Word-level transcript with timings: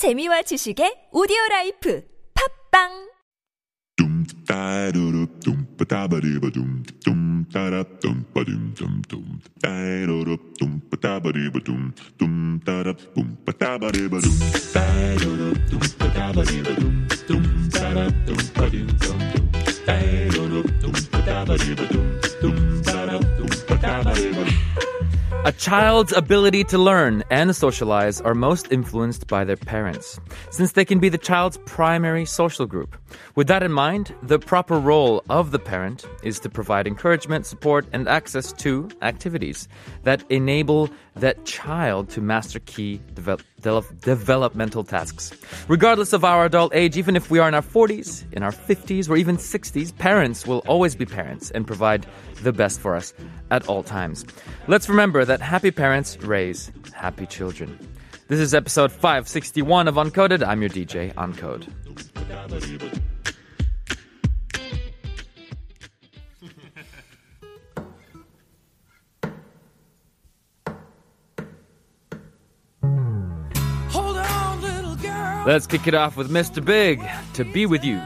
재미와 0.00 0.40
지식의 0.48 1.12
오디오 1.12 1.36
라이프 1.50 2.00
팝빵 2.32 3.10
A 25.32 25.52
child's 25.52 26.12
ability 26.12 26.64
to 26.64 26.76
learn 26.76 27.22
and 27.30 27.54
socialize 27.56 28.20
are 28.20 28.34
most 28.34 28.70
influenced 28.70 29.26
by 29.26 29.44
their 29.44 29.56
parents, 29.56 30.20
since 30.50 30.72
they 30.72 30.84
can 30.84 30.98
be 30.98 31.08
the 31.08 31.16
child's 31.18 31.56
primary 31.64 32.26
social 32.26 32.66
group. 32.66 32.94
With 33.36 33.46
that 33.46 33.62
in 33.62 33.72
mind, 33.72 34.14
the 34.22 34.38
proper 34.38 34.78
role 34.78 35.22
of 35.30 35.50
the 35.50 35.58
parent 35.58 36.04
is 36.22 36.40
to 36.40 36.50
provide 36.50 36.86
encouragement, 36.86 37.46
support, 37.46 37.86
and 37.92 38.06
access 38.06 38.52
to 38.54 38.90
activities 39.02 39.66
that 40.02 40.22
enable 40.30 40.90
that 41.16 41.44
child 41.44 42.10
to 42.10 42.20
master 42.20 42.58
key 42.60 43.00
develop, 43.14 43.42
develop- 43.56 44.00
developmental 44.00 44.84
tasks. 44.84 45.32
Regardless 45.68 46.12
of 46.12 46.24
our 46.24 46.44
adult 46.44 46.74
age, 46.74 46.96
even 46.96 47.16
if 47.16 47.30
we 47.30 47.38
are 47.38 47.48
in 47.48 47.54
our 47.54 47.62
40s, 47.62 48.24
in 48.32 48.42
our 48.42 48.52
50s, 48.52 49.08
or 49.08 49.16
even 49.16 49.36
60s, 49.36 49.96
parents 49.96 50.46
will 50.46 50.62
always 50.66 50.94
be 50.94 51.06
parents 51.06 51.50
and 51.50 51.66
provide 51.66 52.06
the 52.42 52.52
best 52.52 52.80
for 52.80 52.94
us 52.94 53.14
at 53.50 53.68
all 53.68 53.82
times. 53.82 54.24
Let's 54.66 54.88
remember 54.88 55.24
that 55.24 55.40
happy 55.40 55.70
parents 55.70 56.16
raise 56.18 56.70
happy 56.94 57.26
children. 57.26 57.78
This 58.28 58.38
is 58.38 58.54
episode 58.54 58.92
561 58.92 59.88
of 59.88 59.96
Uncoded. 59.96 60.46
I'm 60.46 60.60
your 60.60 60.70
DJ, 60.70 61.12
Uncode. 61.14 61.66
Hold 73.90 74.16
on, 74.16 74.62
little 74.62 74.94
girl. 74.96 75.44
Let's 75.44 75.66
kick 75.66 75.88
it 75.88 75.94
off 75.94 76.16
with 76.16 76.30
Mr. 76.30 76.64
Big 76.64 77.02
to 77.34 77.44
be 77.44 77.66
with 77.66 77.84
you. 77.84 78.00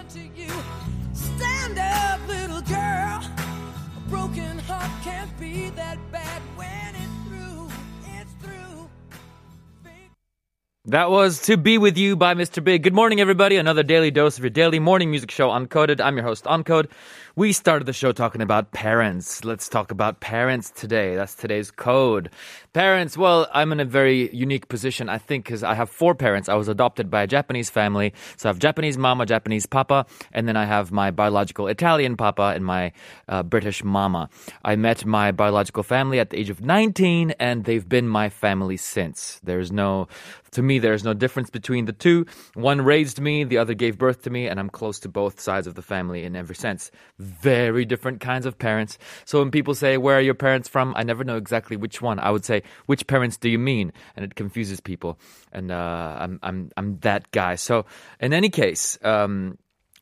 That 10.89 11.11
was 11.11 11.41
To 11.47 11.57
Be 11.57 11.79
With 11.79 11.97
You 11.97 12.15
by 12.15 12.35
Mr. 12.35 12.63
Big. 12.63 12.83
Good 12.83 12.93
morning, 12.93 13.19
everybody. 13.19 13.57
Another 13.57 13.83
daily 13.83 14.11
dose 14.11 14.37
of 14.37 14.45
your 14.45 14.51
daily 14.51 14.79
morning 14.79 15.11
music 15.11 15.31
show, 15.31 15.49
Uncoded. 15.49 15.99
I'm 15.99 16.15
your 16.15 16.27
host, 16.27 16.45
Uncode. 16.45 16.91
We 17.37 17.53
started 17.53 17.87
the 17.87 17.93
show 17.93 18.13
talking 18.13 18.43
about 18.43 18.71
parents. 18.71 19.45
Let's 19.45 19.69
talk 19.69 19.91
about 19.91 20.21
parents 20.21 20.71
today. 20.71 21.17
That's 21.17 21.35
today's 21.35 21.73
code. 21.73 22.31
Parents, 22.73 23.19
well, 23.19 23.49
I'm 23.53 23.73
in 23.73 23.81
a 23.81 23.85
very 23.85 24.33
unique 24.33 24.69
position, 24.69 25.09
I 25.09 25.19
think, 25.19 25.47
because 25.47 25.65
I 25.65 25.75
have 25.75 25.91
four 25.91 26.15
parents. 26.15 26.49
I 26.49 26.55
was 26.55 26.69
adopted 26.69 27.11
by 27.11 27.23
a 27.23 27.27
Japanese 27.27 27.71
family. 27.71 28.15
So 28.37 28.49
I 28.49 28.51
have 28.51 28.61
Japanese 28.61 28.97
mama, 28.97 29.27
Japanese 29.27 29.67
papa, 29.67 30.07
and 30.33 30.47
then 30.47 30.57
I 30.57 30.65
have 30.65 30.93
my 30.93 31.11
biological 31.11 31.67
Italian 31.67 32.17
papa 32.17 32.53
and 32.55 32.65
my 32.65 32.93
uh, 33.27 33.43
British 33.43 33.83
mama. 33.83 34.31
I 34.65 34.77
met 34.77 35.05
my 35.05 35.33
biological 35.33 35.83
family 35.83 36.21
at 36.21 36.31
the 36.31 36.39
age 36.39 36.51
of 36.51 36.61
19, 36.61 37.33
and 37.41 37.65
they've 37.65 37.89
been 37.89 38.07
my 38.07 38.29
family 38.29 38.77
since. 38.77 39.41
There's 39.43 39.73
no, 39.73 40.07
to 40.53 40.63
me, 40.63 40.79
there's 40.79 41.03
no 41.03 41.15
difference 41.15 41.51
between 41.51 41.87
the 41.87 41.93
two. 41.93 42.27
One 42.55 42.81
raised 42.81 43.21
me, 43.21 43.43
the 43.43 43.59
other 43.59 43.75
gave 43.75 43.99
birth 43.99 44.23
to 44.23 44.31
me, 44.31 44.47
and 44.47 44.61
I'm 44.61 44.71
close 44.71 45.01
to 45.01 45.09
both 45.09 45.41
sides 45.41 45.67
of 45.67 45.75
the 45.75 45.83
family 45.83 46.23
in 46.23 46.37
every 46.37 46.55
sense. 46.55 46.93
Very 47.25 47.87
different 47.87 48.21
kinds 48.21 48.45
of 48.45 48.59
parents. 48.59 48.99
So 49.25 49.39
when 49.39 49.51
people 49.51 49.75
say, 49.75 49.97
Where 49.97 50.19
are 50.19 50.21
your 50.21 50.35
parents 50.35 50.69
from? 50.69 50.93
I 50.95 51.03
never 51.05 51.25
know 51.25 51.37
exactly 51.37 51.77
which 51.77 52.03
one. 52.03 52.19
I 52.19 52.31
would 52.31 52.45
say, 52.45 52.63
Which 52.85 53.07
parents 53.07 53.39
do 53.39 53.49
you 53.49 53.59
mean? 53.59 53.93
And 54.15 54.25
it 54.25 54.35
confuses 54.35 54.81
people. 54.81 55.19
And 55.51 55.71
uh, 55.71 56.17
I'm, 56.21 56.39
I'm, 56.43 56.71
I'm 56.77 56.99
that 56.99 57.31
guy. 57.31 57.55
So 57.55 57.87
in 58.21 58.35
any 58.35 58.51
case, 58.51 58.99
um, 59.03 59.57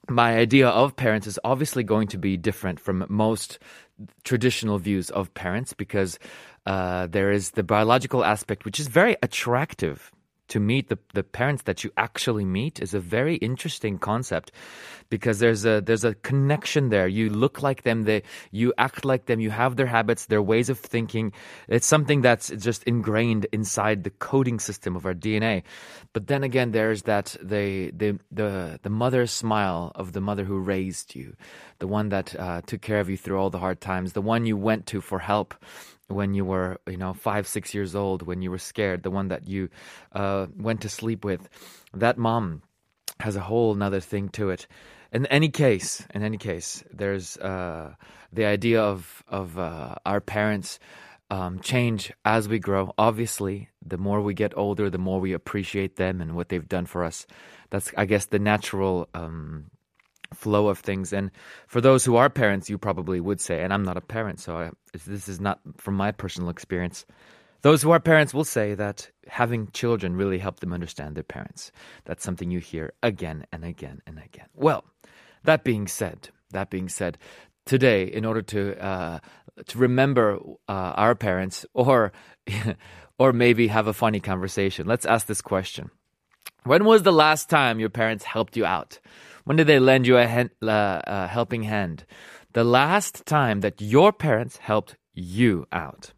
my 0.08 0.36
idea 0.36 0.68
of 0.68 0.96
parents 0.96 1.28
is 1.28 1.38
obviously 1.44 1.84
going 1.84 2.08
to 2.08 2.18
be 2.18 2.36
different 2.36 2.80
from 2.80 3.06
most 3.08 3.60
traditional 4.24 4.78
views 4.78 5.10
of 5.10 5.32
parents 5.34 5.72
because 5.72 6.18
uh, 6.66 7.06
there 7.06 7.30
is 7.30 7.52
the 7.52 7.62
biological 7.62 8.24
aspect, 8.24 8.64
which 8.64 8.80
is 8.80 8.88
very 8.88 9.16
attractive. 9.22 10.10
To 10.52 10.60
meet 10.60 10.90
the, 10.90 10.98
the 11.14 11.22
parents 11.22 11.62
that 11.62 11.82
you 11.82 11.90
actually 11.96 12.44
meet 12.44 12.78
is 12.78 12.92
a 12.92 13.00
very 13.00 13.36
interesting 13.36 13.98
concept 13.98 14.52
because 15.08 15.38
there's 15.38 15.64
a 15.64 15.80
there's 15.80 16.04
a 16.04 16.14
connection 16.16 16.90
there. 16.90 17.08
You 17.08 17.30
look 17.30 17.62
like 17.62 17.84
them, 17.84 18.04
they 18.04 18.22
you 18.50 18.74
act 18.76 19.04
like 19.04 19.24
them, 19.24 19.40
you 19.40 19.50
have 19.50 19.76
their 19.76 19.86
habits, 19.86 20.26
their 20.26 20.42
ways 20.42 20.68
of 20.68 20.78
thinking. 20.78 21.32
It's 21.68 21.86
something 21.86 22.20
that's 22.20 22.50
just 22.50 22.82
ingrained 22.84 23.46
inside 23.50 24.04
the 24.04 24.10
coding 24.10 24.58
system 24.58 24.94
of 24.94 25.06
our 25.06 25.14
DNA. 25.14 25.62
But 26.12 26.26
then 26.26 26.42
again, 26.44 26.72
there's 26.72 27.02
that 27.04 27.34
the 27.42 27.90
the 27.92 28.18
the 28.30 28.78
the 28.82 28.90
mother 28.90 29.26
smile 29.26 29.92
of 29.94 30.12
the 30.12 30.20
mother 30.20 30.44
who 30.44 30.58
raised 30.58 31.14
you, 31.14 31.34
the 31.78 31.86
one 31.86 32.10
that 32.10 32.38
uh, 32.38 32.60
took 32.66 32.82
care 32.82 33.00
of 33.00 33.08
you 33.08 33.16
through 33.16 33.38
all 33.38 33.50
the 33.50 33.58
hard 33.58 33.80
times, 33.80 34.12
the 34.12 34.20
one 34.34 34.44
you 34.44 34.58
went 34.58 34.84
to 34.88 35.00
for 35.00 35.18
help 35.18 35.54
when 36.14 36.34
you 36.34 36.44
were, 36.44 36.78
you 36.86 36.96
know, 36.96 37.12
five, 37.12 37.46
six 37.46 37.74
years 37.74 37.94
old, 37.94 38.22
when 38.22 38.42
you 38.42 38.50
were 38.50 38.58
scared, 38.58 39.02
the 39.02 39.10
one 39.10 39.28
that 39.28 39.48
you 39.48 39.68
uh, 40.12 40.46
went 40.56 40.80
to 40.82 40.88
sleep 40.88 41.24
with. 41.24 41.48
That 41.94 42.18
mom 42.18 42.62
has 43.20 43.36
a 43.36 43.40
whole 43.40 43.74
nother 43.74 44.00
thing 44.00 44.28
to 44.30 44.50
it. 44.50 44.66
In 45.12 45.26
any 45.26 45.50
case, 45.50 46.06
in 46.14 46.22
any 46.22 46.38
case, 46.38 46.82
there's 46.92 47.36
uh, 47.36 47.94
the 48.32 48.46
idea 48.46 48.82
of 48.82 49.22
of 49.28 49.58
uh, 49.58 49.96
our 50.06 50.20
parents 50.20 50.78
um, 51.30 51.60
change 51.60 52.12
as 52.24 52.48
we 52.48 52.58
grow. 52.58 52.92
Obviously, 52.98 53.68
the 53.84 53.98
more 53.98 54.20
we 54.20 54.34
get 54.34 54.56
older, 54.56 54.90
the 54.90 54.98
more 54.98 55.20
we 55.20 55.32
appreciate 55.32 55.96
them 55.96 56.20
and 56.20 56.34
what 56.34 56.48
they've 56.48 56.68
done 56.68 56.86
for 56.86 57.04
us. 57.04 57.26
That's, 57.70 57.90
I 57.96 58.04
guess, 58.04 58.26
the 58.26 58.38
natural. 58.38 59.08
Um, 59.14 59.71
flow 60.32 60.68
of 60.68 60.78
things. 60.78 61.12
And 61.12 61.30
for 61.66 61.80
those 61.80 62.04
who 62.04 62.16
are 62.16 62.30
parents, 62.30 62.70
you 62.70 62.78
probably 62.78 63.20
would 63.20 63.40
say, 63.40 63.62
and 63.62 63.72
I'm 63.72 63.82
not 63.82 63.96
a 63.96 64.00
parent, 64.00 64.40
so 64.40 64.56
I, 64.56 64.70
this 65.06 65.28
is 65.28 65.40
not 65.40 65.60
from 65.76 65.94
my 65.94 66.12
personal 66.12 66.50
experience. 66.50 67.04
Those 67.62 67.80
who 67.82 67.92
are 67.92 68.00
parents 68.00 68.34
will 68.34 68.44
say 68.44 68.74
that 68.74 69.10
having 69.28 69.68
children 69.72 70.16
really 70.16 70.38
helped 70.38 70.60
them 70.60 70.72
understand 70.72 71.14
their 71.14 71.22
parents. 71.22 71.70
That's 72.04 72.24
something 72.24 72.50
you 72.50 72.58
hear 72.58 72.92
again 73.02 73.46
and 73.52 73.64
again 73.64 74.02
and 74.06 74.18
again. 74.18 74.46
Well, 74.54 74.84
that 75.44 75.62
being 75.62 75.86
said, 75.86 76.28
that 76.50 76.70
being 76.70 76.88
said, 76.88 77.18
today, 77.64 78.04
in 78.04 78.24
order 78.24 78.42
to 78.42 78.84
uh, 78.84 79.18
to 79.66 79.78
remember 79.78 80.38
uh, 80.68 80.72
our 80.96 81.14
parents, 81.14 81.66
or 81.74 82.12
or 83.18 83.32
maybe 83.32 83.68
have 83.68 83.86
a 83.86 83.92
funny 83.92 84.20
conversation, 84.20 84.86
let's 84.86 85.06
ask 85.06 85.26
this 85.26 85.40
question: 85.40 85.90
When 86.64 86.84
was 86.84 87.02
the 87.02 87.12
last 87.12 87.48
time 87.48 87.80
your 87.80 87.90
parents 87.90 88.24
helped 88.24 88.56
you 88.56 88.64
out? 88.64 88.98
When 89.45 89.57
did 89.57 89.67
they 89.67 89.79
lend 89.79 90.07
you 90.07 90.17
a 90.17 90.25
hen- 90.27 90.49
uh, 90.61 90.99
uh, 91.07 91.27
helping 91.27 91.63
hand? 91.63 92.05
The 92.53 92.63
last 92.63 93.25
time 93.25 93.61
that 93.61 93.81
your 93.81 94.11
parents 94.11 94.59
helped 94.59 94.95
you 95.13 95.65
out. 95.71 96.13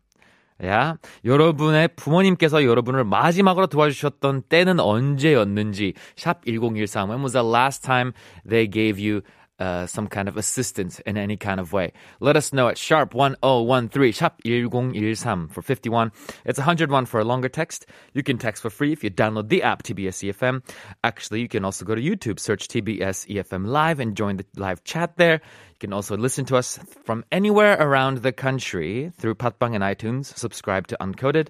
야, 0.64 0.98
여러분의 1.24 1.90
부모님께서 1.96 2.66
여러분을 2.66 3.06
마지막으로 3.06 3.68
도와주셨던 3.68 4.44
때는 4.50 4.80
언제였는지 4.80 5.94
샵 6.18 6.46
1013 6.46 7.10
When 7.10 7.22
was 7.22 7.32
the 7.32 7.48
last 7.48 7.82
time 7.84 8.12
they 8.48 8.70
gave 8.70 9.00
you 9.00 9.22
uh, 9.59 9.87
some 9.87 10.09
kind 10.09 10.29
of 10.29 10.37
assistance 10.37 11.01
in 11.01 11.17
any 11.17 11.37
kind 11.37 11.61
of 11.61 11.73
way. 11.73 11.93
Let 12.21 12.37
us 12.37 12.53
know 12.53 12.69
at 12.69 12.79
sharp 12.79 13.15
1013, 13.15 14.13
sharp 14.13 14.41
1013 14.45 15.49
for 15.49 15.63
51. 15.63 16.13
It's 16.45 16.59
101 16.59 17.07
for 17.07 17.21
a 17.21 17.25
longer 17.25 17.49
text. 17.49 17.87
You 18.13 18.23
can 18.23 18.39
text 18.39 18.63
for 18.63 18.71
free 18.71 18.93
if 18.93 19.05
you 19.05 19.11
download 19.11 19.49
the 19.49 19.63
app 19.63 19.83
TBS 19.83 20.33
EFM. 20.33 20.63
Actually, 21.03 21.41
you 21.41 21.49
can 21.49 21.65
also 21.65 21.85
go 21.85 21.95
to 21.95 22.03
YouTube, 22.03 22.41
search 22.41 22.69
TBS 22.69 23.29
EFM 23.29 23.67
Live 23.67 24.01
and 24.01 24.17
join 24.17 24.37
the 24.37 24.47
live 24.57 24.83
chat 24.85 25.17
there. 25.17 25.35
You 25.35 25.79
can 25.79 25.93
also 25.93 26.17
listen 26.17 26.45
to 26.47 26.57
us 26.57 26.79
from 27.05 27.25
anywhere 27.31 27.77
around 27.81 28.19
the 28.19 28.33
country 28.33 29.13
through 29.19 29.35
Podbbang 29.37 29.75
and 29.75 29.85
iTunes. 29.85 30.37
Subscribe 30.37 30.87
to 30.89 30.97
Uncoded. 31.01 31.49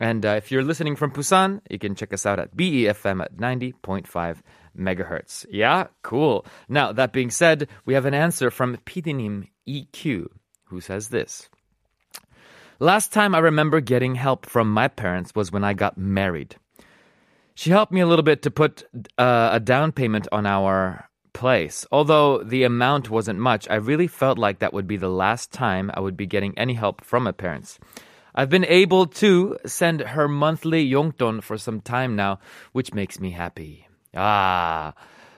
And 0.00 0.24
uh, 0.24 0.30
if 0.30 0.50
you're 0.50 0.64
listening 0.64 0.96
from 0.96 1.10
Busan, 1.10 1.60
you 1.70 1.78
can 1.78 1.94
check 1.94 2.12
us 2.12 2.26
out 2.26 2.38
at 2.38 2.56
BEFM 2.56 3.22
at 3.22 3.36
90.5 3.36 4.38
megahertz. 4.76 5.46
Yeah, 5.50 5.88
cool. 6.02 6.46
Now, 6.68 6.92
that 6.92 7.12
being 7.12 7.30
said, 7.30 7.68
we 7.84 7.94
have 7.94 8.06
an 8.06 8.14
answer 8.14 8.50
from 8.50 8.76
Pidinim 8.78 9.48
EQ, 9.68 10.26
who 10.64 10.80
says 10.80 11.08
this. 11.08 11.48
Last 12.78 13.12
time 13.12 13.34
I 13.34 13.38
remember 13.40 13.80
getting 13.80 14.14
help 14.14 14.46
from 14.46 14.72
my 14.72 14.88
parents 14.88 15.34
was 15.34 15.52
when 15.52 15.64
I 15.64 15.74
got 15.74 15.98
married. 15.98 16.56
She 17.54 17.70
helped 17.70 17.92
me 17.92 18.00
a 18.00 18.06
little 18.06 18.22
bit 18.22 18.40
to 18.42 18.50
put 18.50 18.84
uh, 19.18 19.50
a 19.52 19.60
down 19.60 19.92
payment 19.92 20.26
on 20.32 20.46
our 20.46 21.10
place. 21.34 21.86
Although 21.92 22.42
the 22.42 22.62
amount 22.64 23.10
wasn't 23.10 23.38
much, 23.38 23.68
I 23.68 23.74
really 23.74 24.06
felt 24.06 24.38
like 24.38 24.60
that 24.60 24.72
would 24.72 24.86
be 24.86 24.96
the 24.96 25.10
last 25.10 25.52
time 25.52 25.90
I 25.92 26.00
would 26.00 26.16
be 26.16 26.26
getting 26.26 26.56
any 26.58 26.72
help 26.72 27.04
from 27.04 27.24
my 27.24 27.32
parents. 27.32 27.78
I've 28.34 28.48
been 28.48 28.64
able 28.64 29.06
to 29.06 29.58
send 29.66 30.00
her 30.00 30.28
monthly 30.28 30.88
yongdon 30.88 31.42
for 31.42 31.58
some 31.58 31.82
time 31.82 32.16
now, 32.16 32.38
which 32.72 32.94
makes 32.94 33.20
me 33.20 33.32
happy. 33.32 33.86
Ah, 34.15 34.93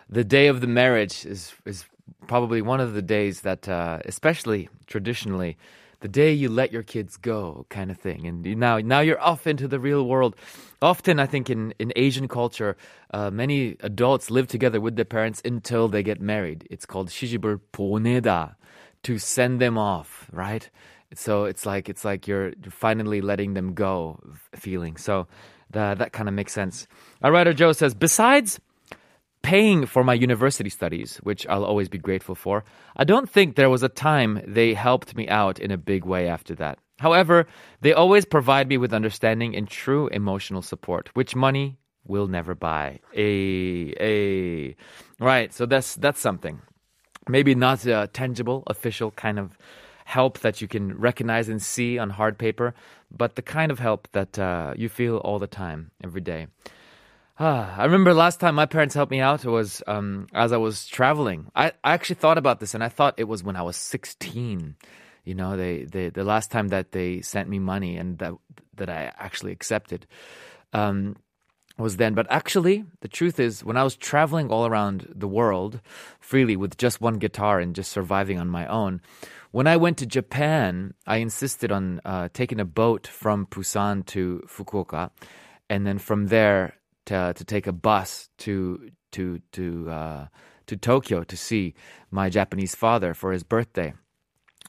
the 0.10 0.24
day 0.24 0.48
of 0.48 0.62
the 0.62 0.68
marriage 0.68 1.26
is 1.26 1.54
is 1.66 1.86
probably 2.28 2.62
one 2.62 2.80
of 2.80 2.94
the 2.94 3.02
days 3.02 3.42
that, 3.42 3.68
uh, 3.68 4.00
especially 4.06 4.70
traditionally, 4.88 5.58
the 6.02 6.08
day 6.08 6.32
you 6.32 6.50
let 6.50 6.72
your 6.72 6.84
kids 6.84 7.18
go, 7.18 7.66
kind 7.70 7.90
of 7.92 7.98
thing. 7.98 8.26
And 8.28 8.46
you- 8.46 8.56
now, 8.56 8.78
now 8.80 9.00
you're 9.00 9.22
off 9.22 9.48
into 9.48 9.68
the 9.68 9.80
real 9.80 10.06
world. 10.06 10.36
Often, 10.82 11.20
I 11.20 11.26
think 11.26 11.50
in 11.50 11.74
in 11.80 11.92
Asian 11.96 12.28
culture, 12.28 12.78
uh, 13.14 13.32
many 13.32 13.76
adults 13.82 14.30
live 14.30 14.48
together 14.48 14.80
with 14.80 14.96
their 14.96 15.06
parents 15.06 15.42
until 15.46 15.88
they 15.90 16.04
get 16.04 16.22
married. 16.22 16.68
It's 16.70 16.86
called 16.86 17.10
시집을 17.10 17.60
보내다, 17.74 18.56
to 19.04 19.18
send 19.18 19.60
them 19.60 19.78
off, 19.78 20.30
right? 20.32 20.70
So 21.16 21.46
it's 21.46 21.66
like 21.66 21.90
it's 21.90 22.04
like 22.06 22.28
you're 22.28 22.50
you're 22.62 22.72
finally 22.72 23.22
letting 23.22 23.54
them 23.56 23.74
go, 23.74 24.20
feeling. 24.56 24.98
So 24.98 25.28
that 25.73 25.99
that 25.99 26.13
kind 26.13 26.29
of 26.29 26.35
makes 26.35 26.53
sense. 26.53 26.87
Our 27.23 27.33
writer 27.33 27.53
Joe 27.53 27.73
says, 27.73 27.95
besides 27.95 28.61
paying 29.43 29.87
for 29.87 30.05
my 30.05 30.15
university 30.15 30.71
studies, 30.71 31.17
which 31.19 31.47
I'll 31.49 31.65
always 31.65 31.89
be 31.89 31.99
grateful 31.99 32.35
for, 32.35 32.65
I 32.97 33.05
don't 33.05 33.29
think 33.29 33.57
there 33.57 33.71
was 33.71 33.83
a 33.83 33.89
time 33.89 34.41
they 34.47 34.75
helped 34.75 35.17
me 35.17 35.29
out 35.29 35.59
in 35.59 35.71
a 35.71 35.77
big 35.77 36.05
way 36.05 36.29
after 36.29 36.55
that. 36.57 36.79
However, 36.99 37.47
they 37.81 37.93
always 37.93 38.25
provide 38.25 38.69
me 38.69 38.79
with 38.79 38.95
understanding 38.95 39.57
and 39.57 39.69
true 39.69 40.07
emotional 40.09 40.63
support, 40.63 41.11
which 41.15 41.35
money 41.35 41.79
will 42.07 42.29
never 42.29 42.55
buy. 42.55 43.01
A 43.15 43.95
a 44.01 44.77
right. 45.19 45.53
So 45.53 45.67
that's 45.67 45.97
that's 45.97 46.21
something. 46.21 46.61
Maybe 47.29 47.55
not 47.55 47.85
a 47.87 48.09
tangible, 48.13 48.63
official 48.67 49.11
kind 49.13 49.39
of 49.39 49.57
help 50.05 50.41
that 50.41 50.61
you 50.61 50.69
can 50.69 50.99
recognize 50.99 51.49
and 51.49 51.61
see 51.61 51.99
on 51.99 52.11
hard 52.11 52.39
paper, 52.39 52.75
but 53.11 53.37
the 53.37 53.43
kind 53.43 53.71
of 53.71 53.79
help 53.79 54.09
that 54.13 54.39
uh, 54.39 54.75
you 54.77 54.89
feel 54.89 55.17
all 55.19 55.39
the 55.39 55.47
time, 55.47 55.91
every 56.03 56.21
day. 56.21 56.47
Ah, 57.39 57.75
I 57.77 57.85
remember 57.85 58.13
last 58.13 58.41
time 58.41 58.55
my 58.55 58.67
parents 58.67 58.95
helped 58.95 59.11
me 59.11 59.21
out 59.21 59.45
it 59.45 59.51
was 59.51 59.83
um, 59.87 60.27
as 60.35 60.53
I 60.53 60.59
was 60.59 60.87
traveling. 60.87 61.51
I, 61.57 61.73
I 61.83 61.93
actually 61.95 62.17
thought 62.17 62.39
about 62.39 62.61
this, 62.61 62.75
and 62.75 62.85
I 62.85 62.89
thought 62.89 63.15
it 63.17 63.25
was 63.25 63.43
when 63.43 63.57
I 63.57 63.63
was 63.63 63.77
16. 63.77 64.77
You 65.25 65.35
know, 65.35 65.57
they, 65.57 65.85
they 65.85 66.11
the 66.11 66.25
last 66.25 66.51
time 66.51 66.69
that 66.69 66.93
they 66.93 67.21
sent 67.21 67.49
me 67.49 67.59
money 67.59 67.97
and 67.97 68.19
that 68.19 68.35
that 68.77 68.91
I 68.91 69.13
actually 69.19 69.53
accepted 69.53 70.07
um, 70.73 71.17
was 71.79 71.97
then. 71.97 72.15
But 72.15 72.27
actually, 72.31 72.85
the 73.01 73.09
truth 73.09 73.41
is, 73.41 73.65
when 73.65 73.77
I 73.77 73.85
was 73.85 73.97
traveling 73.97 74.51
all 74.51 74.67
around 74.67 75.13
the 75.15 75.29
world 75.29 75.81
freely 76.21 76.57
with 76.57 76.77
just 76.77 77.01
one 77.01 77.19
guitar 77.19 77.61
and 77.61 77.75
just 77.75 77.93
surviving 77.93 78.39
on 78.39 78.49
my 78.49 78.67
own, 78.67 79.01
when 79.51 79.67
I 79.67 79.77
went 79.77 79.99
to 79.99 80.07
Japan, 80.07 80.95
I 81.07 81.19
insisted 81.19 81.71
on 81.71 82.01
uh, 82.05 82.29
taking 82.33 82.61
a 82.61 82.65
boat 82.65 83.07
from 83.07 83.47
Busan 83.47 84.05
to 84.07 84.43
Fukuoka, 84.49 85.11
and 85.69 85.87
then 85.87 85.99
from 85.99 86.29
there 86.29 86.75
to 87.07 87.35
to 87.35 87.45
take 87.45 87.67
a 87.67 87.73
bus 87.73 88.31
to 88.39 88.91
to 89.13 89.41
to 89.53 89.91
uh, 89.91 90.27
to 90.67 90.77
Tokyo 90.77 91.25
to 91.25 91.37
see 91.37 91.75
my 92.11 92.31
Japanese 92.31 92.75
father 92.75 93.15
for 93.15 93.33
his 93.33 93.43
birthday. 93.43 93.95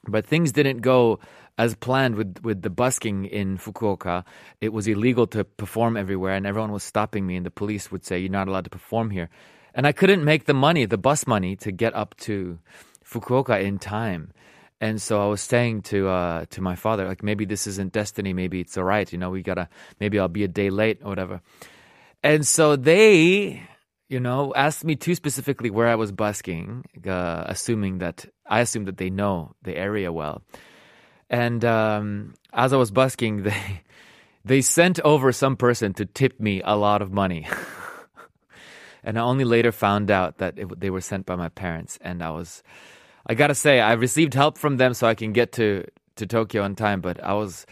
But 0.06 0.26
things 0.26 0.52
didn't 0.52 0.78
go 0.78 1.18
as 1.56 1.74
planned 1.74 2.16
with, 2.16 2.40
with 2.42 2.62
the 2.62 2.70
busking 2.70 3.24
in 3.26 3.58
Fukuoka. 3.58 4.24
It 4.60 4.72
was 4.72 4.88
illegal 4.88 5.26
to 5.28 5.44
perform 5.44 5.96
everywhere, 5.96 6.34
and 6.34 6.46
everyone 6.46 6.72
was 6.72 6.82
stopping 6.82 7.26
me, 7.26 7.36
and 7.36 7.46
the 7.46 7.50
police 7.50 7.92
would 7.92 8.04
say, 8.04 8.18
You're 8.18 8.30
not 8.30 8.48
allowed 8.48 8.64
to 8.64 8.70
perform 8.70 9.10
here. 9.10 9.30
And 9.74 9.86
I 9.86 9.92
couldn't 9.92 10.24
make 10.24 10.44
the 10.44 10.54
money, 10.54 10.84
the 10.84 10.98
bus 10.98 11.26
money, 11.26 11.56
to 11.56 11.72
get 11.72 11.94
up 11.94 12.16
to 12.18 12.58
Fukuoka 13.04 13.62
in 13.62 13.78
time. 13.78 14.32
And 14.80 15.00
so 15.00 15.22
I 15.22 15.26
was 15.26 15.40
saying 15.40 15.82
to 15.82 16.08
uh, 16.08 16.44
to 16.50 16.60
my 16.60 16.76
father, 16.76 17.06
like 17.06 17.22
maybe 17.22 17.44
this 17.44 17.66
isn't 17.66 17.92
destiny, 17.92 18.32
maybe 18.32 18.60
it's 18.60 18.76
all 18.76 18.84
right, 18.84 19.10
you 19.10 19.18
know, 19.18 19.30
we 19.30 19.42
gotta 19.42 19.68
maybe 20.00 20.18
I'll 20.18 20.28
be 20.28 20.44
a 20.44 20.48
day 20.48 20.70
late 20.70 21.00
or 21.02 21.08
whatever. 21.08 21.40
And 22.22 22.46
so 22.46 22.76
they, 22.76 23.62
you 24.08 24.20
know, 24.20 24.52
asked 24.54 24.84
me 24.84 24.96
too 24.96 25.14
specifically 25.14 25.70
where 25.70 25.88
I 25.88 25.94
was 25.94 26.12
busking, 26.12 26.84
uh, 27.06 27.44
assuming 27.46 27.98
that 27.98 28.26
I 28.46 28.60
assumed 28.60 28.88
that 28.88 28.98
they 28.98 29.10
know 29.10 29.54
the 29.62 29.76
area 29.76 30.12
well. 30.12 30.42
And 31.30 31.64
um, 31.64 32.34
as 32.52 32.72
I 32.72 32.76
was 32.76 32.90
busking, 32.90 33.42
they 33.44 33.82
they 34.44 34.60
sent 34.60 35.00
over 35.00 35.32
some 35.32 35.56
person 35.56 35.94
to 35.94 36.04
tip 36.04 36.38
me 36.38 36.60
a 36.64 36.76
lot 36.76 37.00
of 37.00 37.10
money. 37.10 37.48
and 39.04 39.18
I 39.18 39.22
only 39.22 39.44
later 39.44 39.72
found 39.72 40.10
out 40.10 40.38
that 40.38 40.58
it, 40.58 40.80
they 40.80 40.90
were 40.90 41.00
sent 41.00 41.26
by 41.26 41.36
my 41.36 41.48
parents. 41.48 41.98
And 42.02 42.22
I 42.22 42.30
was, 42.30 42.62
I 43.26 43.34
gotta 43.34 43.54
say, 43.54 43.80
I 43.80 43.94
received 43.94 44.34
help 44.34 44.58
from 44.58 44.76
them 44.76 44.92
so 44.94 45.06
I 45.06 45.14
can 45.14 45.32
get 45.32 45.52
to 45.52 45.86
to 46.16 46.26
Tokyo 46.26 46.62
on 46.62 46.74
time. 46.74 47.00
But 47.00 47.22
I 47.22 47.32
was 47.34 47.66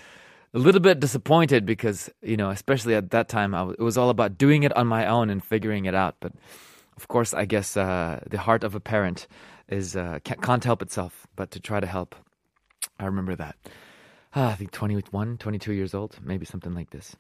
a 0.55 0.59
little 0.59 0.81
bit 0.81 1.01
disappointed 1.01 1.67
because 1.67 2.11
you 2.23 2.37
know, 2.37 2.51
especially 2.51 2.95
at 2.95 3.11
that 3.11 3.29
time, 3.29 3.55
it 3.55 3.81
was 3.81 3.99
all 3.99 4.11
about 4.11 4.39
doing 4.39 4.63
it 4.63 4.75
on 4.77 4.87
my 4.87 5.07
own 5.07 5.31
and 5.31 5.45
figuring 5.45 5.85
it 5.85 5.95
out. 5.95 6.17
But 6.21 6.33
of 6.97 7.09
course, 7.09 7.35
I 7.35 7.45
guess 7.45 7.77
uh, 7.77 8.21
the 8.29 8.39
heart 8.39 8.65
of 8.65 8.75
a 8.75 8.81
parent 8.81 9.27
is 9.69 9.97
uh, 9.97 10.19
can't 10.25 10.65
help 10.65 10.83
itself 10.83 11.27
but 11.37 11.51
to 11.53 11.61
try 11.61 11.81
to 11.81 11.87
help. 11.87 12.15
I 12.99 13.07
remember 13.07 13.35
that. 13.37 13.57
Ah, 14.35 14.53
I 14.53 14.55
think 14.55 14.71
21, 14.71 15.39
22 15.39 15.73
years 15.73 15.95
old, 15.95 16.19
maybe 16.23 16.47
something 16.47 16.75
like 16.75 16.91
this. 16.91 17.15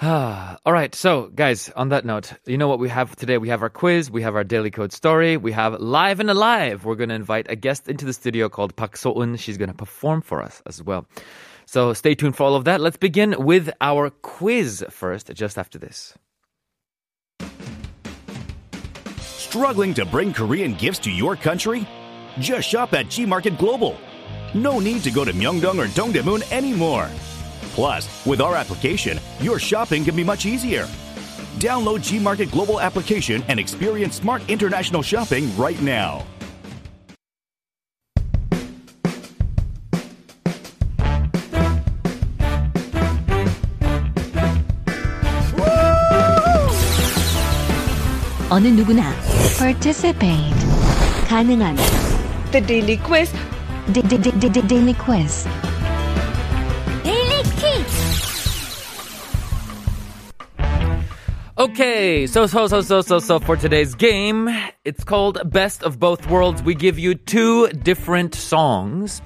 Ah, 0.00 0.56
all 0.64 0.72
right. 0.72 0.94
So, 0.94 1.28
guys, 1.28 1.68
on 1.70 1.90
that 1.90 2.04
note, 2.04 2.32
you 2.46 2.56
know 2.56 2.68
what 2.68 2.78
we 2.78 2.88
have 2.88 3.14
today? 3.16 3.38
We 3.38 3.48
have 3.50 3.62
our 3.62 3.70
quiz, 3.70 4.10
we 4.10 4.22
have 4.22 4.34
our 4.34 4.44
daily 4.44 4.70
code 4.70 4.92
story, 4.92 5.36
we 5.36 5.52
have 5.52 5.80
live 5.80 6.20
and 6.20 6.30
alive. 6.30 6.84
We're 6.84 6.96
going 6.96 7.10
to 7.10 7.14
invite 7.14 7.46
a 7.50 7.56
guest 7.56 7.88
into 7.88 8.04
the 8.04 8.12
studio 8.12 8.48
called 8.48 8.74
Park 8.74 8.96
So-eun. 8.96 9.38
She's 9.38 9.58
going 9.58 9.68
to 9.68 9.76
perform 9.76 10.22
for 10.22 10.42
us 10.42 10.62
as 10.66 10.82
well. 10.82 11.06
So, 11.66 11.92
stay 11.92 12.14
tuned 12.14 12.36
for 12.36 12.44
all 12.44 12.56
of 12.56 12.64
that. 12.64 12.80
Let's 12.80 12.96
begin 12.96 13.34
with 13.38 13.70
our 13.80 14.10
quiz 14.10 14.84
first, 14.90 15.32
just 15.34 15.58
after 15.58 15.78
this. 15.78 16.14
Struggling 19.20 19.92
to 19.94 20.06
bring 20.06 20.32
Korean 20.32 20.74
gifts 20.74 21.00
to 21.00 21.10
your 21.10 21.36
country? 21.36 21.86
Just 22.38 22.68
shop 22.68 22.94
at 22.94 23.10
G 23.10 23.26
Market 23.26 23.58
Global. 23.58 23.98
No 24.53 24.79
need 24.79 25.03
to 25.03 25.11
go 25.11 25.25
to 25.25 25.33
Myeongdong 25.33 25.77
or 25.77 25.87
Dongdaemun 25.87 26.51
anymore. 26.51 27.09
Plus, 27.73 28.25
with 28.25 28.41
our 28.41 28.55
application, 28.55 29.19
your 29.39 29.59
shopping 29.59 30.03
can 30.03 30.15
be 30.15 30.23
much 30.23 30.45
easier. 30.45 30.87
Download 31.59 32.01
G 32.01 32.19
Market 32.19 32.51
Global 32.51 32.79
application 32.79 33.43
and 33.47 33.59
experience 33.59 34.15
smart 34.15 34.41
international 34.47 35.03
shopping 35.03 35.55
right 35.57 35.81
now. 35.81 36.23
어느 48.49 48.69
누구나 48.69 49.13
participate 49.59 50.55
가능한 51.27 51.75
The 52.51 52.61
Daily 52.61 52.97
Quiz. 52.97 53.29
D- 53.91 54.01
D- 54.01 54.17
D- 54.17 54.49
D- 54.49 54.61
Daily 54.61 54.93
Quiz 54.93 55.47
Daily 57.03 57.43
Quiz 57.59 57.93
Okay, 61.57 62.27
so 62.27 62.45
so 62.45 62.67
so 62.67 62.81
so 62.81 63.01
so 63.01 63.17
so 63.17 63.39
for 63.39 63.55
today's 63.55 63.95
game, 63.95 64.47
it's 64.85 65.03
called 65.03 65.41
Best 65.49 65.81
of 65.83 65.99
Both 65.99 66.29
Worlds. 66.29 66.61
We 66.61 66.75
give 66.75 66.99
you 66.99 67.15
two 67.15 67.67
different 67.69 68.35
songs, 68.35 69.21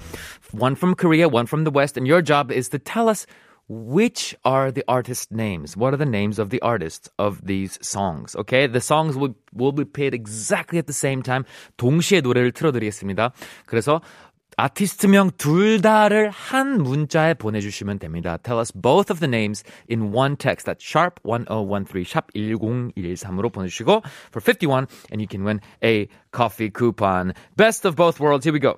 one 0.52 0.76
from 0.76 0.96
Korea, 0.96 1.28
one 1.28 1.46
from 1.46 1.66
the 1.66 1.72
West, 1.72 1.98
and 1.98 2.08
your 2.08 2.22
job 2.22 2.50
is 2.52 2.70
to 2.70 2.80
tell 2.80 3.10
us 3.10 3.26
which 3.68 4.36
are 4.44 4.72
the 4.72 4.84
artist 4.88 5.32
names. 5.32 5.78
What 5.78 5.94
are 5.94 5.98
the 5.98 6.06
names 6.06 6.40
of 6.40 6.50
the 6.50 6.62
artists 6.62 7.10
of 7.18 7.46
these 7.46 7.80
songs? 7.82 8.36
Okay, 8.36 8.68
the 8.68 8.82
songs 8.82 9.16
will 9.16 9.36
will 9.54 9.72
be 9.72 9.86
played 9.86 10.14
exactly 10.14 10.78
at 10.80 10.88
the 10.88 10.94
same 10.94 11.22
time. 11.24 11.46
동시에 11.78 12.22
노래를 12.22 12.52
틀어드리겠습니다. 12.52 13.32
그래서 13.66 14.02
아티스트명 14.58 15.32
둘 15.38 15.82
다를 15.82 16.30
한 16.30 16.84
문자에 16.84 17.34
보내주시면 17.34 18.00
됩니다. 18.00 18.38
Tell 18.38 18.60
us 18.60 18.72
both 18.72 19.10
of 19.12 19.20
the 19.20 19.28
names 19.28 19.64
in 19.90 20.14
one 20.14 20.36
text. 20.36 20.66
That's 20.66 20.84
sharp 20.84 21.20
1013, 21.24 22.06
sharp 22.06 22.32
1013으로 22.36 23.52
보내주시고 23.52 24.04
for 24.30 24.42
51 24.42 24.88
and 25.12 25.22
you 25.22 25.28
can 25.28 25.44
win 25.44 25.62
a 25.84 26.08
coffee 26.32 26.70
coupon. 26.70 27.34
Best 27.56 27.88
of 27.88 27.96
both 27.96 28.20
worlds. 28.20 28.46
Here 28.46 28.54
we 28.54 28.60
go. 28.60 28.78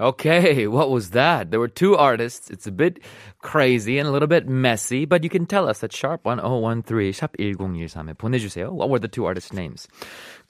Okay, 0.00 0.68
what 0.68 0.90
was 0.90 1.10
that? 1.10 1.50
There 1.50 1.58
were 1.58 1.66
two 1.66 1.96
artists. 1.96 2.50
It's 2.50 2.68
a 2.68 2.70
bit 2.70 3.00
crazy 3.42 3.98
and 3.98 4.08
a 4.08 4.12
little 4.12 4.28
bit 4.28 4.46
messy, 4.46 5.06
but 5.06 5.24
you 5.24 5.28
can 5.28 5.44
tell 5.44 5.68
us 5.68 5.82
at 5.82 5.92
sharp 5.92 6.24
1013 6.24 7.12
샵 7.12 7.36
1013에 7.36 8.14
보내주세요. 8.14 8.70
What 8.70 8.90
were 8.90 9.00
the 9.00 9.08
two 9.08 9.24
artists' 9.24 9.52
names? 9.52 9.88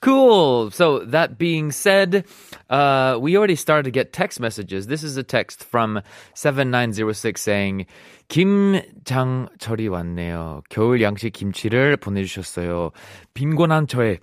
Cool. 0.01 0.69
So 0.69 0.99
that 0.99 1.39
being 1.39 1.71
said, 1.71 2.25
uh, 2.69 3.17
we 3.19 3.35
already 3.35 3.55
started 3.55 3.85
to 3.85 3.91
get 3.91 4.13
text 4.13 4.39
messages. 4.39 4.85
This 4.85 5.01
is 5.01 5.17
a 5.17 5.23
text 5.23 5.63
from 5.63 5.99
7906 6.35 7.41
saying, 7.41 7.87
김장철이 8.29 9.87
왔네요. 9.87 10.61
겨울 10.69 11.01
양식 11.01 11.33
김치를 11.33 11.97
보내주셨어요. 11.97 12.91
빈곤한 13.33 13.87
저의 13.87 14.19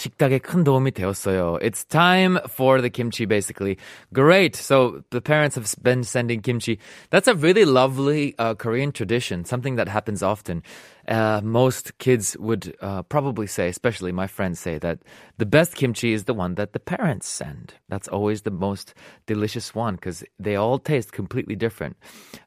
식탁에 0.00 0.38
큰 0.38 0.64
도움이 0.64 0.92
되었어요. 0.92 1.58
It's 1.60 1.84
time 1.84 2.38
for 2.48 2.80
the 2.80 2.88
kimchi, 2.88 3.26
basically. 3.26 3.76
Great. 4.14 4.56
So 4.56 5.02
the 5.10 5.20
parents 5.20 5.56
have 5.56 5.74
been 5.82 6.04
sending 6.04 6.40
kimchi. 6.40 6.78
That's 7.10 7.28
a 7.28 7.34
really 7.34 7.64
lovely 7.64 8.34
uh, 8.38 8.54
Korean 8.54 8.92
tradition, 8.92 9.44
something 9.44 9.76
that 9.76 9.88
happens 9.88 10.22
often. 10.22 10.62
Uh, 11.06 11.40
most 11.42 11.98
kids 11.98 12.36
would 12.38 12.74
uh, 12.80 13.02
probably 13.02 13.46
say, 13.46 13.68
especially 13.68 14.12
my 14.12 14.26
friends 14.26 14.58
say, 14.58 14.78
that 14.78 15.00
the 15.38 15.46
best 15.46 15.74
kimchi 15.74 16.12
is 16.14 16.24
the 16.24 16.34
one 16.34 16.54
that 16.54 16.72
the 16.72 16.80
parents 16.80 17.28
send. 17.28 17.74
That's 17.88 18.08
always 18.08 18.42
the 18.42 18.50
most 18.50 18.94
delicious 19.26 19.74
one 19.74 19.96
because 19.96 20.24
they 20.38 20.56
all 20.56 20.78
taste 20.78 21.12
completely 21.12 21.56
different. 21.56 21.96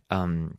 Um, 0.09 0.57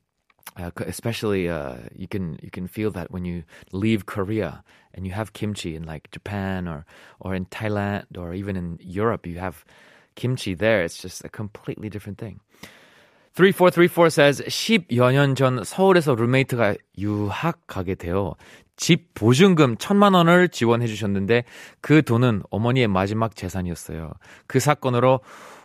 uh, 0.56 0.70
c- 0.78 0.84
especially 0.86 1.48
uh, 1.48 1.76
you 1.96 2.06
can 2.08 2.38
you 2.42 2.50
can 2.50 2.66
feel 2.66 2.90
that 2.92 3.10
when 3.10 3.24
you 3.24 3.42
leave 3.72 4.06
Korea 4.06 4.62
and 4.94 5.06
you 5.06 5.12
have 5.12 5.32
kimchi 5.32 5.74
in 5.74 5.84
like 5.84 6.10
Japan 6.10 6.68
or 6.68 6.84
or 7.20 7.34
in 7.34 7.46
Thailand 7.46 8.04
or 8.16 8.34
even 8.34 8.56
in 8.56 8.78
Europe 8.80 9.26
you 9.26 9.38
have 9.38 9.64
kimchi 10.14 10.54
there 10.54 10.82
it's 10.82 10.98
just 10.98 11.24
a 11.24 11.28
completely 11.28 11.88
different 11.88 12.18
thing. 12.18 12.40
3434 13.34 14.10
says 14.10 14.42
10여 14.42 15.12
년 15.12 15.34
전 15.34 15.64
서울에서 15.64 16.14
룸메이트가 16.14 16.76
유학 16.98 17.66
가게 17.66 17.96
되어 17.96 18.36
집 18.76 19.12
보증금 19.14 19.76
천만 19.76 20.14
원을 20.14 20.48
지원해 20.48 20.86
주셨는데 20.86 21.44
그 21.80 22.02
돈은 22.02 22.42
어머니의 22.50 22.86
마지막 22.86 23.34
재산이었어요. 23.34 24.12
그 24.46 24.60
사건으로 24.60 25.20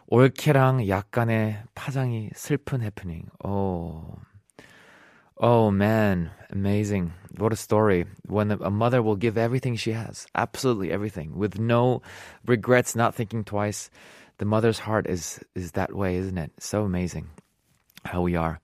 올케랑 0.07 0.87
약간의 0.87 1.61
파장이 1.75 2.31
슬픈 2.33 2.81
해프닝. 2.81 3.25
오. 3.43 3.49
Oh 3.49 4.29
man, 5.40 6.30
amazing. 6.50 7.12
What 7.36 7.52
a 7.52 7.56
story. 7.56 8.06
When 8.26 8.50
a 8.50 8.70
mother 8.70 9.02
will 9.02 9.16
give 9.16 9.36
everything 9.36 9.76
she 9.76 9.92
has, 9.92 10.26
absolutely 10.34 10.92
everything, 10.92 11.36
with 11.36 11.58
no 11.58 12.02
regrets, 12.46 12.94
not 12.94 13.14
thinking 13.14 13.44
twice. 13.44 13.90
The 14.38 14.44
mother's 14.44 14.78
heart 14.78 15.06
is 15.08 15.40
is 15.54 15.72
that 15.72 15.94
way, 15.94 16.16
isn't 16.16 16.38
it? 16.38 16.52
So 16.58 16.84
amazing 16.84 17.28
how 18.04 18.22
we 18.22 18.36
are. 18.36 18.60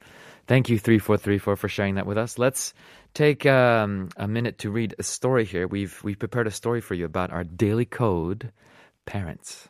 Thank 0.47 0.69
you, 0.69 0.79
3434, 0.81 1.57
for 1.57 1.69
sharing 1.69 1.95
that 1.95 2.07
with 2.07 2.19
us. 2.19 2.37
Let's 2.37 2.75
take 3.15 3.47
um, 3.47 4.09
a 4.17 4.27
minute 4.27 4.59
to 4.59 4.71
read 4.71 4.97
a 4.99 5.05
story 5.05 5.45
here. 5.45 5.69
We've, 5.69 5.97
we've 6.03 6.19
prepared 6.19 6.49
a 6.49 6.51
story 6.51 6.81
for 6.81 6.95
you 6.95 7.05
about 7.05 7.31
our 7.31 7.45
daily 7.45 7.85
code 7.85 8.51
parents. 9.07 9.69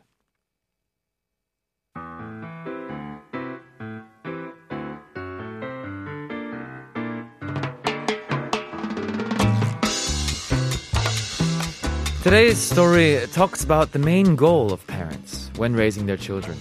Today's 12.23 12.59
story 12.59 13.19
talks 13.33 13.63
about 13.63 13.93
the 13.93 13.99
main 13.99 14.35
goal 14.35 14.71
of 14.71 14.85
parents 14.85 15.49
when 15.57 15.73
raising 15.73 16.05
their 16.05 16.17
children. 16.17 16.55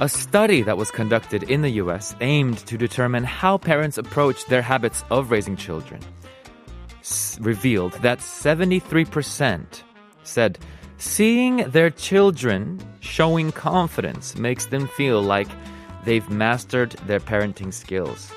A 0.00 0.08
study 0.08 0.62
that 0.62 0.76
was 0.76 0.90
conducted 0.90 1.44
in 1.44 1.62
the 1.62 1.70
US 1.82 2.16
aimed 2.20 2.58
to 2.66 2.76
determine 2.76 3.22
how 3.22 3.58
parents 3.58 3.96
approach 3.96 4.44
their 4.46 4.60
habits 4.62 5.04
of 5.08 5.30
raising 5.30 5.54
children 5.54 6.00
s- 6.98 7.38
revealed 7.40 7.92
that 8.02 8.18
73% 8.18 9.84
said 10.24 10.58
seeing 10.98 11.58
their 11.70 11.90
children 11.90 12.80
showing 12.98 13.52
confidence 13.52 14.36
makes 14.36 14.66
them 14.66 14.88
feel 14.88 15.22
like 15.22 15.48
they've 16.04 16.28
mastered 16.28 16.90
their 17.06 17.20
parenting 17.20 17.72
skills. 17.72 18.32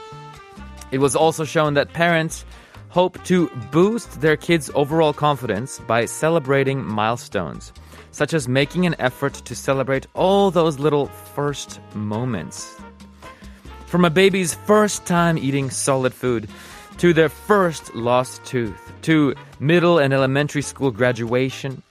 It 0.92 1.00
was 1.00 1.16
also 1.16 1.44
shown 1.44 1.74
that 1.74 1.94
parents 1.94 2.46
hope 2.96 3.22
to 3.26 3.50
boost 3.72 4.22
their 4.22 4.38
kids' 4.38 4.72
overall 4.74 5.12
confidence 5.12 5.80
by 5.80 6.06
celebrating 6.06 6.82
milestones, 6.82 7.74
such 8.12 8.34
as 8.34 8.48
making 8.48 8.86
an 8.86 8.96
effort 9.00 9.34
to 9.34 9.54
celebrate 9.54 10.08
all 10.14 10.50
those 10.50 10.80
little 10.80 11.08
first 11.36 11.82
moments. 11.94 12.74
From 13.88 14.06
a 14.06 14.10
baby's 14.10 14.54
first 14.54 15.06
time 15.06 15.38
eating 15.38 15.70
solid 15.70 16.14
food, 16.14 16.48
to 17.00 17.12
their 17.12 17.28
first 17.28 17.94
lost 17.96 18.46
tooth, 18.46 18.94
to 19.02 19.36
middle 19.60 20.00
and 20.00 20.14
elementary 20.14 20.62
school 20.62 20.90
graduation, 20.90 21.84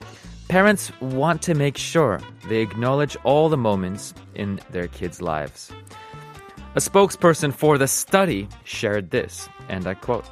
parents 0.47 0.91
want 1.01 1.43
to 1.43 1.53
make 1.53 1.77
sure 1.77 2.19
they 2.49 2.61
acknowledge 2.61 3.15
all 3.23 3.47
the 3.47 3.57
moments 3.69 4.15
in 4.33 4.59
their 4.71 4.87
kids' 4.87 5.21
lives. 5.21 5.71
A 6.73 6.79
spokesperson 6.79 7.53
for 7.53 7.77
the 7.77 7.87
study 7.87 8.49
shared 8.63 9.11
this, 9.11 9.47
and 9.69 9.85
I 9.85 9.93
quote 9.93 10.25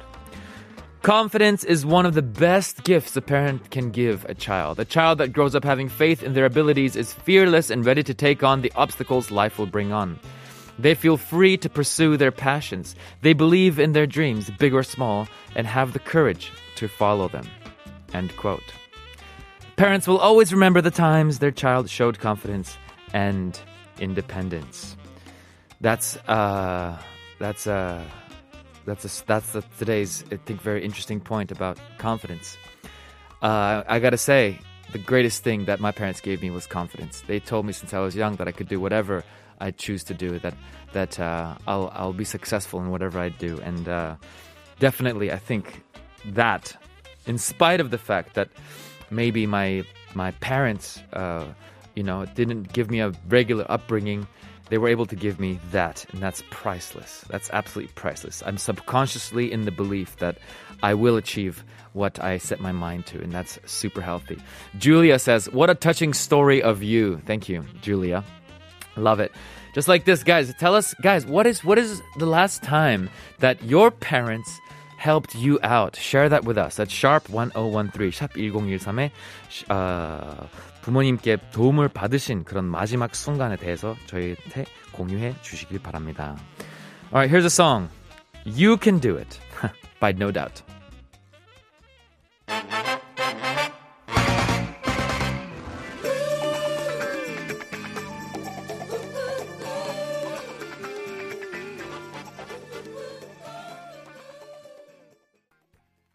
Confidence 1.04 1.64
is 1.64 1.84
one 1.84 2.06
of 2.06 2.14
the 2.14 2.22
best 2.22 2.82
gifts 2.82 3.14
a 3.14 3.20
parent 3.20 3.70
can 3.70 3.90
give 3.90 4.24
a 4.24 4.34
child. 4.34 4.80
A 4.80 4.86
child 4.86 5.18
that 5.18 5.34
grows 5.34 5.54
up 5.54 5.62
having 5.62 5.90
faith 5.90 6.22
in 6.22 6.32
their 6.32 6.46
abilities 6.46 6.96
is 6.96 7.12
fearless 7.12 7.68
and 7.68 7.84
ready 7.84 8.02
to 8.02 8.14
take 8.14 8.42
on 8.42 8.62
the 8.62 8.72
obstacles 8.74 9.30
life 9.30 9.58
will 9.58 9.66
bring 9.66 9.92
on. 9.92 10.18
They 10.78 10.94
feel 10.94 11.18
free 11.18 11.58
to 11.58 11.68
pursue 11.68 12.16
their 12.16 12.32
passions. 12.32 12.96
They 13.20 13.34
believe 13.34 13.78
in 13.78 13.92
their 13.92 14.06
dreams, 14.06 14.48
big 14.58 14.72
or 14.72 14.82
small, 14.82 15.28
and 15.54 15.66
have 15.66 15.92
the 15.92 15.98
courage 15.98 16.50
to 16.76 16.88
follow 16.88 17.28
them. 17.28 17.46
End 18.14 18.34
quote. 18.38 18.72
Parents 19.76 20.08
will 20.08 20.16
always 20.16 20.54
remember 20.54 20.80
the 20.80 20.90
times 20.90 21.38
their 21.38 21.50
child 21.50 21.90
showed 21.90 22.18
confidence 22.18 22.78
and 23.12 23.60
independence. 24.00 24.96
That's 25.82 26.16
uh 26.28 26.96
that's 27.38 27.66
uh 27.66 28.02
that's 28.84 29.04
a, 29.04 29.26
that's 29.26 29.54
a, 29.54 29.62
today's 29.78 30.24
I 30.32 30.36
think 30.36 30.60
very 30.60 30.84
interesting 30.84 31.20
point 31.20 31.50
about 31.50 31.78
confidence. 31.98 32.56
Uh, 33.42 33.82
I 33.86 33.98
gotta 33.98 34.18
say, 34.18 34.58
the 34.92 34.98
greatest 34.98 35.42
thing 35.42 35.64
that 35.64 35.80
my 35.80 35.92
parents 35.92 36.20
gave 36.20 36.40
me 36.42 36.50
was 36.50 36.66
confidence. 36.66 37.22
They 37.26 37.40
told 37.40 37.66
me 37.66 37.72
since 37.72 37.92
I 37.92 37.98
was 37.98 38.14
young 38.14 38.36
that 38.36 38.48
I 38.48 38.52
could 38.52 38.68
do 38.68 38.80
whatever 38.80 39.24
I 39.60 39.70
choose 39.70 40.04
to 40.04 40.14
do. 40.14 40.38
That 40.38 40.54
that 40.92 41.18
uh, 41.18 41.56
I'll 41.66 41.90
I'll 41.94 42.12
be 42.12 42.24
successful 42.24 42.80
in 42.80 42.90
whatever 42.90 43.18
I 43.18 43.28
do. 43.30 43.60
And 43.62 43.88
uh, 43.88 44.16
definitely, 44.78 45.32
I 45.32 45.38
think 45.38 45.82
that, 46.26 46.76
in 47.26 47.38
spite 47.38 47.80
of 47.80 47.90
the 47.90 47.98
fact 47.98 48.34
that 48.34 48.48
maybe 49.10 49.46
my 49.46 49.84
my 50.14 50.30
parents, 50.32 51.02
uh, 51.12 51.46
you 51.94 52.02
know, 52.02 52.24
didn't 52.34 52.72
give 52.72 52.90
me 52.90 53.00
a 53.00 53.12
regular 53.28 53.66
upbringing 53.68 54.26
they 54.70 54.78
were 54.78 54.88
able 54.88 55.06
to 55.06 55.16
give 55.16 55.38
me 55.38 55.58
that, 55.70 56.06
and 56.12 56.22
that's 56.22 56.42
priceless. 56.50 57.24
That's 57.28 57.50
absolutely 57.50 57.92
priceless. 57.94 58.42
I'm 58.46 58.58
subconsciously 58.58 59.52
in 59.52 59.64
the 59.64 59.70
belief 59.70 60.16
that 60.16 60.38
I 60.82 60.94
will 60.94 61.16
achieve 61.16 61.64
what 61.92 62.22
I 62.22 62.38
set 62.38 62.60
my 62.60 62.72
mind 62.72 63.06
to, 63.06 63.20
and 63.22 63.32
that's 63.32 63.58
super 63.66 64.00
healthy. 64.00 64.38
Julia 64.78 65.18
says, 65.18 65.48
What 65.50 65.70
a 65.70 65.74
touching 65.74 66.14
story 66.14 66.62
of 66.62 66.82
you. 66.82 67.20
Thank 67.26 67.48
you, 67.48 67.64
Julia. 67.82 68.24
Love 68.96 69.20
it. 69.20 69.32
Just 69.74 69.88
like 69.88 70.04
this, 70.04 70.22
guys, 70.22 70.54
tell 70.54 70.74
us, 70.74 70.94
guys, 71.02 71.26
what 71.26 71.46
is 71.46 71.64
what 71.64 71.78
is 71.78 72.00
the 72.18 72.26
last 72.26 72.62
time 72.62 73.10
that 73.40 73.62
your 73.64 73.90
parents 73.90 74.60
helped 75.04 75.34
you 75.34 75.58
out? 75.62 75.96
Share 75.96 76.30
that 76.30 76.44
with 76.44 76.56
us 76.56 76.80
at 76.80 76.90
sharp 76.90 77.28
1013, 77.28 78.10
sharp 78.10 78.32
1013에 78.34 79.10
어, 79.68 80.48
부모님께 80.80 81.36
도움을 81.52 81.88
받으신 81.88 82.44
그런 82.44 82.64
마지막 82.64 83.14
순간에 83.14 83.56
대해서 83.56 83.96
저희한테 84.06 84.64
공유해 84.92 85.34
주시길 85.42 85.80
바랍니다. 85.80 86.36
Alright, 87.12 87.30
here's 87.30 87.44
a 87.44 87.50
song. 87.50 87.88
You 88.46 88.78
Can 88.78 88.98
Do 88.98 89.18
It 89.18 89.38
by 90.00 90.12
No 90.12 90.32
Doubt. 90.32 90.62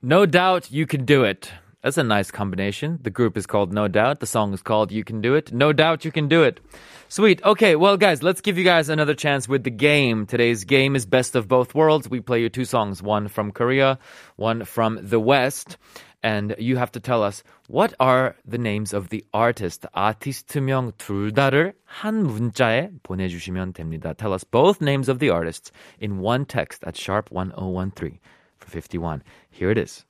No 0.03 0.27
doubt 0.27 0.71
you 0.71 0.87
can 0.87 1.05
do 1.05 1.25
it. 1.25 1.51
That's 1.85 1.99
a 1.99 2.03
nice 2.03 2.31
combination. 2.31 2.99
The 3.03 3.11
group 3.11 3.37
is 3.37 3.47
called 3.47 3.71
No 3.71 3.89
Doubt. 3.89 4.21
The 4.21 4.27
song 4.27 4.55
is 4.55 4.63
called 4.63 4.91
You 4.91 5.05
Can 5.05 5.21
Do 5.21 5.35
It. 5.35 5.53
No 5.53 5.71
doubt 5.75 6.03
you 6.03 6.11
can 6.11 6.29
do 6.29 6.43
it. 6.43 6.61
Sweet. 7.09 7.45
Okay, 7.45 7.77
well, 7.77 7.99
guys, 7.99 8.23
let's 8.23 8.41
give 8.41 8.57
you 8.57 8.65
guys 8.65 8.89
another 8.89 9.13
chance 9.13 9.47
with 9.49 9.65
the 9.65 9.71
game. 9.71 10.25
Today's 10.25 10.65
game 10.65 10.97
is 10.97 11.05
Best 11.05 11.37
of 11.37 11.47
Both 11.47 11.75
Worlds. 11.75 12.09
We 12.09 12.21
play 12.21 12.41
you 12.41 12.49
two 12.49 12.65
songs, 12.65 13.03
one 13.03 13.29
from 13.29 13.53
Korea, 13.53 13.99
one 14.37 14.65
from 14.65 14.99
the 15.03 15.21
West. 15.21 15.77
And 16.23 16.55
you 16.59 16.79
have 16.79 16.91
to 16.93 17.01
tell 17.01 17.23
us 17.23 17.45
what 17.69 17.93
are 18.01 18.37
the 18.47 18.57
names 18.57 18.95
of 18.95 19.11
the 19.11 19.23
artist. 19.35 19.85
아티스트명 19.95 20.93
둘 20.97 21.33
다를 21.33 21.75
한 21.85 22.23
문자에 22.23 22.93
보내주시면 23.03 23.75
됩니다. 23.75 24.17
Tell 24.17 24.33
us 24.33 24.43
both 24.43 24.81
names 24.81 25.11
of 25.11 25.19
the 25.19 25.29
artists 25.29 25.71
in 26.01 26.21
one 26.21 26.47
text 26.47 26.83
at 26.87 26.97
sharp 26.97 27.31
1013 27.31 28.19
for 28.21 28.38
51. 28.70 29.24
Here 29.50 29.72
it 29.72 29.78
is. 29.78 30.06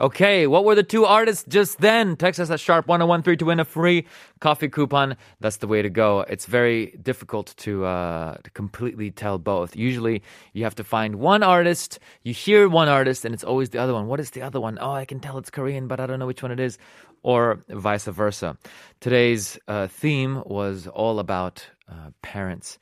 Okay, 0.00 0.46
what 0.46 0.64
were 0.64 0.74
the 0.74 0.82
two 0.82 1.04
artists 1.04 1.44
just 1.46 1.78
then? 1.78 2.16
Text 2.16 2.40
us 2.40 2.50
at 2.50 2.58
sharp 2.58 2.86
1013 2.86 3.36
to 3.36 3.44
win 3.44 3.60
a 3.60 3.66
free 3.66 4.06
coffee 4.40 4.70
coupon. 4.70 5.14
That's 5.40 5.58
the 5.58 5.66
way 5.66 5.82
to 5.82 5.90
go. 5.90 6.20
It's 6.20 6.46
very 6.46 6.96
difficult 7.02 7.52
to, 7.58 7.84
uh, 7.84 8.38
to 8.42 8.50
completely 8.52 9.10
tell 9.10 9.36
both. 9.36 9.76
Usually 9.76 10.22
you 10.54 10.64
have 10.64 10.74
to 10.76 10.84
find 10.84 11.16
one 11.16 11.42
artist, 11.42 11.98
you 12.22 12.32
hear 12.32 12.66
one 12.66 12.88
artist, 12.88 13.26
and 13.26 13.34
it's 13.34 13.44
always 13.44 13.68
the 13.68 13.78
other 13.78 13.92
one. 13.92 14.06
What 14.06 14.20
is 14.20 14.30
the 14.30 14.40
other 14.40 14.58
one? 14.58 14.78
Oh, 14.80 14.92
I 14.92 15.04
can 15.04 15.20
tell 15.20 15.36
it's 15.36 15.50
Korean, 15.50 15.86
but 15.86 16.00
I 16.00 16.06
don't 16.06 16.18
know 16.18 16.26
which 16.26 16.42
one 16.42 16.50
it 16.50 16.60
is. 16.60 16.78
Or 17.22 17.60
vice 17.68 18.06
versa. 18.06 18.56
Today's 19.00 19.58
uh, 19.68 19.88
theme 19.88 20.42
was 20.46 20.86
all 20.86 21.18
about 21.18 21.66
uh, 21.90 22.12
parents. 22.22 22.78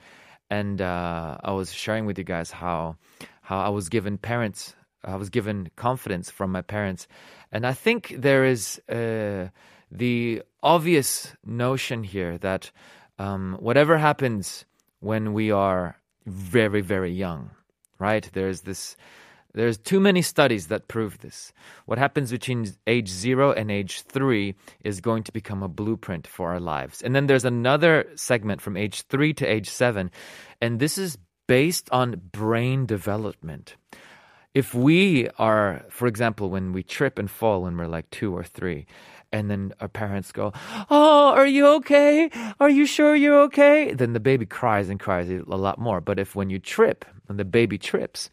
And 0.51 0.81
uh, 0.81 1.39
I 1.43 1.51
was 1.51 1.75
sharing 1.75 2.07
with 2.07 2.17
you 2.17 2.23
guys 2.23 2.53
how, 2.53 2.95
how 3.43 3.59
I 3.59 3.71
was 3.71 3.89
given 3.89 4.19
parents 4.19 4.77
I 5.05 5.17
was 5.17 5.31
given 5.31 5.71
confidence 5.77 6.31
from 6.31 6.53
my 6.53 6.63
parents. 6.63 7.07
And 7.53 7.67
I 7.67 7.73
think 7.73 8.15
there 8.19 8.45
is 8.45 8.81
uh, 8.89 9.49
the 9.91 10.43
obvious 10.63 11.35
notion 11.45 12.03
here 12.03 12.39
that 12.39 12.71
um, 13.19 13.57
whatever 13.61 13.99
happens 13.99 14.65
when 15.01 15.33
we 15.33 15.51
are 15.51 15.97
very, 16.27 16.81
very 16.81 17.13
young, 17.13 17.51
right? 17.99 18.29
There's 18.33 18.63
this. 18.63 18.97
There's 19.55 19.79
too 19.79 19.99
many 19.99 20.21
studies 20.21 20.67
that 20.67 20.89
prove 20.89 21.19
this. 21.19 21.53
What 21.87 21.99
happens 21.99 22.31
between 22.31 22.71
age 22.87 23.09
zero 23.09 23.51
and 23.51 23.71
age 23.71 24.03
three 24.03 24.55
is 24.85 25.01
going 25.01 25.25
to 25.25 25.33
become 25.33 25.63
a 25.63 25.69
blueprint 25.69 26.27
for 26.27 26.51
our 26.53 26.61
lives. 26.61 27.03
And 27.03 27.17
then 27.17 27.27
there's 27.27 27.47
another 27.47 28.07
segment 28.15 28.61
from 28.61 28.77
age 28.77 29.03
three 29.09 29.33
to 29.35 29.47
age 29.47 29.71
seven, 29.71 30.11
and 30.61 30.79
this 30.79 30.99
is 30.99 31.17
based 31.49 31.89
on 31.91 32.21
brain 32.31 32.85
development 32.85 33.77
if 34.54 34.74
we 34.74 35.28
are, 35.40 35.84
for 35.90 36.08
example, 36.08 36.50
when 36.50 36.74
we 36.74 36.84
trip 36.84 37.18
and 37.18 37.30
fall 37.30 37.64
when 37.64 37.76
we're 37.76 37.88
like 37.88 38.10
two 38.12 38.36
or 38.36 38.44
three, 38.44 38.86
and 39.32 39.50
then 39.50 39.74
our 39.82 39.88
parents 39.88 40.32
go, 40.32 40.54
Oh, 40.92 41.34
are 41.36 41.48
you 41.48 41.68
okay? 41.78 42.30
Are 42.60 42.70
you 42.70 42.86
sure 42.86 43.16
you're 43.16 43.42
okay? 43.44 43.94
Then 43.94 44.14
the 44.14 44.20
baby 44.20 44.46
cries 44.46 44.90
and 44.90 45.00
cries 45.00 45.30
a 45.30 45.42
lot 45.42 45.80
more. 45.80 46.00
But 46.02 46.20
if 46.20 46.36
when 46.36 46.52
you 46.52 46.60
trip, 46.60 47.04
when 47.26 47.38
the 47.38 47.46
baby 47.46 47.80
trips, 47.80 48.30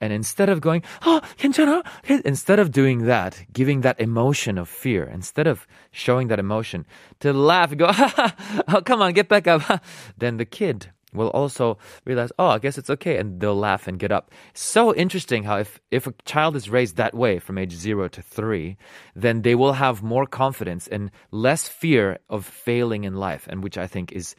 and 0.00 0.12
instead 0.12 0.48
of 0.48 0.60
going, 0.60 0.82
oh, 1.02 1.22
괜찮아? 1.38 1.82
Instead 2.24 2.58
of 2.58 2.70
doing 2.70 3.06
that, 3.06 3.46
giving 3.52 3.80
that 3.82 3.98
emotion 4.00 4.58
of 4.58 4.68
fear, 4.68 5.04
instead 5.04 5.46
of 5.46 5.66
showing 5.90 6.28
that 6.28 6.38
emotion, 6.38 6.84
to 7.20 7.32
laugh 7.32 7.70
and 7.70 7.78
go, 7.78 7.90
oh, 8.68 8.82
come 8.84 9.00
on, 9.00 9.12
get 9.12 9.28
back 9.28 9.46
up, 9.46 9.82
then 10.18 10.36
the 10.36 10.44
kid 10.44 10.90
will 11.13 11.29
also 11.29 11.77
realize, 12.05 12.31
oh, 12.37 12.47
I 12.47 12.59
guess 12.59 12.77
it's 12.77 12.89
okay, 12.89 13.17
and 13.17 13.39
they'll 13.39 13.55
laugh 13.55 13.87
and 13.87 13.99
get 13.99 14.11
up. 14.11 14.31
So 14.53 14.93
interesting 14.93 15.43
how 15.43 15.57
if, 15.57 15.79
if 15.91 16.07
a 16.07 16.13
child 16.25 16.55
is 16.55 16.69
raised 16.69 16.97
that 16.97 17.15
way 17.15 17.39
from 17.39 17.57
age 17.57 17.73
zero 17.73 18.07
to 18.09 18.21
three, 18.21 18.77
then 19.15 19.41
they 19.41 19.55
will 19.55 19.73
have 19.73 20.03
more 20.03 20.25
confidence 20.25 20.87
and 20.87 21.11
less 21.31 21.67
fear 21.67 22.19
of 22.29 22.45
failing 22.45 23.03
in 23.03 23.15
life, 23.15 23.47
and 23.47 23.63
which 23.63 23.77
I 23.77 23.87
think 23.87 24.11
is 24.11 24.35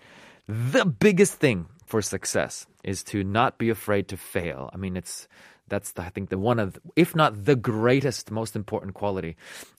the 0.46 0.84
biggest 0.84 1.34
thing 1.34 1.66
for 1.86 2.02
success 2.02 2.66
is 2.84 3.02
to 3.04 3.24
not 3.24 3.58
be 3.58 3.68
afraid 3.70 4.08
to 4.08 4.16
fail. 4.16 4.70
I 4.72 4.76
mean, 4.76 4.96
it's 4.96 5.28
that's 5.68 5.92
the, 5.92 6.02
I 6.02 6.10
think 6.10 6.28
the 6.28 6.38
one 6.38 6.58
of, 6.58 6.78
if 6.96 7.14
not 7.14 7.44
the 7.44 7.56
greatest, 7.56 8.30
most 8.30 8.56
important 8.56 8.94
quality 8.94 9.36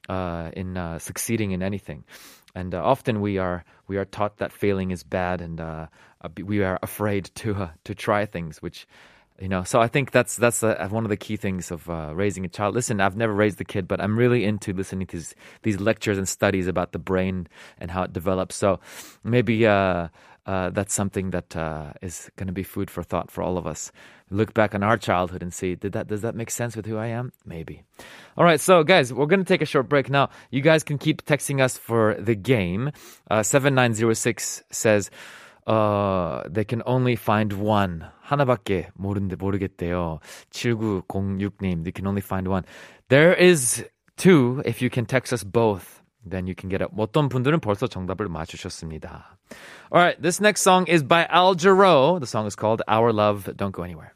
uh, 0.10 0.50
in 0.54 0.78
uh, 0.78 1.00
succeeding 1.00 1.52
in 1.52 1.62
anything. 1.62 2.06
And 2.56 2.74
uh, 2.76 2.84
often 2.84 3.22
we 3.22 3.38
are 3.38 3.64
we 3.88 3.98
are 3.98 4.06
taught 4.06 4.38
that 4.38 4.52
failing 4.52 4.92
is 4.92 5.04
bad, 5.04 5.42
and 5.42 5.60
uh, 5.60 5.88
we 6.44 6.64
are 6.64 6.80
afraid 6.82 7.32
to 7.36 7.56
uh, 7.56 7.70
to 7.84 7.96
try 7.96 8.26
things, 8.26 8.62
which 8.62 8.88
you 9.40 9.48
know. 9.48 9.64
So 9.64 9.80
I 9.80 9.88
think 9.88 10.12
that's 10.12 10.36
that's 10.36 10.62
uh, 10.64 10.88
one 10.92 11.06
of 11.06 11.10
the 11.10 11.18
key 11.18 11.38
things 11.38 11.72
of 11.72 11.88
raising 11.88 12.46
a 12.46 12.50
child. 12.50 12.76
Listen, 12.76 13.00
I've 13.00 13.16
never 13.16 13.34
raised 13.34 13.60
a 13.62 13.66
kid, 13.66 13.88
but 13.88 14.02
I'm 14.02 14.18
really 14.18 14.44
into 14.44 14.74
listening 14.74 15.08
to 15.08 15.18
these, 15.18 15.36
these 15.64 15.80
lectures 15.80 16.18
and 16.18 16.28
studies 16.28 16.68
about 16.68 16.92
the 16.92 17.00
brain 17.00 17.48
and 17.80 17.92
how 17.92 18.04
it 18.04 18.14
develops. 18.14 18.56
So 18.56 18.80
maybe 19.24 19.66
uh, 20.47 20.71
that's 20.71 20.95
something 20.95 21.31
that 21.31 21.57
uh, 21.57 21.93
is 22.03 22.31
going 22.37 22.47
to 22.47 22.53
be 22.53 22.63
food 22.63 22.91
for 22.91 23.03
thought 23.03 23.31
for 23.31 23.43
all 23.43 23.59
of 23.59 23.67
us. 23.67 23.91
Look 24.31 24.55
back 24.55 24.75
on 24.75 24.83
our 24.83 24.97
childhood 24.97 25.43
and 25.43 25.53
see, 25.53 25.75
did 25.75 25.93
that 25.93 26.07
does 26.07 26.23
that 26.23 26.35
make 26.35 26.51
sense 26.51 26.77
with 26.77 26.87
who 26.87 26.97
I 26.97 27.07
am? 27.09 27.33
Maybe. 27.45 27.83
All 28.37 28.45
right, 28.45 28.61
so 28.61 28.85
guys, 28.85 29.13
we're 29.13 29.27
going 29.27 29.41
to 29.41 29.47
take 29.47 29.63
a 29.63 29.67
short 29.67 29.89
break 29.89 30.09
now. 30.09 30.31
You 30.51 30.61
guys 30.61 30.85
can 30.85 30.99
keep 30.99 31.25
texting 31.25 31.61
us 31.61 31.77
for 31.77 32.15
the 32.19 32.35
game. 32.35 32.93
Uh, 33.31 33.43
7906 33.43 34.63
says, 34.71 35.11
uh, 35.67 36.45
they 36.49 36.65
can 36.65 36.83
only 36.87 37.17
find 37.17 37.53
one. 37.53 38.05
하나밖에 38.27 38.89
모르는데 38.99 39.37
모르겠대요. 39.37 40.21
7906님, 40.53 41.85
they 41.85 41.93
can 41.93 42.07
only 42.07 42.21
find 42.21 42.49
one. 42.49 42.65
There 43.09 43.35
is 43.35 43.85
two 44.17 44.63
if 44.65 44.81
you 44.81 44.91
can 44.91 45.07
text 45.07 45.33
us 45.33 45.45
both. 45.45 46.00
then 46.25 46.47
you 46.47 46.55
can 46.55 46.69
get 46.69 46.83
up. 46.83 46.93
어떤 46.97 47.29
분들은 47.29 47.61
벌써 47.61 47.87
정답을 47.87 48.29
맞추셨습니다. 48.29 49.39
Alright, 49.93 50.21
this 50.21 50.41
next 50.41 50.63
song 50.63 50.87
is 50.89 51.03
by 51.03 51.27
Al 51.31 51.55
Jarreau. 51.55 52.19
The 52.19 52.27
song 52.27 52.47
is 52.47 52.57
called 52.57 52.83
Our 52.89 53.13
Love 53.13 53.45
Don't 53.57 53.73
Go 53.73 53.83
Anywhere. 53.83 54.15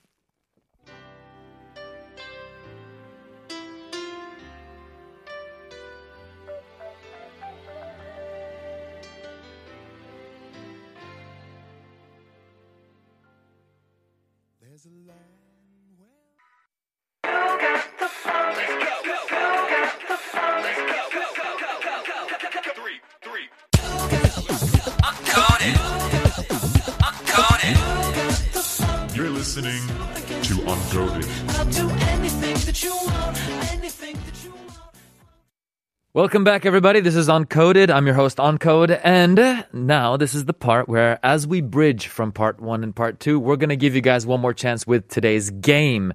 Welcome 36.14 36.46
back, 36.46 36.66
everybody. 36.66 37.02
This 37.02 37.16
is 37.16 37.28
Uncoded. 37.28 37.90
I'm 37.90 38.06
your 38.06 38.16
host, 38.16 38.38
Uncode. 38.38 39.02
And 39.04 39.66
now 39.74 40.16
this 40.16 40.34
is 40.34 40.46
the 40.46 40.54
part 40.54 40.88
where, 40.88 41.20
as 41.24 41.46
we 41.46 41.60
bridge 41.60 42.08
from 42.08 42.32
part 42.32 42.62
one 42.62 42.84
and 42.84 42.96
part 42.96 43.20
two, 43.20 43.38
we're 43.38 43.58
going 43.58 43.70
to 43.70 43.76
give 43.76 43.96
you 43.96 44.02
guys 44.02 44.26
one 44.26 44.40
more 44.40 44.54
chance 44.54 44.88
with 44.88 45.10
today's 45.10 45.50
game. 45.50 46.14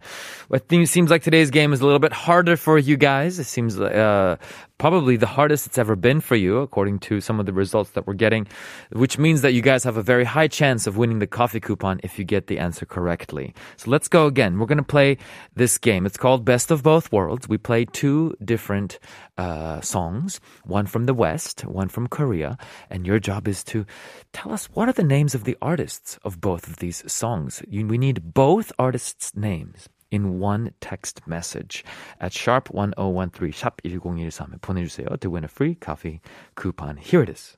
It 0.50 0.88
seems 0.88 1.10
like 1.10 1.22
today's 1.22 1.50
game 1.50 1.74
is 1.74 1.82
a 1.82 1.84
little 1.84 1.98
bit 1.98 2.14
harder 2.14 2.56
for 2.56 2.78
you 2.78 2.96
guys. 2.96 3.38
It 3.38 3.44
seems 3.44 3.76
like 3.76 3.94
uh, 3.94 4.36
probably 4.80 5.14
the 5.14 5.26
hardest 5.26 5.66
it's 5.66 5.76
ever 5.76 5.94
been 5.94 6.20
for 6.22 6.36
you, 6.36 6.56
according 6.56 6.98
to 6.98 7.20
some 7.20 7.38
of 7.38 7.44
the 7.44 7.52
results 7.52 7.90
that 7.90 8.06
we're 8.06 8.14
getting, 8.14 8.48
which 8.92 9.18
means 9.18 9.42
that 9.42 9.52
you 9.52 9.60
guys 9.60 9.84
have 9.84 9.98
a 9.98 10.02
very 10.02 10.24
high 10.24 10.48
chance 10.48 10.86
of 10.86 10.96
winning 10.96 11.18
the 11.18 11.26
coffee 11.26 11.60
coupon 11.60 12.00
if 12.02 12.18
you 12.18 12.24
get 12.24 12.46
the 12.46 12.58
answer 12.58 12.86
correctly. 12.86 13.54
So 13.76 13.90
let's 13.90 14.08
go 14.08 14.24
again. 14.24 14.58
We're 14.58 14.64
going 14.64 14.78
to 14.78 14.82
play 14.82 15.18
this 15.54 15.76
game. 15.76 16.06
It's 16.06 16.16
called 16.16 16.46
Best 16.46 16.70
of 16.70 16.82
Both 16.82 17.12
Worlds. 17.12 17.46
We 17.46 17.58
play 17.58 17.84
two 17.84 18.34
different 18.42 18.98
uh, 19.36 19.82
songs, 19.82 20.40
one 20.64 20.86
from 20.86 21.04
the 21.04 21.14
West, 21.14 21.60
one 21.66 21.90
from 21.90 22.08
Korea, 22.08 22.56
and 22.88 23.06
your 23.06 23.18
job 23.18 23.48
is 23.48 23.62
to 23.64 23.84
tell 24.32 24.50
us 24.50 24.64
what 24.72 24.88
are 24.88 24.94
the 24.94 25.04
names 25.04 25.34
of 25.34 25.44
the 25.44 25.58
artists 25.60 26.18
of 26.24 26.40
both 26.40 26.66
of 26.66 26.76
these 26.78 27.04
songs. 27.12 27.62
You, 27.68 27.86
we 27.86 27.98
need 27.98 28.32
both 28.32 28.72
artists' 28.78 29.36
names 29.36 29.90
in 30.11 30.39
one 30.39 30.71
text 30.79 31.21
message 31.27 31.83
at 32.19 32.31
sharp 32.31 32.69
1013 32.71 33.51
샵 33.51 33.81
1013에 33.83 34.61
보내주세요 34.61 35.19
to 35.19 35.29
win 35.29 35.43
a 35.43 35.47
free 35.47 35.75
coffee 35.75 36.21
coupon. 36.55 36.97
Here 36.97 37.21
it 37.21 37.29
is. 37.29 37.57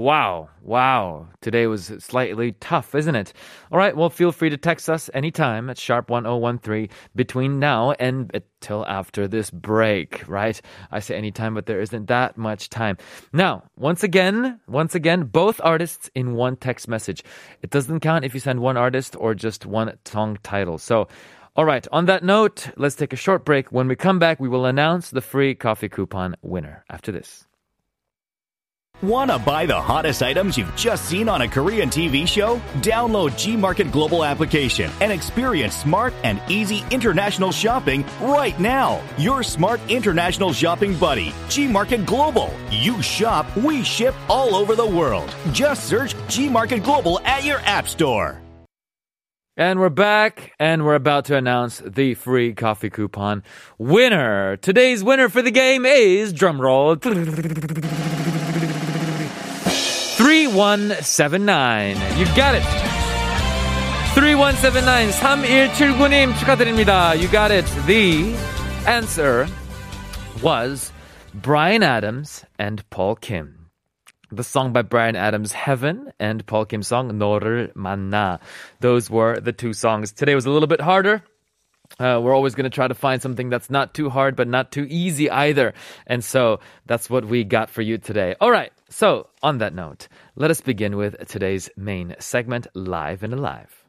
Wow, 0.00 0.48
wow. 0.62 1.28
Today 1.42 1.66
was 1.66 1.92
slightly 1.98 2.52
tough, 2.52 2.94
isn't 2.94 3.14
it? 3.14 3.34
All 3.70 3.76
right, 3.76 3.94
well, 3.94 4.08
feel 4.08 4.32
free 4.32 4.48
to 4.48 4.56
text 4.56 4.88
us 4.88 5.10
anytime 5.12 5.68
at 5.68 5.76
sharp1013 5.76 6.90
between 7.14 7.58
now 7.58 7.90
and 7.92 8.40
till 8.62 8.86
after 8.86 9.28
this 9.28 9.50
break, 9.50 10.26
right? 10.26 10.58
I 10.90 11.00
say 11.00 11.16
anytime, 11.16 11.52
but 11.52 11.66
there 11.66 11.82
isn't 11.82 12.06
that 12.06 12.38
much 12.38 12.70
time. 12.70 12.96
Now, 13.34 13.64
once 13.76 14.02
again, 14.02 14.58
once 14.66 14.94
again, 14.94 15.24
both 15.24 15.60
artists 15.62 16.08
in 16.14 16.32
one 16.32 16.56
text 16.56 16.88
message. 16.88 17.22
It 17.60 17.68
doesn't 17.68 18.00
count 18.00 18.24
if 18.24 18.32
you 18.32 18.40
send 18.40 18.60
one 18.60 18.78
artist 18.78 19.16
or 19.18 19.34
just 19.34 19.66
one 19.66 19.98
song 20.06 20.38
title. 20.42 20.78
So, 20.78 21.08
all 21.56 21.66
right, 21.66 21.86
on 21.92 22.06
that 22.06 22.24
note, 22.24 22.70
let's 22.78 22.96
take 22.96 23.12
a 23.12 23.16
short 23.16 23.44
break. 23.44 23.70
When 23.70 23.86
we 23.86 23.96
come 23.96 24.18
back, 24.18 24.40
we 24.40 24.48
will 24.48 24.64
announce 24.64 25.10
the 25.10 25.20
free 25.20 25.54
coffee 25.54 25.90
coupon 25.90 26.36
winner 26.40 26.86
after 26.88 27.12
this. 27.12 27.49
Want 29.02 29.30
to 29.30 29.38
buy 29.38 29.64
the 29.64 29.80
hottest 29.80 30.22
items 30.22 30.58
you've 30.58 30.76
just 30.76 31.06
seen 31.06 31.26
on 31.30 31.40
a 31.40 31.48
Korean 31.48 31.88
TV 31.88 32.28
show? 32.28 32.60
Download 32.82 33.30
Gmarket 33.30 33.90
Global 33.90 34.26
application 34.26 34.90
and 35.00 35.10
experience 35.10 35.74
smart 35.74 36.12
and 36.22 36.38
easy 36.50 36.84
international 36.90 37.50
shopping 37.50 38.04
right 38.20 38.58
now. 38.60 39.00
Your 39.16 39.42
smart 39.42 39.80
international 39.88 40.52
shopping 40.52 40.94
buddy, 40.98 41.30
Gmarket 41.48 42.04
Global. 42.04 42.52
You 42.70 43.00
shop, 43.00 43.46
we 43.56 43.82
ship 43.82 44.14
all 44.28 44.54
over 44.54 44.76
the 44.76 44.84
world. 44.84 45.34
Just 45.52 45.88
search 45.88 46.14
Gmarket 46.28 46.84
Global 46.84 47.20
at 47.20 47.42
your 47.42 47.60
app 47.60 47.88
store. 47.88 48.38
And 49.56 49.80
we're 49.80 49.88
back, 49.88 50.52
and 50.58 50.84
we're 50.84 50.94
about 50.94 51.24
to 51.26 51.36
announce 51.36 51.82
the 51.84 52.14
free 52.14 52.52
coffee 52.52 52.90
coupon 52.90 53.44
winner. 53.78 54.58
Today's 54.58 55.02
winner 55.02 55.30
for 55.30 55.40
the 55.40 55.50
game 55.50 55.86
is 55.86 56.34
drumroll. 56.34 57.00
3179. 60.20 61.96
You 62.18 62.26
got 62.36 62.54
it. 62.54 62.62
3179. 64.12 65.08
3179님 65.12 66.34
축하드립니다. 66.34 67.18
You 67.18 67.26
got 67.28 67.50
it. 67.50 67.64
The 67.86 68.34
answer 68.86 69.48
was 70.42 70.92
Bryan 71.32 71.82
Adams 71.82 72.44
and 72.58 72.84
Paul 72.90 73.16
Kim. 73.16 73.70
The 74.30 74.44
song 74.44 74.74
by 74.74 74.82
Bryan 74.82 75.16
Adams, 75.16 75.52
Heaven, 75.52 76.12
and 76.20 76.44
Paul 76.44 76.66
Kim's 76.66 76.88
song, 76.88 77.12
너를 77.12 77.72
만나. 77.74 78.40
Those 78.80 79.08
were 79.08 79.40
the 79.40 79.52
two 79.52 79.72
songs. 79.72 80.12
Today 80.12 80.34
was 80.34 80.44
a 80.44 80.50
little 80.50 80.68
bit 80.68 80.82
harder. 80.82 81.22
Uh, 81.98 82.20
we're 82.22 82.34
always 82.34 82.54
going 82.54 82.64
to 82.64 82.70
try 82.70 82.86
to 82.86 82.94
find 82.94 83.22
something 83.22 83.48
that's 83.48 83.70
not 83.70 83.94
too 83.94 84.10
hard, 84.10 84.36
but 84.36 84.48
not 84.48 84.70
too 84.70 84.86
easy 84.90 85.30
either. 85.30 85.72
And 86.06 86.22
so 86.22 86.60
that's 86.84 87.08
what 87.08 87.24
we 87.24 87.42
got 87.42 87.70
for 87.70 87.80
you 87.80 87.96
today. 87.96 88.34
All 88.38 88.50
right. 88.50 88.70
So, 88.92 89.28
on 89.40 89.58
that 89.58 89.72
note, 89.72 90.08
let 90.34 90.50
us 90.50 90.60
begin 90.60 90.96
with 90.96 91.16
today's 91.28 91.70
main 91.76 92.16
segment, 92.18 92.66
Live 92.74 93.22
and 93.22 93.32
Alive. 93.32 93.86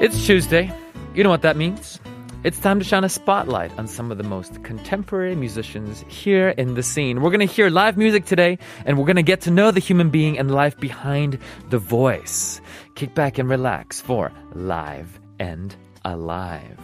It's 0.00 0.24
Tuesday. 0.24 0.72
You 1.14 1.24
know 1.24 1.30
what 1.30 1.42
that 1.42 1.58
means? 1.58 2.00
It's 2.43 2.59
time 2.59 2.79
to 2.79 2.85
shine 2.85 3.03
a 3.03 3.09
spotlight 3.09 3.77
on 3.77 3.87
some 3.87 4.11
of 4.11 4.17
the 4.17 4.23
most 4.23 4.63
contemporary 4.63 5.35
musicians 5.35 6.05
here 6.07 6.49
in 6.49 6.75
the 6.75 6.83
scene. 6.83 7.21
We're 7.21 7.31
going 7.31 7.45
to 7.45 7.53
hear 7.53 7.69
live 7.69 7.97
music 7.97 8.23
today, 8.23 8.57
and 8.85 8.97
we're 8.97 9.05
going 9.05 9.17
to 9.17 9.23
get 9.23 9.41
to 9.41 9.51
know 9.51 9.71
the 9.71 9.81
human 9.81 10.09
being 10.09 10.39
and 10.39 10.49
life 10.49 10.79
behind 10.79 11.37
the 11.69 11.79
voice. 11.79 12.61
Kick 12.95 13.13
back 13.13 13.39
and 13.39 13.49
relax 13.49 13.99
for 13.99 14.31
Live 14.53 15.19
and 15.37 15.75
Alive. 16.05 16.79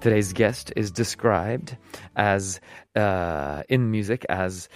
Today's 0.00 0.32
guest 0.32 0.72
is 0.74 0.90
described 0.90 1.76
as, 2.16 2.60
uh, 2.96 3.62
in 3.68 3.90
music, 3.90 4.26
as 4.28 4.68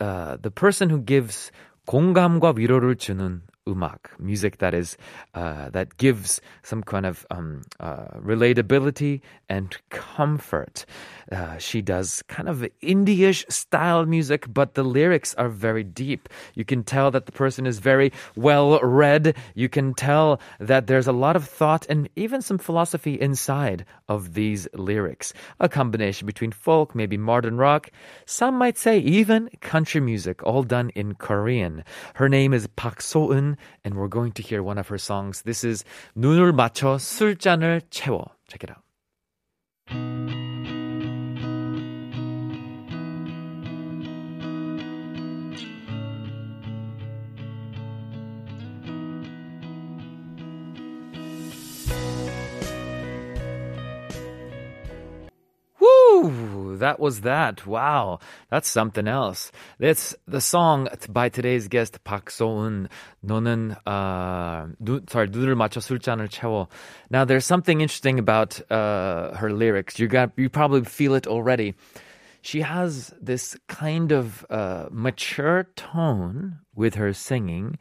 uh, 0.00 0.36
the 0.42 0.50
person 0.50 0.90
who 0.90 0.98
gives 0.98 1.52
공감과 1.86 2.52
위로를 2.56 2.96
주는 2.96 3.42
음악, 3.67 4.09
music 4.19 4.57
that 4.57 4.73
is 4.73 4.97
uh, 5.35 5.69
that 5.69 5.97
gives 5.97 6.41
some 6.63 6.81
kind 6.81 7.05
of 7.05 7.25
um, 7.29 7.61
uh, 7.79 8.05
relatability 8.17 9.21
and 9.49 9.77
comfort. 9.89 10.85
Uh, 11.31 11.57
she 11.57 11.81
does 11.81 12.23
kind 12.27 12.49
of 12.49 12.65
indie-ish 12.81 13.45
style 13.49 14.05
music, 14.05 14.51
but 14.51 14.73
the 14.73 14.83
lyrics 14.83 15.35
are 15.35 15.49
very 15.49 15.83
deep. 15.83 16.27
You 16.55 16.65
can 16.65 16.83
tell 16.83 17.11
that 17.11 17.25
the 17.25 17.31
person 17.31 17.67
is 17.67 17.79
very 17.79 18.11
well 18.35 18.79
read. 18.79 19.35
You 19.53 19.69
can 19.69 19.93
tell 19.93 20.39
that 20.59 20.87
there's 20.87 21.07
a 21.07 21.13
lot 21.13 21.35
of 21.35 21.45
thought 21.45 21.85
and 21.87 22.09
even 22.15 22.41
some 22.41 22.57
philosophy 22.57 23.19
inside 23.19 23.85
of 24.09 24.33
these 24.33 24.67
lyrics. 24.73 25.33
A 25.59 25.69
combination 25.69 26.25
between 26.25 26.51
folk, 26.51 26.95
maybe 26.95 27.17
modern 27.17 27.57
rock, 27.57 27.91
some 28.25 28.55
might 28.55 28.77
say 28.77 28.99
even 28.99 29.49
country 29.61 30.01
music, 30.01 30.41
all 30.43 30.63
done 30.63 30.89
in 30.95 31.15
Korean. 31.15 31.83
Her 32.15 32.27
name 32.27 32.53
is 32.53 32.67
Park 32.67 33.01
So-eun, 33.50 33.56
and 33.84 33.94
we're 33.94 34.08
going 34.08 34.32
to 34.32 34.42
hear 34.42 34.62
one 34.62 34.78
of 34.78 34.88
her 34.88 34.98
songs. 34.98 35.42
This 35.42 35.64
is 35.64 35.84
눈을 36.16 36.52
맞춰 36.52 36.98
술잔을 36.98 37.82
채워. 37.90 38.36
Check 38.48 38.62
it 38.62 38.70
out. 38.70 38.82
Woo! 55.80 56.59
That 56.80 56.98
was 57.00 57.20
that. 57.22 57.66
Wow. 57.66 58.20
That's 58.50 58.68
something 58.68 59.06
else. 59.08 59.50
It's 59.78 60.14
the 60.26 60.40
song 60.40 60.88
by 61.08 61.28
today's 61.28 61.68
guest, 61.68 62.02
Park 62.04 62.30
So-eun. 62.30 62.88
너는, 63.24 63.76
uh, 63.86 64.66
눈, 64.82 65.08
sorry, 65.10 65.28
눈을 65.28 65.54
맞춰 65.54 65.80
술잔을 65.80 66.28
채워. 66.28 66.68
Now, 67.10 67.24
there's 67.24 67.44
something 67.44 67.80
interesting 67.80 68.18
about, 68.18 68.60
uh, 68.70 69.34
her 69.36 69.50
lyrics. 69.52 69.98
You 69.98 70.08
got, 70.08 70.30
you 70.36 70.48
probably 70.48 70.84
feel 70.84 71.14
it 71.14 71.26
already. 71.26 71.74
She 72.42 72.60
has 72.62 73.12
this 73.20 73.56
kind 73.66 74.12
of, 74.12 74.46
uh, 74.50 74.86
mature 74.92 75.66
tone 75.74 76.58
with 76.76 76.94
her 76.94 77.12
singing, 77.12 77.76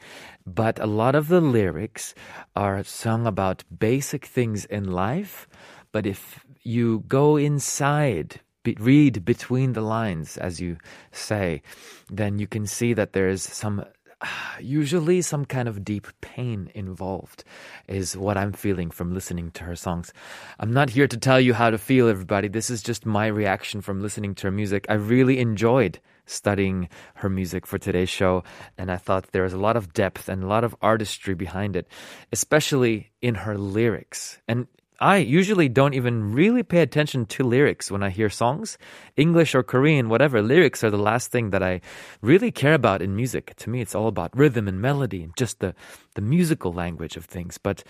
but 0.47 0.79
a 0.79 0.87
lot 0.87 1.13
of 1.13 1.27
the 1.27 1.41
lyrics 1.41 2.15
are 2.55 2.83
sung 2.83 3.27
about 3.27 3.63
basic 3.69 4.25
things 4.25 4.65
in 4.65 4.91
life. 4.91 5.47
But 5.91 6.07
if 6.07 6.43
you 6.63 7.03
go 7.07 7.37
inside, 7.37 8.41
be, 8.62 8.76
read 8.78 9.24
between 9.24 9.72
the 9.72 9.80
lines, 9.80 10.36
as 10.36 10.60
you 10.60 10.76
say, 11.12 11.62
then 12.10 12.38
you 12.38 12.46
can 12.46 12.66
see 12.66 12.92
that 12.94 13.12
there's 13.12 13.42
some, 13.42 13.84
usually 14.60 15.22
some 15.22 15.44
kind 15.44 15.68
of 15.68 15.84
deep 15.84 16.06
pain 16.20 16.70
involved, 16.74 17.44
is 17.88 18.16
what 18.16 18.36
I'm 18.36 18.52
feeling 18.52 18.90
from 18.90 19.14
listening 19.14 19.50
to 19.52 19.64
her 19.64 19.76
songs. 19.76 20.12
I'm 20.58 20.72
not 20.72 20.90
here 20.90 21.08
to 21.08 21.16
tell 21.16 21.40
you 21.40 21.54
how 21.54 21.70
to 21.70 21.78
feel, 21.78 22.08
everybody. 22.08 22.48
This 22.48 22.70
is 22.70 22.82
just 22.82 23.06
my 23.06 23.26
reaction 23.26 23.80
from 23.80 24.00
listening 24.00 24.34
to 24.36 24.48
her 24.48 24.52
music. 24.52 24.86
I 24.88 24.94
really 24.94 25.38
enjoyed 25.38 26.00
studying 26.26 26.88
her 27.14 27.28
music 27.28 27.66
for 27.66 27.78
today's 27.78 28.08
show, 28.08 28.44
and 28.78 28.90
I 28.90 28.96
thought 28.96 29.32
there 29.32 29.42
was 29.42 29.52
a 29.52 29.58
lot 29.58 29.76
of 29.76 29.92
depth 29.92 30.28
and 30.28 30.44
a 30.44 30.46
lot 30.46 30.64
of 30.64 30.76
artistry 30.80 31.34
behind 31.34 31.74
it, 31.76 31.88
especially 32.30 33.10
in 33.20 33.34
her 33.34 33.58
lyrics. 33.58 34.40
And 34.46 34.68
I 35.00 35.16
usually 35.16 35.70
don't 35.70 35.94
even 35.94 36.34
really 36.34 36.62
pay 36.62 36.82
attention 36.82 37.24
to 37.26 37.42
lyrics 37.42 37.90
when 37.90 38.02
I 38.02 38.10
hear 38.10 38.28
songs. 38.28 38.76
English 39.16 39.54
or 39.54 39.62
Korean, 39.62 40.10
whatever, 40.10 40.42
lyrics 40.42 40.84
are 40.84 40.90
the 40.90 40.98
last 40.98 41.30
thing 41.30 41.50
that 41.50 41.62
I 41.62 41.80
really 42.20 42.50
care 42.50 42.74
about 42.74 43.00
in 43.00 43.16
music. 43.16 43.54
To 43.56 43.70
me, 43.70 43.80
it's 43.80 43.94
all 43.94 44.08
about 44.08 44.36
rhythm 44.36 44.68
and 44.68 44.78
melody 44.78 45.22
and 45.22 45.32
just 45.38 45.60
the, 45.60 45.74
the 46.16 46.20
musical 46.20 46.74
language 46.74 47.16
of 47.16 47.24
things. 47.24 47.56
But 47.56 47.82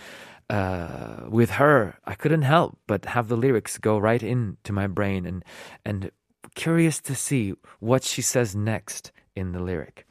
uh, 0.48 1.24
with 1.28 1.50
her, 1.50 1.98
I 2.04 2.14
couldn't 2.14 2.42
help 2.42 2.78
but 2.86 3.06
have 3.06 3.26
the 3.26 3.36
lyrics 3.36 3.76
go 3.76 3.98
right 3.98 4.22
into 4.22 4.72
my 4.72 4.86
brain 4.86 5.26
and, 5.26 5.44
and 5.84 6.12
curious 6.54 7.00
to 7.00 7.16
see 7.16 7.54
what 7.80 8.04
she 8.04 8.22
says 8.22 8.54
next 8.54 9.10
in 9.34 9.50
the 9.50 9.60
lyric. 9.60 10.06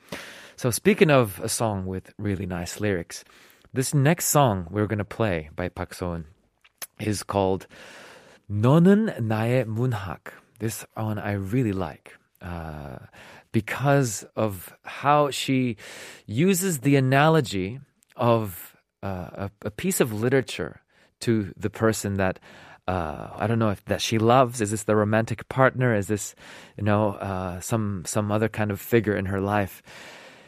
So, 0.58 0.70
speaking 0.70 1.10
of 1.10 1.40
a 1.40 1.48
song 1.48 1.86
with 1.86 2.12
really 2.18 2.46
nice 2.46 2.82
lyrics, 2.82 3.24
this 3.74 3.94
next 3.94 4.26
song 4.26 4.68
we're 4.70 4.88
going 4.88 4.98
to 4.98 5.06
play 5.06 5.50
by 5.56 5.70
Park 5.70 5.94
So-eun 5.94 6.26
is 7.01 7.23
called 7.23 7.67
너는 8.51 9.27
나의 9.27 9.65
문학. 9.67 10.33
This 10.59 10.85
one 10.95 11.19
I 11.19 11.33
really 11.33 11.73
like. 11.73 12.15
Uh, 12.41 12.99
because 13.53 14.25
of 14.37 14.75
how 14.83 15.31
she 15.31 15.77
uses 16.27 16.81
the 16.81 16.97
analogy 16.97 17.81
of 18.17 18.77
uh, 19.03 19.49
a, 19.49 19.51
a, 19.63 19.71
piece 19.71 20.01
of 20.01 20.13
literature 20.13 20.83
to 21.21 21.53
the 21.57 21.71
person 21.71 22.15
that 22.15 22.39
uh, 22.87 23.29
I 23.37 23.47
don't 23.47 23.59
know 23.59 23.71
if 23.71 23.85
that 23.87 24.03
she 24.03 24.19
loves. 24.19 24.61
Is 24.61 24.73
this 24.73 24.83
the 24.83 24.97
romantic 24.97 25.49
partner? 25.49 25.95
Is 25.95 26.09
this 26.09 26.35
you 26.77 26.85
know 26.85 27.13
uh, 27.15 27.61
some 27.61 28.03
some 28.05 28.31
other 28.31 28.49
kind 28.49 28.71
of 28.71 28.81
figure 28.81 29.17
in 29.17 29.27
her 29.27 29.41
life? 29.41 29.83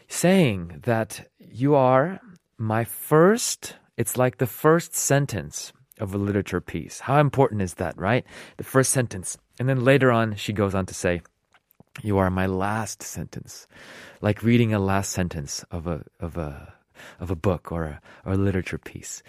Saying 0.09 0.83
that 0.85 1.29
you 1.39 1.75
are 1.75 2.21
my 2.59 2.85
first 2.85 3.77
It's 3.97 4.17
like 4.19 4.37
the 4.37 4.47
first 4.47 4.95
sentence 4.95 5.73
of 6.02 6.14
a 6.14 6.18
literature 6.18 6.60
piece. 6.60 7.00
How 7.00 7.20
important 7.20 7.62
is 7.62 7.76
that, 7.76 7.98
right? 7.98 8.26
The 8.58 8.64
first 8.64 8.92
sentence. 8.92 9.38
And 9.60 9.70
then 9.70 9.86
later 9.86 10.12
on, 10.12 10.36
she 10.36 10.52
goes 10.52 10.76
on 10.76 10.86
to 10.88 10.94
say, 10.94 11.22
you 12.02 12.18
are 12.18 12.30
my 12.30 12.48
last 12.48 13.04
sentence. 13.04 13.68
Like 14.22 14.44
reading 14.44 14.74
a 14.74 14.80
last 14.80 15.12
sentence 15.12 15.64
of 15.72 15.88
a, 15.88 16.04
of 16.20 16.38
a, 16.38 16.74
of 17.20 17.32
a 17.32 17.36
book 17.36 17.72
or 17.72 17.84
a, 17.86 18.02
or 18.26 18.34
a 18.34 18.38
literature 18.38 18.78
piece. 18.78 19.24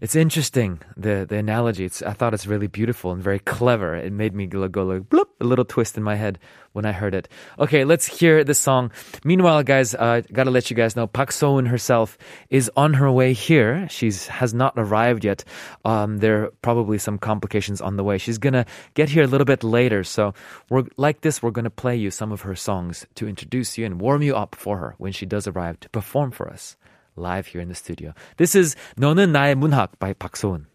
It's 0.00 0.16
interesting 0.16 0.80
the 0.96 1.26
the 1.28 1.36
analogy. 1.36 1.84
It's 1.84 2.02
I 2.02 2.12
thought 2.12 2.34
it's 2.34 2.46
really 2.46 2.66
beautiful 2.66 3.12
and 3.12 3.22
very 3.22 3.38
clever. 3.38 3.94
It 3.94 4.12
made 4.12 4.34
me 4.34 4.46
go, 4.46 4.66
go 4.68 4.84
like 4.84 5.02
bloop, 5.02 5.29
a 5.40 5.44
little 5.44 5.64
twist 5.64 5.96
in 5.96 6.02
my 6.02 6.16
head 6.16 6.38
when 6.72 6.84
I 6.84 6.92
heard 6.92 7.14
it. 7.14 7.28
Okay, 7.58 7.84
let's 7.84 8.06
hear 8.06 8.44
this 8.44 8.58
song. 8.58 8.90
Meanwhile, 9.24 9.62
guys, 9.64 9.94
uh, 9.94 10.22
gotta 10.32 10.50
let 10.50 10.70
you 10.70 10.76
guys 10.76 10.94
know, 10.94 11.06
Park 11.06 11.32
So-eun 11.32 11.66
herself 11.66 12.16
is 12.48 12.70
on 12.76 12.94
her 12.94 13.10
way 13.10 13.32
here. 13.32 13.88
She's 13.90 14.28
has 14.28 14.54
not 14.54 14.74
arrived 14.76 15.24
yet. 15.24 15.44
Um, 15.84 16.18
there 16.18 16.44
are 16.44 16.50
probably 16.62 16.98
some 16.98 17.18
complications 17.18 17.80
on 17.80 17.96
the 17.96 18.04
way. 18.04 18.18
She's 18.18 18.38
gonna 18.38 18.66
get 18.94 19.08
here 19.08 19.24
a 19.24 19.26
little 19.26 19.44
bit 19.44 19.64
later. 19.64 20.04
So 20.04 20.34
we're 20.68 20.84
like 20.96 21.22
this. 21.22 21.42
We're 21.42 21.50
gonna 21.50 21.70
play 21.70 21.96
you 21.96 22.10
some 22.10 22.32
of 22.32 22.42
her 22.42 22.54
songs 22.54 23.06
to 23.16 23.28
introduce 23.28 23.76
you 23.76 23.86
and 23.86 24.00
warm 24.00 24.22
you 24.22 24.36
up 24.36 24.54
for 24.54 24.78
her 24.78 24.94
when 24.98 25.12
she 25.12 25.26
does 25.26 25.46
arrive 25.46 25.80
to 25.80 25.88
perform 25.88 26.30
for 26.30 26.48
us 26.48 26.76
live 27.16 27.46
here 27.48 27.60
in 27.60 27.68
the 27.68 27.74
studio. 27.74 28.14
This 28.36 28.54
is 28.54 28.76
너는 28.96 29.32
나의 29.32 29.54
문학 29.56 29.98
by 29.98 30.14
Park 30.14 30.36
So-eun. 30.36 30.69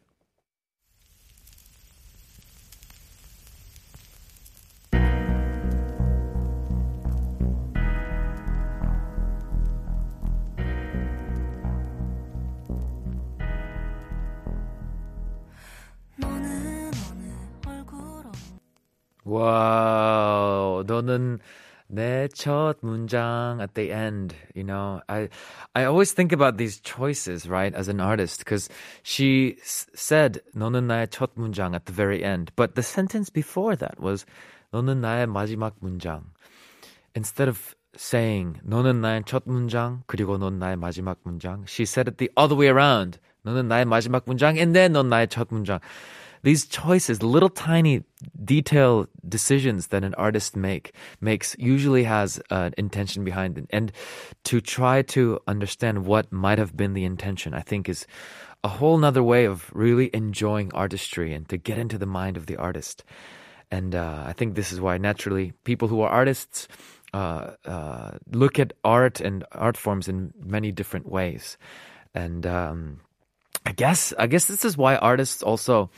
Wow, 19.25 20.83
너는 20.87 21.39
내 21.91 22.29
첫 22.29 22.77
문장 22.83 23.61
at 23.61 23.75
the 23.75 23.91
end. 23.93 24.35
You 24.55 24.65
know, 24.65 25.01
I 25.09 25.29
I 25.75 25.85
always 25.85 26.13
think 26.13 26.33
about 26.33 26.57
these 26.57 26.79
choices, 26.81 27.49
right, 27.49 27.75
as 27.75 27.89
an 27.89 28.01
artist, 28.01 28.39
because 28.41 28.71
she 29.03 29.57
s- 29.63 29.87
said 29.95 30.41
너는 30.55 30.87
나의 30.87 31.09
첫 31.11 31.31
문장 31.37 31.75
at 31.75 31.87
the 31.87 31.93
very 31.93 32.23
end, 32.23 32.53
but 32.57 32.75
the 32.77 32.83
sentence 32.83 33.29
before 33.29 33.75
that 33.77 33.99
was 34.01 34.25
너는 34.73 35.01
나의 35.03 35.27
마지막 35.27 35.75
문장. 35.83 36.31
Instead 37.17 37.49
of 37.49 37.75
saying 37.97 38.61
너는 38.65 39.01
나의 39.03 39.25
첫 39.27 39.43
문장 39.47 40.03
그리고 40.07 40.39
넌 40.39 40.59
나의 40.59 40.77
마지막 40.77 41.19
문장, 41.25 41.65
she 41.67 41.83
said 41.85 42.09
it 42.09 42.19
the 42.19 42.31
other 42.39 42.57
way 42.57 42.69
around. 42.71 43.19
너는 43.43 43.67
나의 43.69 43.85
마지막 43.85 44.25
문장 44.27 44.57
and 44.57 44.73
then 44.73 44.93
넌 44.93 45.09
나의 45.09 45.27
첫 45.29 45.49
문장 45.51 45.81
these 46.46 46.68
choices, 46.68 47.24
little 47.24 47.50
tiny 47.50 48.04
detail 48.44 49.08
decisions 49.28 49.88
that 49.88 50.04
an 50.04 50.14
artist 50.14 50.56
make 50.56 50.94
makes 51.20 51.56
usually 51.58 52.04
has 52.04 52.40
an 52.52 52.72
intention 52.78 53.24
behind 53.24 53.58
it. 53.58 53.66
And 53.72 53.92
to 54.44 54.62
try 54.62 55.02
to 55.18 55.40
understand 55.48 56.06
what 56.06 56.32
might 56.32 56.60
have 56.60 56.78
been 56.78 56.94
the 56.94 57.04
intention, 57.04 57.56
I 57.56 57.62
think 57.62 57.90
is 57.90 58.06
a 58.64 58.68
whole 58.68 59.00
nother 59.00 59.24
way 59.24 59.46
of 59.46 59.72
really 59.74 60.12
enjoying 60.14 60.72
artistry 60.76 61.34
and 61.34 61.50
to 61.50 61.58
get 61.58 61.80
into 61.80 61.98
the 61.98 62.06
mind 62.06 62.38
of 62.38 62.46
the 62.46 62.58
artist. 62.58 63.04
And 63.72 63.96
uh, 63.96 64.26
I 64.28 64.34
think 64.34 64.54
this 64.54 64.72
is 64.72 64.80
why 64.80 65.00
naturally 65.00 65.54
people 65.64 65.88
who 65.88 66.02
are 66.02 66.10
artists 66.10 66.68
uh, 67.12 67.54
uh, 67.66 68.12
look 68.32 68.60
at 68.60 68.72
art 68.84 69.20
and 69.20 69.44
art 69.52 69.78
forms 69.78 70.08
in 70.08 70.32
many 70.40 70.72
different 70.72 71.10
ways. 71.10 71.58
And 72.14 72.46
um, 72.46 73.00
I 73.66 73.72
guess 73.72 74.14
I 74.20 74.28
guess 74.28 74.46
this 74.46 74.64
is 74.64 74.78
why 74.78 74.96
artists 74.98 75.42
also 75.42 75.90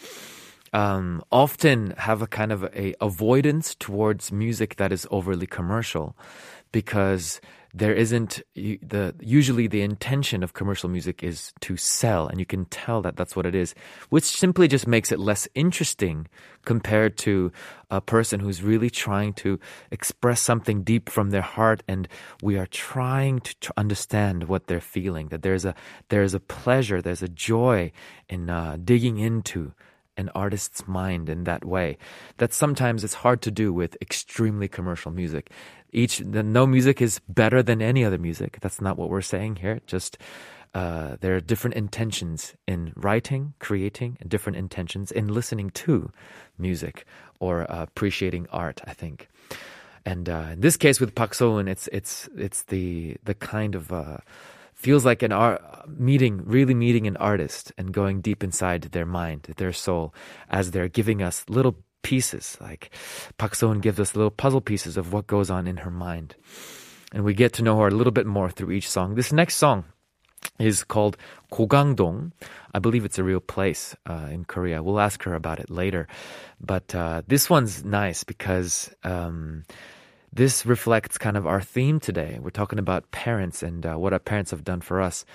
um, 0.74 1.22
often 1.32 1.94
have 1.98 2.22
a 2.22 2.28
kind 2.28 2.52
of 2.52 2.64
a 2.66 2.94
avoidance 3.02 3.76
towards 3.76 4.32
music 4.32 4.76
that 4.78 4.92
is 4.92 5.08
overly 5.12 5.48
commercial 5.48 6.16
because 6.72 7.40
there 7.74 7.94
isn't 7.94 8.42
the 8.56 9.14
usually 9.20 9.68
the 9.68 9.82
intention 9.82 10.42
of 10.42 10.54
commercial 10.54 10.90
music 10.90 11.24
is 11.24 11.54
to 11.60 11.78
sell 11.78 12.28
and 12.28 12.40
you 12.40 12.46
can 12.46 12.66
tell 12.66 13.02
that 13.02 13.16
that's 13.16 13.36
what 13.36 13.46
it 13.46 13.54
is 13.54 13.76
which 14.10 14.24
simply 14.24 14.68
just 14.68 14.88
makes 14.88 15.12
it 15.12 15.20
less 15.20 15.48
interesting 15.54 16.28
compared 16.66 17.18
to 17.18 17.52
a 17.92 18.02
person 18.02 18.40
who's 18.40 18.64
really 18.64 18.90
trying 18.90 19.34
to 19.34 19.60
express 19.92 20.42
something 20.42 20.82
deep 20.84 21.10
from 21.10 21.30
their 21.30 21.42
heart 21.42 21.84
and 21.88 22.08
we 22.42 22.58
are 22.58 22.68
trying 22.68 23.40
to 23.40 23.74
understand 23.78 24.46
what 24.46 24.68
they're 24.68 24.82
feeling 24.82 25.28
that 25.28 25.44
there's 25.44 25.66
a 25.66 25.76
there's 26.10 26.34
a 26.34 26.40
pleasure 26.40 27.02
there's 27.02 27.22
a 27.22 27.30
joy 27.30 27.92
in 28.28 28.50
uh, 28.50 28.78
digging 28.84 29.20
into 29.20 29.74
an 30.18 30.30
artist's 30.36 30.88
mind 30.88 31.30
in 31.30 31.44
that 31.44 31.64
way 31.64 31.98
that 32.38 32.54
sometimes 32.54 33.04
it's 33.04 33.14
hard 33.14 33.42
to 33.42 33.52
do 33.52 33.72
with 33.72 33.96
extremely 34.02 34.68
commercial 34.68 35.12
music. 35.12 35.52
Each 35.92 36.18
the, 36.18 36.44
no 36.44 36.68
music 36.68 37.02
is 37.02 37.20
better 37.30 37.64
than 37.64 37.82
any 37.82 38.04
other 38.04 38.18
music. 38.18 38.60
That's 38.62 38.82
not 38.82 38.98
what 38.98 39.10
we're 39.10 39.22
saying 39.22 39.58
here. 39.58 39.80
Just 39.86 40.18
uh, 40.74 41.16
there 41.22 41.36
are 41.36 41.40
different 41.40 41.76
intentions 41.76 42.54
in 42.68 42.94
writing, 42.96 43.54
creating, 43.60 44.18
and 44.20 44.30
different 44.30 44.58
intentions 44.58 45.12
in 45.12 45.28
listening 45.28 45.70
to 45.72 46.12
music 46.58 47.06
or 47.40 47.70
uh, 47.72 47.84
appreciating 47.84 48.48
art. 48.52 48.82
I 48.86 48.94
think, 48.94 49.30
and 50.06 50.28
uh, 50.28 50.50
in 50.54 50.62
this 50.62 50.78
case 50.78 51.00
with 51.00 51.16
Park 51.16 51.34
So-eun, 51.34 51.68
it's 51.70 51.88
it's 51.94 52.30
it's 52.36 52.64
the 52.64 53.18
the 53.24 53.34
kind 53.34 53.76
of 53.76 53.94
uh, 53.94 54.18
feels 54.78 55.04
like 55.04 55.24
an 55.24 55.32
art 55.32 55.62
meeting, 55.90 56.42
really 56.46 56.74
meeting 56.74 57.08
an 57.08 57.18
artist 57.18 57.74
and 57.78 57.92
going 57.92 58.22
deep 58.22 58.44
inside 58.44 58.84
their 58.84 59.06
mind, 59.06 59.42
their 59.58 59.74
soul, 59.74 60.14
as 60.50 60.72
they're 60.72 60.88
giving 60.88 61.22
us 61.22 61.44
little 61.50 61.76
pieces. 62.04 62.58
Like 62.62 62.92
Park 63.38 63.56
So-eun 63.56 63.82
gives 63.82 64.00
us 64.00 64.16
little 64.16 64.32
puzzle 64.32 64.62
pieces 64.62 64.96
of 64.96 65.12
what 65.12 65.26
goes 65.28 65.50
on 65.50 65.68
in 65.68 65.78
her 65.78 65.92
mind, 65.92 66.36
and 67.12 67.24
we 67.24 67.34
get 67.34 67.54
to 67.54 67.64
know 67.64 67.80
her 67.80 67.88
a 67.88 67.98
little 67.98 68.14
bit 68.14 68.28
more 68.28 68.52
through 68.52 68.72
each 68.72 68.90
song. 68.90 69.16
This 69.16 69.34
next 69.34 69.56
song 69.56 69.86
is 70.60 70.84
called 70.84 71.18
Gogangdong. 71.52 72.32
I 72.74 72.80
believe 72.80 73.04
it's 73.04 73.18
a 73.18 73.24
real 73.24 73.40
place 73.40 73.96
uh, 74.06 74.30
in 74.30 74.46
Korea. 74.46 74.84
We'll 74.84 75.00
ask 75.00 75.24
her 75.24 75.34
about 75.34 75.60
it 75.60 75.72
later, 75.72 76.08
but 76.62 76.94
uh, 76.94 77.24
this 77.28 77.50
one's 77.50 77.84
nice 77.84 78.24
because. 78.24 78.94
Um, 79.04 79.66
this 80.38 80.68
reflects 80.68 81.18
kind 81.18 81.36
of 81.36 81.48
our 81.48 81.62
theme 81.62 82.00
today. 82.00 82.38
We're 82.40 82.52
talking 82.52 82.78
about 82.78 83.10
parents 83.10 83.64
and 83.64 83.84
uh, 83.84 83.96
what 83.96 84.14
our 84.14 84.20
parents 84.20 84.52
have 84.52 84.64
done 84.64 84.82
for 84.82 85.02
us. 85.02 85.26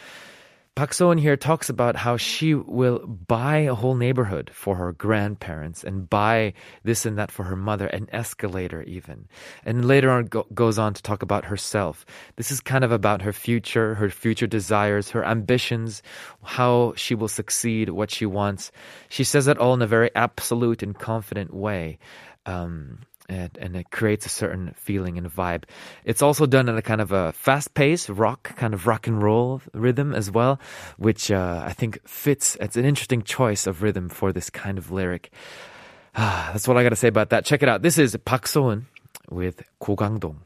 Park 0.77 0.95
So-eun 0.95 1.19
here 1.19 1.37
talks 1.37 1.69
about 1.69 1.97
how 1.97 2.17
she 2.17 2.55
will 2.55 3.01
buy 3.01 3.59
a 3.59 3.75
whole 3.75 3.97
neighborhood 3.97 4.49
for 4.55 4.77
her 4.77 4.93
grandparents 4.93 5.83
and 5.83 6.09
buy 6.09 6.55
this 6.85 7.05
and 7.05 7.19
that 7.19 7.33
for 7.33 7.43
her 7.43 7.57
mother, 7.57 7.89
an 7.89 8.09
escalator 8.13 8.83
even. 8.85 9.27
And 9.67 9.85
later 9.85 10.09
on 10.11 10.27
go- 10.27 10.47
goes 10.55 10.79
on 10.79 10.95
to 10.95 11.03
talk 11.03 11.23
about 11.23 11.45
herself. 11.45 12.07
This 12.37 12.53
is 12.53 12.61
kind 12.61 12.85
of 12.85 12.93
about 12.93 13.23
her 13.23 13.33
future, 13.33 13.97
her 13.97 14.09
future 14.09 14.47
desires, 14.47 15.11
her 15.11 15.25
ambitions, 15.25 16.01
how 16.45 16.95
she 16.97 17.17
will 17.17 17.29
succeed, 17.29 17.91
what 17.91 18.13
she 18.13 18.25
wants. 18.25 18.71
She 19.09 19.25
says 19.25 19.49
it 19.49 19.59
all 19.59 19.75
in 19.75 19.83
a 19.83 19.87
very 19.87 20.15
absolute 20.15 20.83
and 20.85 20.97
confident 20.97 21.53
way. 21.53 21.99
Um, 22.47 23.01
and, 23.29 23.57
and, 23.61 23.77
it 23.77 23.91
creates 23.91 24.27
a 24.27 24.29
certain 24.29 24.73
feeling 24.77 25.17
and 25.17 25.33
vibe. 25.33 25.65
It's 26.05 26.23
also 26.23 26.47
done 26.47 26.69
in 26.69 26.77
a 26.77 26.83
kind 26.83 27.01
of 27.01 27.13
a 27.13 27.33
fast 27.33 27.75
paced 27.75 28.09
rock, 28.09 28.57
kind 28.57 28.75
of 28.75 28.87
rock 28.87 29.07
and 29.07 29.23
roll 29.23 29.63
rhythm 29.73 30.15
as 30.15 30.31
well, 30.31 30.61
which 30.97 31.31
uh, 31.31 31.63
I 31.65 31.73
think 31.73 32.07
fits. 32.07 32.57
It's 32.61 32.77
an 32.77 32.85
interesting 32.85 33.23
choice 33.23 33.67
of 33.67 33.83
rhythm 33.83 34.09
for 34.09 34.33
this 34.33 34.51
kind 34.51 34.79
of 34.79 34.91
lyric. 34.91 35.31
That's 36.15 36.69
what 36.69 36.77
I 36.77 36.83
got 36.83 36.91
to 36.91 36.97
say 36.97 37.09
about 37.09 37.31
that. 37.31 37.45
Check 37.45 37.63
it 37.63 37.69
out. 37.69 37.83
This 37.83 37.99
is 37.99 38.17
Park 38.25 38.47
So-eun 38.47 38.87
with 39.31 39.63
Gogangdong. 39.81 40.37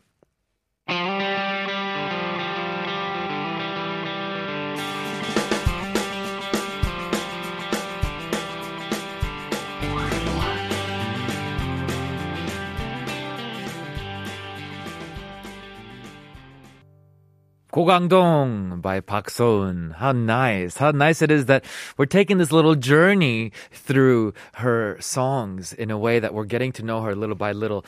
Gogangdong 17.76 18.80
by 18.80 19.00
Park 19.00 19.28
So-eun. 19.28 19.96
How 19.96 20.12
nice. 20.12 20.78
How 20.78 20.92
nice 20.92 21.20
it 21.20 21.30
is 21.30 21.44
that 21.44 21.62
we're 21.98 22.06
taking 22.06 22.38
this 22.38 22.50
little 22.50 22.74
journey 22.74 23.52
through 23.70 24.32
her 24.54 24.96
songs 24.98 25.74
in 25.74 25.90
a 25.90 25.98
way 25.98 26.18
that 26.18 26.32
we're 26.32 26.46
getting 26.46 26.72
to 26.72 26.82
know 26.82 27.02
her 27.02 27.14
little 27.14 27.36
by 27.36 27.52
little. 27.52 27.84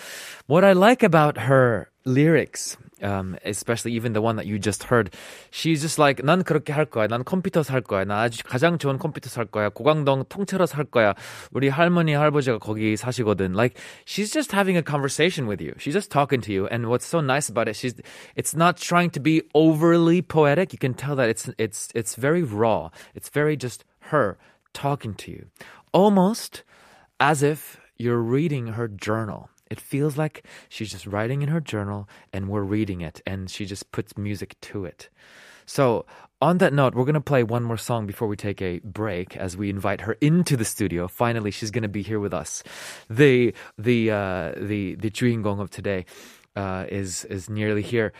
What 0.46 0.62
I 0.62 0.74
like 0.74 1.02
about 1.02 1.38
her 1.38 1.88
lyrics 2.05 2.77
um, 3.03 3.37
especially 3.43 3.93
even 3.93 4.13
the 4.13 4.21
one 4.21 4.37
that 4.37 4.47
you 4.47 4.57
just 4.57 4.83
heard, 4.83 5.13
she's 5.51 5.81
just 5.81 5.99
like, 5.99 6.21
난 6.23 6.43
그렇게 6.43 6.73
할 6.73 6.85
거야. 6.85 7.07
난 7.07 7.23
컴퓨터 7.23 7.61
살 7.63 7.81
거야. 7.81 8.05
나 8.05 8.21
아주 8.21 8.43
가장 8.43 8.77
좋은 8.77 8.97
컴퓨터 8.97 9.29
살 9.29 9.45
거야. 9.45 9.69
고강동 9.69 10.25
통째로 10.29 10.65
살 10.65 10.85
거야. 10.85 11.13
우리 11.51 11.69
할머니, 11.69 12.13
할아버지가 12.13 12.59
거기 12.59 12.95
사시거든. 12.95 13.53
Like, 13.53 13.77
she's 14.05 14.31
just 14.31 14.53
having 14.53 14.77
a 14.77 14.83
conversation 14.83 15.47
with 15.47 15.61
you. 15.61 15.73
She's 15.77 15.93
just 15.93 16.09
talking 16.09 16.41
to 16.41 16.53
you. 16.53 16.67
And 16.67 16.87
what's 16.87 17.05
so 17.05 17.19
nice 17.19 17.49
about 17.49 17.67
it, 17.67 17.75
she's, 17.75 17.95
it's 18.35 18.55
not 18.55 18.77
trying 18.77 19.11
to 19.11 19.19
be 19.19 19.43
overly 19.53 20.21
poetic. 20.21 20.71
You 20.73 20.79
can 20.79 20.93
tell 20.93 21.15
that 21.17 21.29
it's, 21.29 21.49
it's, 21.57 21.89
it's 21.93 22.15
very 22.15 22.41
raw. 22.41 22.89
It's 23.13 23.29
very 23.29 23.57
just 23.57 23.83
her 24.11 24.37
talking 24.73 25.13
to 25.15 25.31
you. 25.31 25.47
Almost 25.91 26.63
as 27.19 27.43
if 27.43 27.77
you're 27.97 28.21
reading 28.21 28.73
her 28.79 28.87
journal. 28.87 29.49
It 29.69 29.79
feels 29.79 30.17
like 30.17 30.45
she's 30.69 30.91
just 30.91 31.07
writing 31.07 31.41
in 31.41 31.49
her 31.49 31.59
journal 31.59 32.07
and 32.31 32.47
we're 32.47 32.61
reading 32.61 33.01
it 33.01 33.21
and 33.25 33.49
she 33.49 33.65
just 33.65 33.91
puts 33.91 34.17
music 34.17 34.55
to 34.61 34.85
it. 34.85 35.09
So, 35.65 36.05
on 36.41 36.57
that 36.57 36.73
note, 36.73 36.93
we're 36.93 37.05
going 37.05 37.13
to 37.13 37.21
play 37.21 37.43
one 37.43 37.63
more 37.63 37.77
song 37.77 38.05
before 38.05 38.27
we 38.27 38.35
take 38.35 38.61
a 38.61 38.79
break 38.79 39.37
as 39.37 39.55
we 39.55 39.69
invite 39.69 40.01
her 40.01 40.13
into 40.19 40.57
the 40.57 40.65
studio. 40.65 41.07
Finally, 41.07 41.51
she's 41.51 41.71
going 41.71 41.83
to 41.83 41.87
be 41.89 42.01
here 42.01 42.19
with 42.19 42.33
us. 42.33 42.63
The 43.09 43.53
the 43.77 44.11
uh, 44.11 44.51
the 44.57 44.95
the 44.95 45.09
주인공 45.09 45.61
of 45.61 45.69
today 45.69 46.05
uh, 46.55 46.85
is 46.89 47.23
is 47.25 47.49
nearly 47.49 47.81
here. 47.81 48.11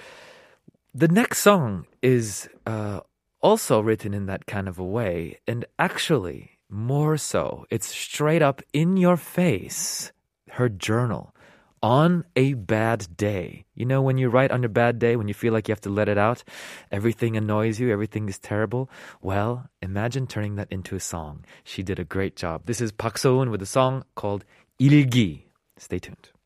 The 0.93 1.09
next 1.09 1.39
song 1.39 1.85
is 2.01 2.47
uh, 2.65 3.01
also 3.41 3.81
written 3.81 4.13
in 4.13 4.27
that 4.27 4.45
kind 4.45 4.69
of 4.69 4.79
a 4.79 4.85
way, 4.85 5.39
and 5.45 5.65
actually 5.77 6.51
more 6.69 7.17
so. 7.17 7.65
It's 7.69 7.87
straight 7.87 8.41
up 8.41 8.61
in 8.71 8.95
your 8.95 9.17
face. 9.17 10.11
Her 10.49 10.69
journal 10.69 11.35
on 11.82 12.24
a 12.36 12.54
bad 12.54 13.16
day. 13.16 13.64
You 13.74 13.86
know, 13.86 14.02
when 14.02 14.18
you 14.18 14.28
write 14.28 14.50
on 14.50 14.64
a 14.64 14.68
bad 14.68 14.98
day, 14.98 15.16
when 15.16 15.28
you 15.28 15.34
feel 15.34 15.52
like 15.52 15.68
you 15.68 15.72
have 15.72 15.80
to 15.82 15.90
let 15.90 16.08
it 16.08 16.18
out, 16.18 16.44
everything 16.90 17.36
annoys 17.36 17.78
you, 17.80 17.92
everything 17.92 18.28
is 18.28 18.38
terrible. 18.38 18.90
Well, 19.20 19.68
imagine 19.82 20.26
turning 20.26 20.56
that 20.56 20.70
into 20.70 20.96
a 20.96 21.00
song. 21.00 21.44
She 21.64 21.82
did 21.82 21.98
a 21.98 22.04
great 22.04 22.36
job. 22.36 22.62
This 22.66 22.80
is 22.80 22.92
Park 22.92 23.18
So-eun 23.18 23.50
with 23.50 23.62
a 23.62 23.66
song 23.66 24.04
called 24.14 24.44
일기. 24.80 25.44
Stay 25.76 25.98
tuned. 25.98 26.37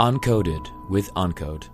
Uncoded 0.00 0.68
with 0.90 1.08
Uncode. 1.14 1.68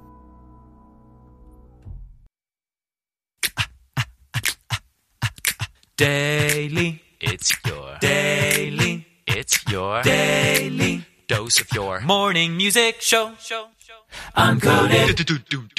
Daily, 5.97 7.03
it's 7.19 7.51
your 7.67 7.97
daily, 8.01 9.07
it's 9.27 9.65
your 9.71 10.03
daily 10.03 11.07
dose 11.29 11.63
of 11.63 11.73
your 11.73 12.01
morning 12.01 12.59
music 12.59 13.01
show. 13.01 13.33
show, 13.39 13.69
show. 13.79 14.01
Uncoded. 14.37 15.70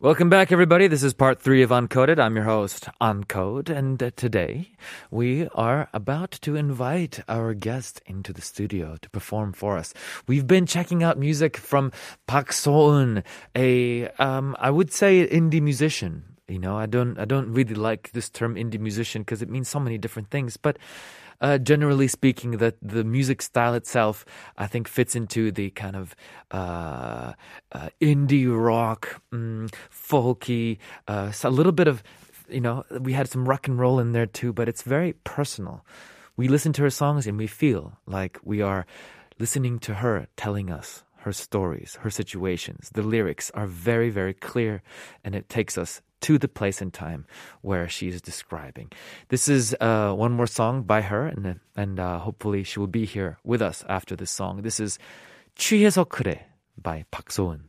Welcome 0.00 0.30
back, 0.30 0.52
everybody. 0.52 0.86
This 0.86 1.02
is 1.02 1.12
part 1.12 1.42
three 1.42 1.60
of 1.60 1.70
Uncoded. 1.70 2.20
I'm 2.20 2.36
your 2.36 2.44
host, 2.44 2.88
Uncode, 3.00 3.68
and 3.68 4.00
uh, 4.00 4.12
today 4.14 4.70
we 5.10 5.48
are 5.56 5.88
about 5.92 6.30
to 6.42 6.54
invite 6.54 7.18
our 7.28 7.52
guest 7.52 8.00
into 8.06 8.32
the 8.32 8.40
studio 8.40 8.96
to 9.02 9.10
perform 9.10 9.52
for 9.52 9.76
us. 9.76 9.92
We've 10.28 10.46
been 10.46 10.66
checking 10.66 11.02
out 11.02 11.18
music 11.18 11.56
from 11.56 11.90
Park 12.28 12.52
So-eun, 12.52 13.24
a 13.56 14.06
um, 14.20 14.54
I 14.60 14.70
would 14.70 14.92
say 14.92 15.26
indie 15.26 15.60
musician. 15.60 16.22
You 16.46 16.60
know, 16.60 16.78
I 16.78 16.86
don't 16.86 17.18
I 17.18 17.24
don't 17.24 17.52
really 17.52 17.74
like 17.74 18.12
this 18.12 18.30
term 18.30 18.54
indie 18.54 18.78
musician 18.78 19.22
because 19.22 19.42
it 19.42 19.50
means 19.50 19.68
so 19.68 19.80
many 19.80 19.98
different 19.98 20.30
things, 20.30 20.56
but 20.56 20.78
uh, 21.40 21.58
generally 21.58 22.08
speaking, 22.08 22.52
that 22.58 22.76
the 22.82 23.04
music 23.04 23.42
style 23.42 23.74
itself, 23.74 24.24
I 24.56 24.66
think, 24.66 24.88
fits 24.88 25.14
into 25.14 25.50
the 25.50 25.70
kind 25.70 25.96
of 25.96 26.16
uh, 26.50 27.32
uh, 27.72 27.88
indie 28.00 28.48
rock, 28.48 29.22
mm, 29.32 29.72
folky, 29.90 30.78
uh, 31.06 31.30
so 31.30 31.48
a 31.48 31.50
little 31.50 31.72
bit 31.72 31.88
of, 31.88 32.02
you 32.48 32.60
know, 32.60 32.84
we 33.00 33.12
had 33.12 33.28
some 33.28 33.48
rock 33.48 33.68
and 33.68 33.78
roll 33.78 34.00
in 34.00 34.12
there 34.12 34.26
too, 34.26 34.52
but 34.52 34.68
it's 34.68 34.82
very 34.82 35.12
personal. 35.24 35.84
We 36.36 36.48
listen 36.48 36.72
to 36.74 36.82
her 36.82 36.90
songs 36.90 37.26
and 37.26 37.36
we 37.36 37.46
feel 37.46 37.98
like 38.06 38.38
we 38.42 38.62
are 38.62 38.86
listening 39.38 39.78
to 39.80 39.94
her 39.94 40.28
telling 40.36 40.70
us 40.70 41.04
her 41.22 41.32
stories, 41.32 41.98
her 42.02 42.10
situations. 42.10 42.90
The 42.94 43.02
lyrics 43.02 43.50
are 43.54 43.66
very, 43.66 44.10
very 44.10 44.34
clear 44.34 44.82
and 45.24 45.34
it 45.34 45.48
takes 45.48 45.76
us 45.76 46.00
to 46.20 46.38
the 46.38 46.48
place 46.48 46.80
and 46.80 46.92
time 46.92 47.26
where 47.62 47.88
she 47.88 48.08
is 48.08 48.20
describing. 48.20 48.90
This 49.28 49.48
is 49.48 49.76
uh, 49.80 50.12
one 50.12 50.32
more 50.32 50.46
song 50.46 50.82
by 50.82 51.02
her, 51.02 51.26
and 51.26 51.60
and 51.76 52.00
uh, 52.00 52.18
hopefully 52.18 52.64
she 52.64 52.78
will 52.78 52.90
be 52.90 53.04
here 53.04 53.38
with 53.44 53.62
us 53.62 53.84
after 53.88 54.16
this 54.16 54.30
song. 54.30 54.62
This 54.62 54.80
is 54.80 54.98
취해서 55.56 56.04
그래 56.04 56.46
by 56.76 57.04
Park 57.10 57.32
So-eun. 57.32 57.68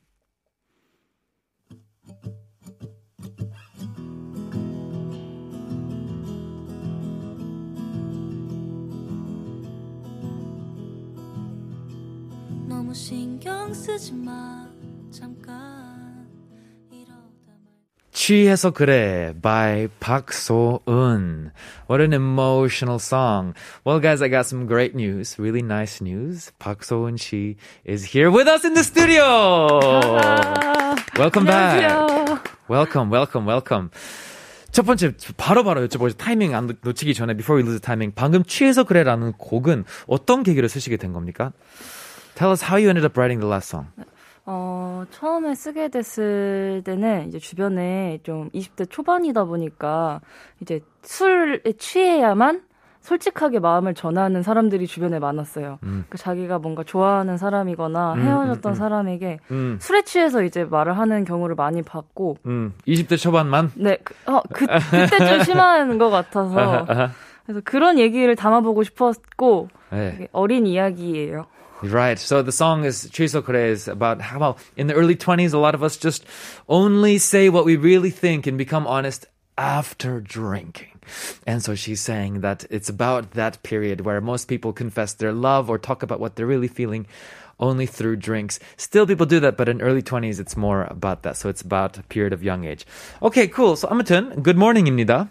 잠깐 15.12 15.69
취해서 18.29 18.71
그래 18.71 19.35
by 19.41 19.89
Park 20.01 20.33
So-eun. 20.33 21.51
What 21.89 22.01
an 22.01 22.13
emotional 22.13 22.99
song. 22.99 23.55
Well, 23.85 23.99
guys, 24.01 24.23
I 24.23 24.29
got 24.29 24.47
some 24.47 24.67
great 24.67 24.95
news. 24.95 25.39
Really 25.39 25.63
nice 25.63 26.01
news. 26.01 26.53
Park 26.59 26.85
So-eun, 26.85 27.17
she 27.19 27.57
is 27.85 28.05
here 28.05 28.31
with 28.31 28.47
us 28.47 28.65
in 28.65 28.75
the 28.75 28.85
studio. 28.85 30.21
welcome 31.19 31.45
back. 31.45 32.51
Welcome, 32.69 33.11
welcome, 33.11 33.47
welcome. 33.47 33.91
첫 34.71 34.85
번째 34.87 35.13
바로바로 35.37 35.87
여쭤보죠. 35.87 36.17
타이밍 36.17 36.55
안 36.55 36.77
놓치기 36.83 37.15
전에 37.15 37.35
before 37.35 37.57
we 37.57 37.63
lose 37.63 37.81
the 37.81 37.85
timing. 37.85 38.13
방금 38.15 38.43
취해서 38.43 38.83
그래라는 38.83 39.33
곡은 39.39 39.85
어떤 40.09 40.43
계기로 40.43 40.67
쓰시게 40.67 40.97
된 40.97 41.13
겁니까? 41.13 41.53
Tell 42.35 42.51
us 42.51 42.65
how 42.65 42.77
you 42.77 42.89
ended 42.89 43.05
up 43.05 43.17
writing 43.17 43.39
the 43.39 43.49
last 43.49 43.71
song. 43.71 43.87
어, 44.52 45.04
처음에 45.12 45.54
쓰게 45.54 45.90
됐을 45.90 46.82
때는 46.84 47.28
이제 47.28 47.38
주변에 47.38 48.18
좀 48.24 48.50
20대 48.50 48.90
초반이다 48.90 49.44
보니까 49.46 50.22
이제 50.60 50.80
술에 51.04 51.60
취해야만 51.78 52.64
솔직하게 53.02 53.60
마음을 53.60 53.94
전하는 53.94 54.42
사람들이 54.42 54.88
주변에 54.88 55.20
많았어요. 55.20 55.78
그 56.10 56.18
자기가 56.18 56.58
뭔가 56.58 56.84
좋아하는 56.84 57.38
사람이거나 57.38 58.14
음, 58.16 58.22
헤어졌던 58.22 58.72
음, 58.72 58.74
음. 58.74 58.76
사람에게 58.76 59.40
음, 59.52 59.78
술에 59.80 60.02
취해서 60.02 60.42
이제 60.42 60.64
말을 60.64 60.98
하는 60.98 61.26
경우를 61.26 61.54
많이 61.54 61.84
봤고, 61.84 62.38
음, 62.48 62.74
20대 62.88 63.18
초반만? 63.18 63.72
네, 63.76 64.00
그, 64.04 64.16
어, 64.26 64.42
그, 64.52 64.66
그때 64.66 65.18
좀 65.30 65.44
심한 65.46 66.00
것 66.00 66.10
같아서. 66.10 66.86
그래서 67.46 67.62
그런 67.64 68.00
얘기를 68.00 68.36
담아보고 68.36 68.82
싶었고, 68.84 69.70
네. 69.92 70.28
어린 70.32 70.66
이야기예요. 70.66 71.46
Right. 71.83 72.19
So 72.19 72.41
the 72.41 72.53
song 72.53 72.85
is 72.85 73.11
취해서 73.11 73.43
그래 73.43 73.69
is 73.69 73.89
about 73.89 74.21
how 74.21 74.57
in 74.77 74.87
the 74.87 74.95
early 74.95 75.17
20s 75.17 75.53
a 75.53 75.59
lot 75.59 75.75
of 75.75 75.83
us 75.83 75.97
just 75.97 76.25
only 76.69 77.19
say 77.19 77.51
what 77.51 77.65
we 77.67 77.77
really 77.77 78.11
think 78.11 78.47
and 78.47 78.57
become 78.57 78.87
honest 78.87 79.27
after 79.59 80.21
drinking. 80.21 80.89
And 81.47 81.63
so 81.63 81.75
she's 81.75 82.01
saying 82.01 82.41
that 82.41 82.65
it's 82.71 82.89
about 82.89 83.33
that 83.33 83.63
period 83.63 84.01
where 84.01 84.21
most 84.21 84.49
people 84.49 84.73
confess 84.73 85.13
their 85.13 85.33
love 85.33 85.69
or 85.69 85.79
talk 85.79 86.03
about 86.03 86.21
what 86.21 86.37
they're 86.37 86.47
really 86.47 86.69
feeling 86.69 87.07
only 87.61 87.87
through 87.87 88.17
drinks. 88.17 88.59
Still 88.77 89.07
people 89.07 89.27
do 89.27 89.39
that, 89.41 89.57
but 89.57 89.69
in 89.69 89.83
early 89.83 90.03
20s 90.03 90.41
it's 90.41 90.57
more 90.57 90.85
about 90.85 91.23
that. 91.23 91.37
So 91.37 91.49
it's 91.49 91.63
about 91.63 91.99
a 91.99 92.03
period 92.05 92.33
of 92.33 92.43
young 92.43 92.65
age. 92.65 92.87
Okay, 93.23 93.47
cool. 93.49 93.77
So 93.77 93.89
아무튼 93.89 94.43
good 94.43 94.57
morning입니다. 94.57 95.29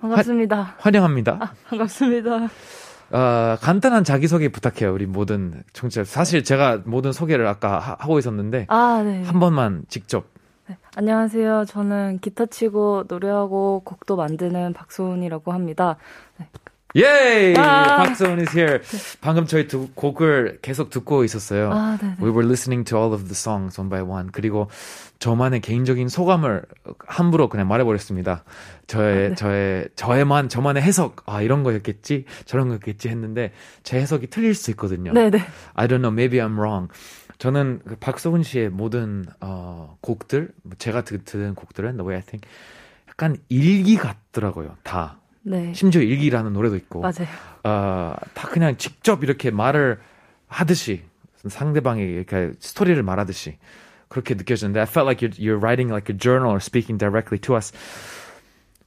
반갑습니다. 0.00 0.76
환영합니다. 0.78 1.38
아, 1.40 1.54
반갑습니다. 1.68 2.48
어, 3.11 3.57
간단한 3.61 4.03
자기소개 4.03 4.49
부탁해요. 4.49 4.93
우리 4.93 5.05
모든 5.05 5.63
청취자. 5.73 6.03
사실 6.05 6.43
제가 6.43 6.81
모든 6.85 7.11
소개를 7.11 7.45
아까 7.47 7.79
하, 7.79 7.95
하고 7.99 8.19
있었는데 8.19 8.67
아, 8.69 9.01
네. 9.03 9.23
한 9.23 9.39
번만 9.39 9.83
직접 9.89 10.25
안녕하세요. 10.95 11.65
저는 11.65 12.19
기타 12.19 12.45
치고 12.45 13.05
노래하고 13.07 13.81
곡도 13.83 14.15
만드는 14.15 14.73
박소은이라고 14.73 15.51
합니다. 15.51 15.97
예 16.41 16.47
이! 16.93 17.53
아. 17.57 17.97
박소은 18.03 18.39
is 18.39 18.57
here. 18.57 18.79
방금 19.21 19.45
저희 19.45 19.67
두 19.67 19.89
곡을 19.93 20.59
계속 20.61 20.89
듣고 20.89 21.23
있었어요. 21.23 21.71
아. 21.71 21.97
We 22.19 22.29
were 22.29 22.45
listening 22.45 22.83
to 22.89 22.97
all 22.97 23.13
of 23.13 23.23
the 23.23 23.33
songs 23.33 23.79
one 23.79 23.89
by 23.89 24.01
one. 24.01 24.29
그리고 24.31 24.69
저만의 25.19 25.61
개인적인 25.61 26.09
소감을 26.09 26.63
함부로 27.07 27.47
그냥 27.47 27.67
말해버렸습니다. 27.67 28.43
저의, 28.87 29.25
아, 29.25 29.29
네. 29.29 29.35
저의, 29.35 29.89
저의만, 29.95 30.49
저만의 30.49 30.83
해석. 30.83 31.23
아, 31.27 31.41
이런 31.41 31.63
거였겠지? 31.63 32.25
저런 32.45 32.67
거였겠지? 32.67 33.07
했는데 33.07 33.53
제 33.83 33.99
해석이 33.99 34.27
틀릴 34.27 34.53
수 34.53 34.71
있거든요. 34.71 35.13
네네. 35.13 35.39
I 35.75 35.87
don't 35.87 36.01
know, 36.01 36.11
maybe 36.11 36.39
I'm 36.39 36.57
wrong. 36.57 36.91
저는 37.37 37.81
그 37.87 37.95
박소은 37.95 38.43
씨의 38.43 38.69
모든, 38.69 39.25
어, 39.39 39.97
곡들, 40.01 40.49
뭐 40.63 40.73
제가 40.77 41.01
드, 41.03 41.23
들은 41.23 41.55
곡들은, 41.55 41.97
the 41.97 42.05
way 42.05 42.17
I 42.17 42.25
think, 42.25 42.49
약간 43.07 43.37
일기 43.47 43.95
같더라고요. 43.95 44.75
다. 44.83 45.20
네. 45.43 45.73
심지어 45.73 46.01
일기라는 46.01 46.53
노래도 46.53 46.75
있고. 46.75 47.01
맞아요. 47.01 47.27
어, 47.63 48.15
다 48.33 48.47
그냥 48.49 48.77
직접 48.77 49.23
이렇게 49.23 49.51
말을 49.51 49.99
하듯이 50.47 51.03
상대방이 51.47 52.03
이렇게 52.03 52.51
스토리를 52.59 53.01
말하듯이 53.01 53.57
그렇게 54.07 54.35
느껴지는데 54.35 54.81
I 54.81 54.85
felt 54.87 55.07
like 55.07 55.27
you're, 55.27 55.39
you're 55.39 55.59
writing 55.59 55.89
like 55.91 56.13
a 56.13 56.17
journal 56.17 56.51
or 56.51 56.57
speaking 56.57 56.99
directly 56.99 57.39
to 57.41 57.55
us. 57.55 57.73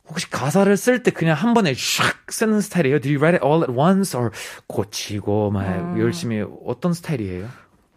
혹시 0.06 0.28
가사를 0.30 0.76
쓸 0.76 1.02
때 1.02 1.10
그냥 1.10 1.34
한 1.34 1.54
번에 1.54 1.72
샥 1.72 2.30
쓰는 2.30 2.60
스타일이에요? 2.60 3.00
Do 3.00 3.08
you 3.10 3.18
write 3.18 3.40
it 3.40 3.44
all 3.44 3.62
at 3.62 3.72
once 3.72 4.14
or 4.18 4.30
고치고 4.66 5.50
막 5.50 5.62
아. 5.64 5.98
열심히 5.98 6.44
어떤 6.66 6.92
스타일이에요? 6.92 7.48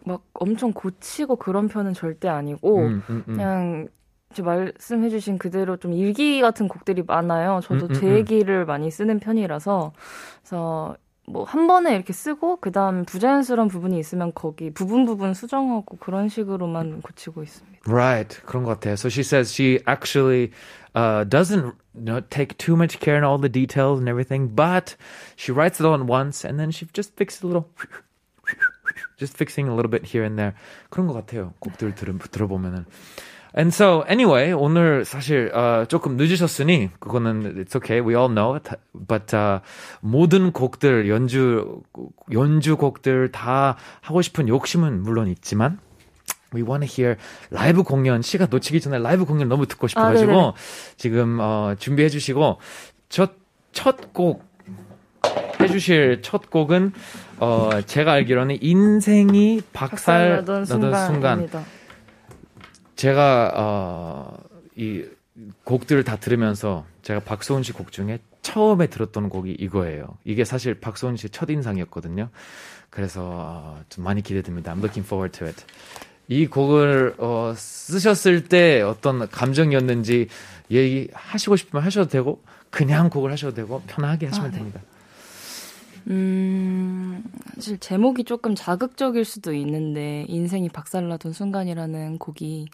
막 0.04 0.22
엄청 0.32 0.72
고치고 0.72 1.36
그런 1.36 1.68
편은 1.68 1.92
절대 1.92 2.28
아니고 2.28 2.78
음, 2.78 3.02
음, 3.10 3.24
음. 3.28 3.34
그냥 3.34 3.88
말씀해주신 4.36 5.38
그대로 5.38 5.76
좀 5.76 5.92
일기 5.92 6.40
같은 6.40 6.68
곡들이 6.68 7.02
많아요. 7.06 7.60
저도 7.62 7.86
음, 7.86 7.90
음, 7.90 7.94
제 7.94 8.06
음. 8.06 8.16
얘기를 8.16 8.64
많이 8.64 8.90
쓰는 8.90 9.20
편이라서 9.20 9.92
그래서 10.42 10.96
뭐 11.26 11.44
한 11.44 11.66
번에 11.66 11.94
이렇게 11.94 12.12
쓰고 12.12 12.56
그다음 12.56 13.04
부자연스러운 13.04 13.68
부분이 13.68 13.98
있으면 13.98 14.32
거기 14.34 14.70
부분 14.70 15.04
부분 15.04 15.34
수정하고 15.34 15.98
그런 15.98 16.28
식으로만 16.28 17.02
고치고 17.02 17.42
있습니다. 17.42 17.78
Right. 17.86 18.40
그런 18.44 18.64
것 18.64 18.80
같아요. 18.80 18.94
So 18.94 19.08
she 19.08 19.22
says 19.22 19.52
she 19.52 19.80
actually 19.86 20.52
uh, 20.94 21.24
doesn't 21.24 21.74
you 21.94 22.04
know, 22.04 22.20
take 22.30 22.56
too 22.58 22.76
much 22.76 22.98
care 23.00 23.16
in 23.16 23.24
all 23.24 23.38
the 23.38 23.48
details 23.48 23.98
and 23.98 24.08
everything, 24.08 24.48
but 24.54 24.96
she 25.36 25.52
writes 25.52 25.80
it 25.80 25.86
all 25.86 25.94
at 25.94 26.06
once 26.06 26.44
and 26.44 26.58
then 26.58 26.70
she 26.70 26.86
just 26.92 27.14
fixes 27.16 27.42
a 27.42 27.46
little, 27.46 27.68
just 29.16 29.36
fixing 29.36 29.68
a 29.68 29.74
little 29.74 29.90
bit 29.90 30.04
here 30.04 30.24
and 30.24 30.38
there. 30.38 30.54
그런 30.90 31.06
것 31.06 31.14
같아요. 31.14 31.54
곡들 31.60 31.94
들, 31.94 32.18
들어보면은. 32.18 32.86
And 33.56 33.74
so 33.74 34.04
anyway, 34.08 34.52
오늘 34.52 35.04
사실 35.04 35.50
어, 35.54 35.84
조금 35.86 36.16
늦으셨으니 36.16 36.90
그거는 37.00 37.64
it's 37.64 37.74
okay. 37.76 38.00
We 38.00 38.14
all 38.14 38.32
know 38.32 38.54
it. 38.54 38.70
But 38.94 39.34
uh, 39.34 39.60
모든 40.00 40.52
곡들 40.52 41.08
연주 41.08 41.80
연주곡들 42.30 43.32
다 43.32 43.76
하고 44.00 44.22
싶은 44.22 44.48
욕심은 44.48 45.02
물론 45.02 45.28
있지만 45.28 45.78
We 46.54 46.62
want 46.62 46.86
to 46.86 46.88
hear 46.88 47.16
라이브 47.50 47.82
공연 47.82 48.22
시간 48.22 48.48
놓치기 48.50 48.80
전에 48.80 48.98
라이브 48.98 49.24
공연 49.24 49.48
너무 49.48 49.66
듣고 49.66 49.86
싶어 49.86 50.02
가지고 50.02 50.32
네네네. 50.32 50.52
지금 50.96 51.38
어, 51.40 51.74
준비해 51.78 52.08
주시고 52.08 52.58
첫곡 53.72 54.48
해주실 55.60 56.22
첫 56.22 56.50
곡은 56.50 56.92
어, 57.40 57.70
제가 57.84 58.12
알기로는 58.12 58.58
인생이 58.60 59.62
박살 59.72 60.36
나던 60.36 60.64
순간 60.64 61.06
순간입니다. 61.06 61.64
제가 62.98 63.52
어, 63.54 64.36
이 64.74 65.04
곡들을 65.62 66.02
다 66.02 66.16
들으면서 66.16 66.84
제가 67.02 67.20
박소은 67.20 67.62
씨 67.62 67.72
곡 67.72 67.92
중에 67.92 68.18
처음에 68.42 68.88
들었던 68.88 69.28
곡이 69.28 69.52
이거예요. 69.52 70.18
이게 70.24 70.44
사실 70.44 70.74
박소은 70.74 71.16
씨의 71.16 71.30
첫 71.30 71.48
인상이었거든요. 71.48 72.28
그래서 72.90 73.20
어, 73.24 73.80
좀 73.88 74.02
많이 74.02 74.20
기대됩니다. 74.20 74.74
I'm 74.74 74.78
looking 74.78 75.06
forward 75.06 75.38
to 75.38 75.46
it. 75.46 75.64
이 76.26 76.48
곡을 76.48 77.14
어, 77.18 77.54
쓰셨을 77.56 78.48
때 78.48 78.82
어떤 78.82 79.28
감정이었는지 79.28 80.26
얘기하시고 80.68 81.54
싶으면 81.54 81.84
하셔도 81.84 82.08
되고 82.10 82.42
그냥 82.70 83.10
곡을 83.10 83.30
하셔도 83.30 83.54
되고 83.54 83.80
편하게 83.86 84.26
하시면 84.26 84.48
아, 84.48 84.50
네. 84.50 84.58
됩니다. 84.58 84.80
음, 86.06 87.24
사실 87.54 87.78
제목이 87.78 88.24
조금 88.24 88.54
자극적일 88.54 89.24
수도 89.24 89.52
있는데 89.54 90.24
인생이 90.28 90.68
박살나던 90.68 91.32
순간이라는 91.32 92.18
곡이 92.18 92.68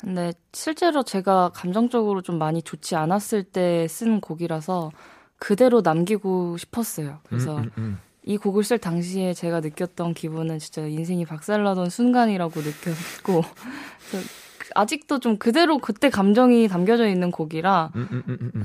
근데 0.00 0.32
실제로 0.52 1.02
제가 1.02 1.50
감정적으로 1.54 2.20
좀 2.20 2.38
많이 2.38 2.62
좋지 2.62 2.96
않았을 2.96 3.44
때 3.44 3.86
쓴 3.88 4.20
곡이라서 4.20 4.90
그대로 5.38 5.80
남기고 5.82 6.56
싶었어요. 6.58 7.20
그래서 7.28 7.56
음, 7.56 7.62
음, 7.64 7.70
음. 7.78 7.98
이 8.24 8.36
곡을 8.38 8.64
쓸 8.64 8.78
당시에 8.78 9.34
제가 9.34 9.60
느꼈던 9.60 10.14
기분은 10.14 10.58
진짜 10.58 10.86
인생이 10.86 11.24
박살나던 11.26 11.90
순간이라고 11.90 12.60
느꼈고 12.60 13.42
그래서 14.08 14.28
아직도 14.74 15.20
좀 15.20 15.36
그대로 15.36 15.78
그때 15.78 16.08
감정이 16.08 16.68
담겨져 16.68 17.06
있는 17.06 17.30
곡이라 17.30 17.92
음, 17.94 18.08
음, 18.10 18.22
음, 18.28 18.38
음, 18.40 18.50
음. 18.56 18.64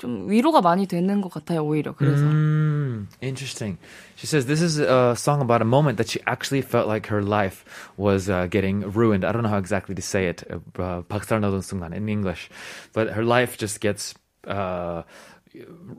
좀 0.00 0.28
위로가 0.28 0.60
많이 0.60 0.86
되는 0.86 1.20
것 1.20 1.32
같아요 1.32 1.62
오히려 1.64 1.94
그래서 1.94 2.26
Mm, 2.28 3.08
interesting. 3.20 3.78
She 4.16 4.26
says 4.26 4.46
this 4.46 4.62
is 4.62 4.78
a 4.78 5.14
song 5.16 5.40
about 5.40 5.60
a 5.60 5.64
moment 5.64 5.98
that 5.98 6.08
she 6.08 6.20
actually 6.26 6.62
felt 6.62 6.86
like 6.86 7.06
her 7.08 7.22
life 7.22 7.64
was 7.96 8.28
uh, 8.28 8.46
getting 8.46 8.92
ruined. 8.92 9.24
I 9.24 9.32
don't 9.32 9.42
know 9.42 9.48
how 9.48 9.58
exactly 9.58 9.94
to 9.94 10.02
say 10.02 10.28
it, 10.28 10.44
uh, 10.50 11.02
박살나던 11.02 11.62
순간 11.62 11.92
in 11.92 12.08
English, 12.08 12.48
but 12.92 13.10
her 13.10 13.24
life 13.24 13.56
just 13.58 13.80
gets 13.80 14.14
uh, 14.46 15.02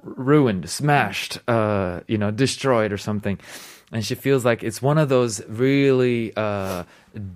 ruined, 0.03 0.69
smashed, 0.69 1.39
uh, 1.47 2.01
you 2.07 2.17
know, 2.17 2.31
destroyed 2.31 2.91
or 2.91 2.97
something. 2.97 3.37
And 3.91 4.03
she 4.05 4.15
feels 4.15 4.43
like 4.43 4.63
it's 4.63 4.81
one 4.81 4.97
of 4.97 5.09
those 5.09 5.41
really 5.47 6.33
uh, 6.35 6.83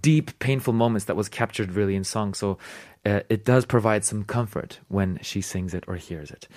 deep, 0.01 0.37
painful 0.39 0.73
moments 0.73 1.05
that 1.05 1.15
was 1.15 1.29
captured 1.29 1.73
really 1.73 1.95
in 1.95 2.03
song. 2.03 2.33
So 2.33 2.57
uh, 3.05 3.21
it 3.29 3.45
does 3.45 3.65
provide 3.65 4.03
some 4.03 4.23
comfort 4.23 4.79
when 4.89 5.19
she 5.21 5.41
sings 5.41 5.73
it 5.73 5.83
or 5.87 5.95
hears 5.95 6.31
it. 6.31 6.47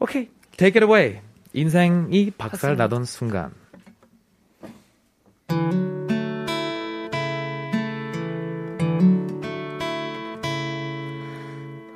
Okay, 0.00 0.28
take 0.56 0.76
it 0.76 0.82
away. 0.82 1.20
인생이 1.54 2.32
박살 2.36 2.76
나던 2.76 3.04
순간. 3.04 3.54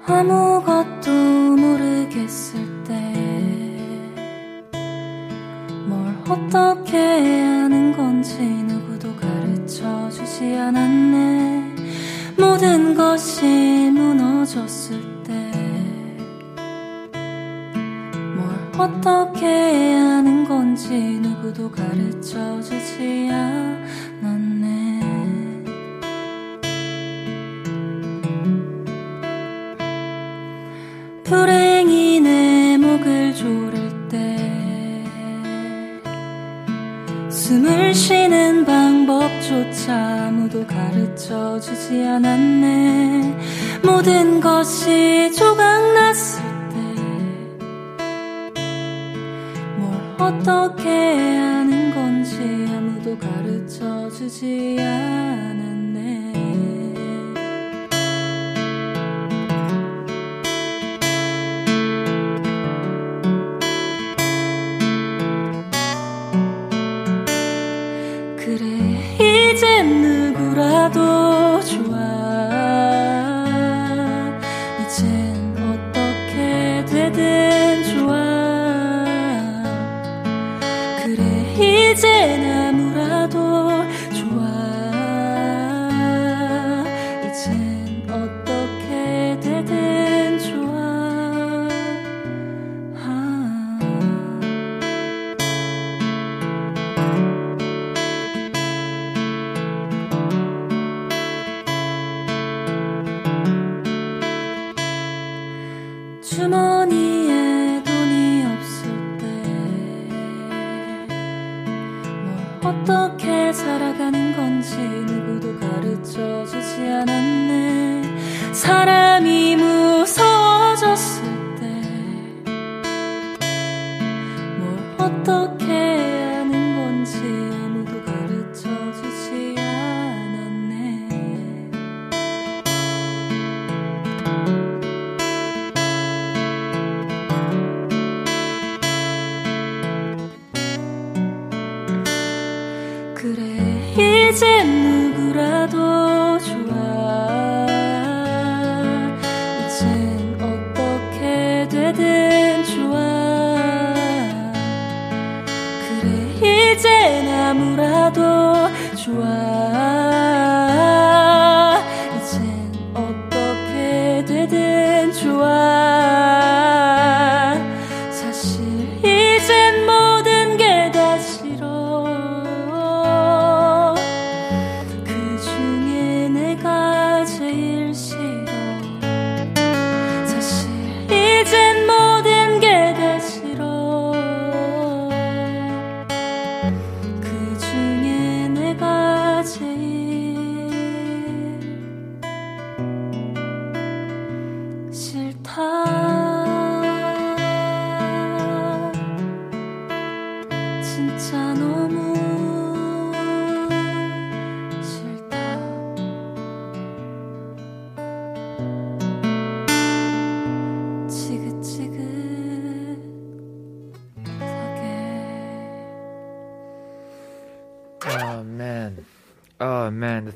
아무것도 0.07 1.11
모르겠을 1.57 2.72
어떻게 6.30 6.98
하는 6.98 7.96
건지 7.96 8.40
누구도 8.40 9.16
가르쳐 9.16 10.10
주지 10.10 10.56
않았네. 10.56 11.76
모든 12.38 12.96
것이 12.96 13.46
무너졌을 13.94 15.24
때. 15.24 15.34
뭘 18.36 18.90
어떻게 18.90 19.46
하는 19.94 20.48
건지 20.48 21.20
누구도 21.22 21.70
가르쳐 21.70 22.62
주지 22.62 23.30
않았네 23.30 23.73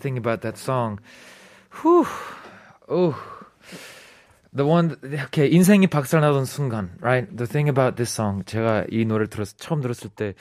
thing 0.07 0.17
about 0.17 0.41
that 0.41 0.57
song. 0.57 0.99
Whew. 1.83 2.05
Oh. 2.87 3.15
The 4.55 4.65
one 4.65 4.95
okay, 5.27 5.51
인생이 5.51 5.87
박살나던 5.87 6.45
순간, 6.45 6.95
right? 7.01 7.27
The 7.35 7.45
thing 7.45 7.69
about 7.69 7.95
this 7.97 8.11
song. 8.13 8.43
제가 8.45 8.85
이 8.89 9.05
노래를 9.05 9.27
들었 9.27 9.57
처음 9.57 9.81
들었을 9.81 10.09
때 10.09 10.33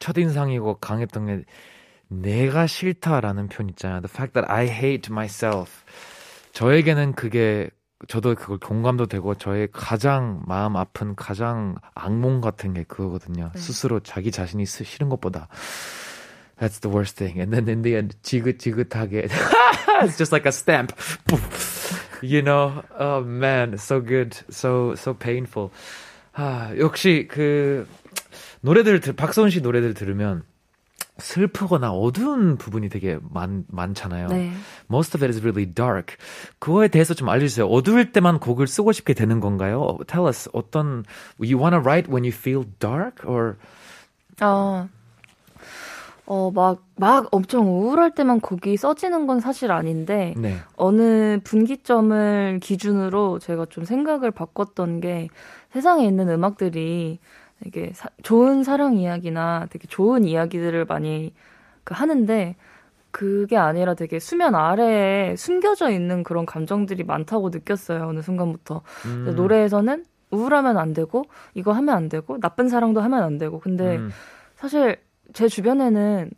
첫인상이고 0.00 0.78
강했던 0.80 1.26
게 1.26 1.44
내가 2.08 2.66
싫다라는 2.66 3.48
표현 3.48 3.68
있잖아요. 3.70 4.00
The 4.00 4.10
fact 4.10 4.32
that 4.34 4.50
I 4.50 4.66
hate 4.66 5.12
myself. 5.12 5.70
저에게는 6.52 7.12
그게 7.14 7.70
저도 8.08 8.34
그걸 8.34 8.58
공감도 8.58 9.06
되고 9.06 9.34
저의 9.34 9.68
가장 9.72 10.42
마음 10.46 10.76
아픈 10.76 11.14
가장 11.14 11.76
악몽 11.94 12.40
같은 12.40 12.72
게 12.74 12.82
그거거든요. 12.84 13.50
스스로 13.54 14.00
자기 14.00 14.30
자신이 14.32 14.66
쓰- 14.66 14.84
싫은 14.84 15.08
것보다. 15.10 15.48
That's 16.58 16.78
the 16.78 16.88
worst 16.88 17.16
thing. 17.16 17.40
And 17.40 17.52
then 17.52 17.68
in 17.68 17.82
the 17.82 17.96
end, 17.96 18.16
지긋지긋하게. 18.22 19.30
it's 20.02 20.16
just 20.16 20.32
like 20.32 20.46
a 20.46 20.52
stamp. 20.52 20.92
you 22.22 22.42
know, 22.42 22.84
oh 22.98 23.22
man, 23.22 23.78
so 23.78 24.00
good, 24.00 24.36
so 24.50 24.94
so 24.94 25.14
painful. 25.14 25.70
아, 26.34 26.76
역시 26.78 27.28
그 27.28 27.86
노래들 28.60 29.00
들 29.00 29.12
박서은 29.12 29.50
씨 29.50 29.60
노래들 29.60 29.94
들으면 29.94 30.42
슬프거나 31.18 31.92
어두운 31.92 32.56
부분이 32.56 32.88
되게 32.88 33.18
많 33.30 33.64
많잖아요. 33.68 34.28
네. 34.28 34.52
Most 34.90 35.16
of 35.16 35.24
it 35.24 35.32
is 35.32 35.40
really 35.40 35.66
dark. 35.66 36.16
그거에 36.58 36.88
대해서 36.88 37.14
좀 37.14 37.28
알려주세요. 37.28 37.66
어두울 37.66 38.10
때만 38.10 38.40
곡을 38.40 38.66
쓰고 38.66 38.92
싶게 38.92 39.14
되는 39.14 39.38
건가요? 39.38 39.98
Tell 40.08 40.26
us 40.26 40.48
어떤 40.52 41.04
you 41.38 41.56
wanna 41.56 41.78
write 41.78 42.10
when 42.10 42.24
you 42.24 42.32
feel 42.32 42.64
dark 42.80 43.24
or 43.24 43.56
아, 44.40 44.88
어, 46.26 46.50
막, 46.54 46.82
막 46.96 47.28
엄청 47.32 47.68
우울할 47.68 48.14
때만 48.14 48.40
곡이 48.40 48.76
써지는 48.76 49.26
건 49.26 49.40
사실 49.40 49.70
아닌데, 49.70 50.34
네. 50.36 50.56
어느 50.76 51.38
분기점을 51.44 52.60
기준으로 52.62 53.38
제가 53.40 53.66
좀 53.66 53.84
생각을 53.84 54.30
바꿨던 54.30 55.00
게 55.00 55.28
세상에 55.70 56.06
있는 56.06 56.28
음악들이 56.30 57.18
되게 57.62 57.92
사- 57.94 58.08
좋은 58.22 58.62
사랑 58.64 58.96
이야기나 58.96 59.66
되게 59.70 59.86
좋은 59.86 60.24
이야기들을 60.24 60.84
많이 60.86 61.34
그 61.84 61.94
하는데 61.94 62.56
그게 63.10 63.56
아니라 63.56 63.94
되게 63.94 64.18
수면 64.18 64.54
아래에 64.54 65.36
숨겨져 65.36 65.90
있는 65.90 66.24
그런 66.24 66.46
감정들이 66.46 67.04
많다고 67.04 67.50
느꼈어요. 67.50 68.08
어느 68.08 68.22
순간부터. 68.22 68.82
음. 69.06 69.32
노래에서는 69.36 70.04
우울하면 70.30 70.78
안 70.78 70.94
되고 70.94 71.24
이거 71.54 71.72
하면 71.72 71.94
안 71.94 72.08
되고 72.08 72.40
나쁜 72.40 72.68
사랑도 72.68 73.00
하면 73.02 73.22
안 73.22 73.38
되고 73.38 73.60
근데 73.60 73.98
음. 73.98 74.10
사실 74.56 74.98
제 75.32 75.48
주변에는 75.48 76.30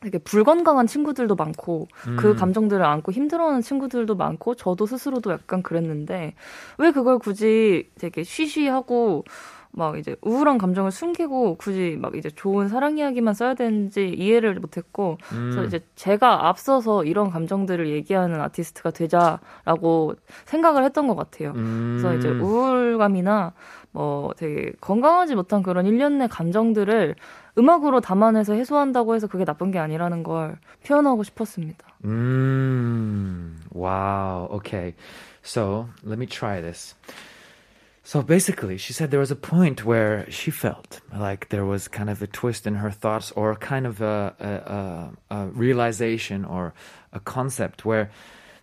되게 0.00 0.18
불건강한 0.18 0.86
친구들도 0.86 1.34
많고 1.34 1.88
그 2.16 2.30
음. 2.30 2.36
감정들을 2.36 2.84
안고 2.84 3.10
힘들어하는 3.12 3.62
친구들도 3.62 4.14
많고 4.14 4.54
저도 4.54 4.86
스스로도 4.86 5.32
약간 5.32 5.62
그랬는데 5.62 6.34
왜 6.78 6.90
그걸 6.92 7.18
굳이 7.18 7.90
되게 7.98 8.22
쉬쉬하고 8.22 9.24
막 9.70 9.98
이제 9.98 10.16
우울한 10.22 10.58
감정을 10.58 10.90
숨기고 10.90 11.56
굳이 11.56 11.96
막 12.00 12.16
이제 12.16 12.30
좋은 12.30 12.68
사랑 12.68 12.98
이야기만 12.98 13.34
써야 13.34 13.54
되는지 13.54 14.08
이해를 14.08 14.54
못했고 14.54 15.18
그래서 15.28 15.60
음. 15.60 15.66
이제 15.66 15.80
제가 15.94 16.48
앞서서 16.48 17.04
이런 17.04 17.30
감정들을 17.30 17.88
얘기하는 17.88 18.40
아티스트가 18.40 18.90
되자라고 18.90 20.14
생각을 20.46 20.84
했던 20.84 21.06
것 21.06 21.16
같아요. 21.16 21.52
그래서 21.52 22.14
이제 22.14 22.28
음. 22.28 22.40
우울감이나 22.40 23.52
뭐 23.92 24.32
되게 24.36 24.72
건강하지 24.80 25.34
못한 25.34 25.62
그런 25.62 25.86
일련의 25.86 26.28
감정들을 26.28 27.14
음악으로 27.57 28.01
담아내서 28.01 28.53
해소한다고 28.53 29.15
해서 29.15 29.27
그게 29.27 29.45
나쁜 29.45 29.71
게 29.71 29.79
아니라는 29.79 30.23
걸 30.23 30.57
표현하고 30.85 31.23
싶었습니다. 31.23 31.87
Mm, 32.03 33.55
wow. 33.73 34.47
Okay. 34.51 34.95
So 35.43 35.89
let 36.03 36.17
me 36.17 36.25
try 36.25 36.61
this. 36.61 36.95
So 38.05 38.21
basically, 38.21 38.77
she 38.77 38.91
said 38.91 39.11
there 39.11 39.19
was 39.19 39.31
a 39.31 39.35
point 39.35 39.85
where 39.85 40.29
she 40.29 40.51
felt 40.51 40.99
like 41.17 41.47
there 41.49 41.63
was 41.63 41.87
kind 41.87 42.09
of 42.09 42.21
a 42.21 42.27
twist 42.27 42.67
in 42.67 42.75
her 42.75 42.91
thoughts 42.91 43.31
or 43.31 43.55
kind 43.55 43.87
of 43.87 44.01
a, 44.01 44.35
a, 44.39 45.35
a, 45.35 45.43
a 45.43 45.47
realization 45.47 46.43
or 46.43 46.73
a 47.13 47.21
concept 47.21 47.85
where 47.85 48.11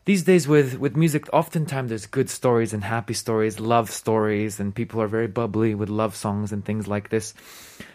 these 0.04 0.22
days 0.22 0.48
with 0.48 0.78
with 0.78 0.96
music, 0.96 1.28
oftentimes 1.32 1.90
there's 1.90 2.06
good 2.06 2.30
stories 2.30 2.72
and 2.72 2.82
happy 2.82 3.14
stories, 3.14 3.61
love 3.61 3.90
stories, 3.90 4.58
and 4.58 4.74
people 4.74 5.00
are 5.00 5.08
very 5.08 5.28
bubbly 5.28 5.74
with 5.74 5.88
love 5.88 6.16
songs 6.16 6.52
and 6.52 6.64
things 6.64 6.88
like 6.88 7.11
this. 7.11 7.34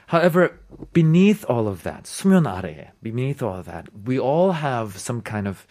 However, 0.07 0.59
beneath 0.93 1.43
all 1.49 1.67
of 1.67 1.83
that, 1.83 2.05
수면 2.05 2.45
아래에, 2.45 2.91
beneath 3.01 3.41
all 3.41 3.57
of 3.57 3.65
that, 3.65 3.89
we 4.05 4.19
all 4.19 4.51
have 4.51 4.97
some 4.97 5.21
kind 5.21 5.47
of 5.47 5.65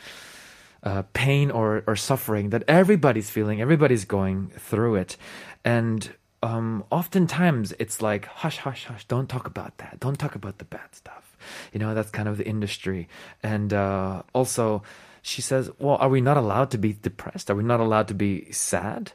uh, 0.82 1.02
pain 1.12 1.50
or, 1.50 1.84
or 1.86 1.96
suffering 1.96 2.50
that 2.50 2.64
everybody's 2.68 3.30
feeling, 3.30 3.60
everybody's 3.60 4.04
going 4.04 4.50
through 4.58 4.96
it. 4.96 5.16
And 5.64 6.12
um, 6.42 6.84
oftentimes 6.90 7.74
it's 7.78 8.02
like, 8.02 8.26
hush, 8.26 8.58
hush, 8.58 8.84
hush, 8.84 9.06
don't 9.06 9.28
talk 9.28 9.46
about 9.46 9.78
that. 9.78 9.98
Don't 10.00 10.18
talk 10.18 10.34
about 10.34 10.58
the 10.58 10.64
bad 10.64 10.94
stuff. 10.94 11.36
You 11.72 11.78
know, 11.78 11.94
that's 11.94 12.10
kind 12.10 12.28
of 12.28 12.36
the 12.36 12.46
industry. 12.46 13.08
And 13.42 13.72
uh, 13.72 14.22
also, 14.34 14.82
she 15.22 15.40
says, 15.40 15.70
well, 15.78 15.96
are 15.96 16.08
we 16.08 16.20
not 16.20 16.36
allowed 16.36 16.70
to 16.72 16.78
be 16.78 16.92
depressed? 16.92 17.50
Are 17.50 17.54
we 17.54 17.64
not 17.64 17.80
allowed 17.80 18.08
to 18.08 18.14
be 18.14 18.50
sad? 18.52 19.12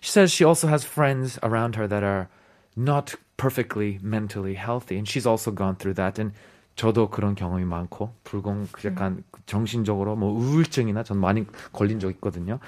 She 0.00 0.10
says 0.10 0.30
she 0.30 0.44
also 0.44 0.68
has 0.68 0.84
friends 0.84 1.38
around 1.42 1.76
her 1.76 1.88
that 1.88 2.02
are 2.02 2.28
not 2.76 3.14
perfectly 3.36 3.98
mentally 4.02 4.54
healthy. 4.54 4.98
And 4.98 5.08
she's 5.08 5.26
also 5.26 5.50
gone 5.50 5.76
through 5.76 5.94
that. 5.94 6.18
And 6.18 6.32
저도 6.76 7.08
그런 7.08 7.34
경험이 7.34 7.64
많고 7.64 8.12
불공 8.24 8.68
약간 8.84 9.24
정신적으로 9.46 10.14
뭐 10.14 10.30
우울증이나 10.32 11.02
전 11.02 11.16
많이 11.16 11.46
걸린 11.72 12.00
적 12.00 12.10
있거든요. 12.10 12.58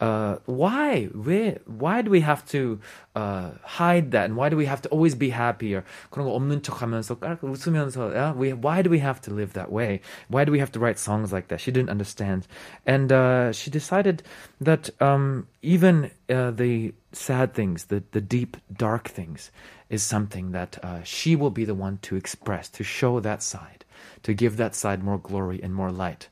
Uh, 0.00 0.36
why? 0.44 1.04
Where? 1.14 1.58
Why 1.66 2.02
do 2.02 2.10
we 2.10 2.20
have 2.20 2.44
to 2.46 2.78
uh, 3.14 3.52
hide 3.62 4.10
that? 4.10 4.26
And 4.26 4.36
why 4.36 4.48
do 4.48 4.56
we 4.56 4.66
have 4.66 4.82
to 4.82 4.88
always 4.90 5.14
be 5.14 5.30
happy? 5.30 5.74
Or 5.74 5.84
그런 6.12 6.26
거 6.26 6.34
없는 6.34 6.62
척하면서 6.62 7.18
깔깔 7.18 7.50
웃으면서 7.50 8.12
yeah? 8.12 8.32
we, 8.32 8.52
Why 8.52 8.82
do 8.82 8.90
we 8.90 8.98
have 8.98 9.20
to 9.22 9.30
live 9.32 9.54
that 9.54 9.72
way? 9.72 10.00
Why 10.28 10.44
do 10.44 10.52
we 10.52 10.58
have 10.58 10.70
to 10.72 10.80
write 10.80 10.98
songs 10.98 11.32
like 11.32 11.48
that? 11.48 11.60
She 11.60 11.70
didn't 11.72 11.90
understand, 11.90 12.46
and 12.84 13.10
uh, 13.10 13.52
she 13.52 13.70
decided 13.70 14.22
that 14.60 14.90
um, 15.00 15.46
even 15.62 16.10
uh, 16.28 16.50
the 16.50 16.92
sad 17.12 17.54
things, 17.54 17.86
the 17.86 18.02
the 18.12 18.20
deep 18.20 18.58
dark 18.76 19.08
things, 19.08 19.50
is 19.88 20.02
something 20.02 20.52
that 20.52 20.78
uh, 20.82 21.02
she 21.04 21.36
will 21.36 21.50
be 21.50 21.64
the 21.64 21.74
one 21.74 21.98
to 22.02 22.16
express, 22.16 22.68
to 22.68 22.84
show 22.84 23.20
that 23.20 23.42
side, 23.42 23.84
to 24.22 24.34
give 24.34 24.56
that 24.56 24.74
side 24.74 25.02
more 25.02 25.18
glory 25.18 25.60
and 25.62 25.74
more 25.74 25.90
light. 25.90 26.28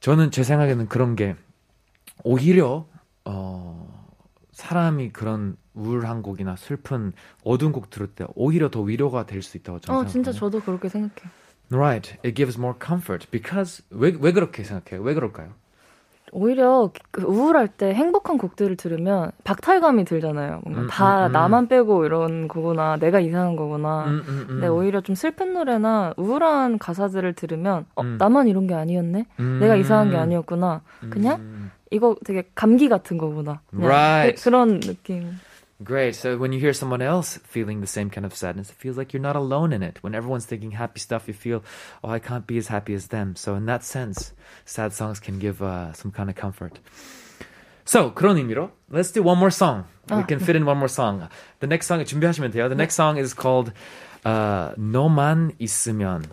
저는 0.00 0.30
제 0.30 0.42
생각에는 0.42 0.88
그런 0.88 1.16
게 1.16 1.36
오히려 2.23 2.85
어 3.25 3.87
사람이 4.51 5.09
그런 5.09 5.57
우울한 5.73 6.21
곡이나 6.21 6.55
슬픈 6.55 7.11
어두운 7.43 7.71
곡 7.71 7.89
들을 7.89 8.07
때 8.07 8.25
오히려 8.35 8.69
더 8.69 8.81
위로가 8.81 9.25
될 9.25 9.41
수 9.41 9.57
있다고 9.57 9.79
저는 9.79 9.99
어, 10.01 10.05
진짜 10.05 10.31
생각해요. 10.31 10.39
저도 10.39 10.63
그렇게 10.65 10.89
생각해요. 10.89 11.29
Right. 11.71 12.13
It 12.23 12.33
gives 12.35 12.57
more 12.57 12.77
comfort 12.81 13.27
because 13.31 13.83
왜, 13.89 14.15
왜 14.19 14.31
그렇게 14.31 14.63
생각해요? 14.63 15.03
왜 15.03 15.13
그럴까요? 15.13 15.49
오히려 16.31 16.91
그 17.11 17.21
우울할 17.23 17.67
때 17.67 17.93
행복한 17.93 18.37
곡들을 18.37 18.75
들으면 18.77 19.31
박탈감이 19.43 20.03
들잖아요. 20.05 20.61
뭔가 20.63 20.81
음, 20.81 20.87
다 20.87 21.25
음, 21.25 21.29
음. 21.29 21.31
나만 21.31 21.67
빼고 21.67 22.05
이런 22.05 22.47
거구나, 22.47 22.97
내가 22.97 23.19
이상한 23.19 23.55
거구나. 23.55 24.05
음, 24.05 24.23
음, 24.27 24.27
음. 24.27 24.45
근데 24.47 24.67
오히려 24.67 25.01
좀 25.01 25.15
슬픈 25.15 25.53
노래나 25.53 26.13
우울한 26.17 26.77
가사들을 26.77 27.33
들으면 27.33 27.85
어, 27.95 28.01
음. 28.01 28.17
나만 28.17 28.47
이런 28.47 28.67
게 28.67 28.73
아니었네? 28.73 29.25
음. 29.39 29.59
내가 29.61 29.75
이상한 29.75 30.09
게 30.11 30.17
아니었구나. 30.17 30.81
그냥 31.09 31.39
음. 31.39 31.71
이거 31.94 32.16
되게 32.24 32.48
감기 32.54 32.88
같은 32.88 33.18
거구나. 33.18 33.60
그냥 33.70 33.88
Right. 33.88 34.36
그, 34.36 34.44
그런 34.50 34.80
느낌. 34.80 35.38
Great. 35.82 36.14
So 36.14 36.36
when 36.36 36.52
you 36.52 36.60
hear 36.60 36.74
someone 36.74 37.00
else 37.00 37.40
feeling 37.42 37.80
the 37.80 37.86
same 37.86 38.10
kind 38.10 38.26
of 38.26 38.34
sadness, 38.34 38.68
it 38.68 38.76
feels 38.76 38.98
like 38.98 39.14
you're 39.14 39.22
not 39.22 39.34
alone 39.34 39.72
in 39.72 39.82
it. 39.82 39.98
When 40.02 40.14
everyone's 40.14 40.44
thinking 40.44 40.72
happy 40.72 41.00
stuff, 41.00 41.26
you 41.26 41.32
feel, 41.32 41.64
oh, 42.04 42.10
I 42.10 42.18
can't 42.18 42.46
be 42.46 42.58
as 42.58 42.68
happy 42.68 42.92
as 42.92 43.08
them. 43.08 43.34
So 43.34 43.54
in 43.54 43.64
that 43.64 43.82
sense, 43.82 44.34
sad 44.66 44.92
songs 44.92 45.20
can 45.20 45.38
give 45.38 45.62
uh, 45.62 45.94
some 45.94 46.12
kind 46.12 46.28
of 46.28 46.36
comfort. 46.36 46.78
So 47.86 48.10
그런 48.12 48.36
의미로 48.36 48.70
let's 48.90 49.10
do 49.10 49.22
one 49.22 49.38
more 49.38 49.50
song. 49.50 49.84
We 50.10 50.24
can 50.24 50.38
fit 50.38 50.54
in 50.56 50.66
one 50.66 50.76
more 50.76 50.88
song. 50.88 51.28
The 51.60 51.66
next 51.66 51.86
song 51.86 52.04
준비하시면 52.04 52.52
돼요. 52.52 52.68
The 52.68 52.74
next 52.74 52.94
song 52.94 53.16
is 53.16 53.32
called 53.32 53.72
uh, 54.24 54.74
너만 54.76 55.52
있으면. 55.58 56.24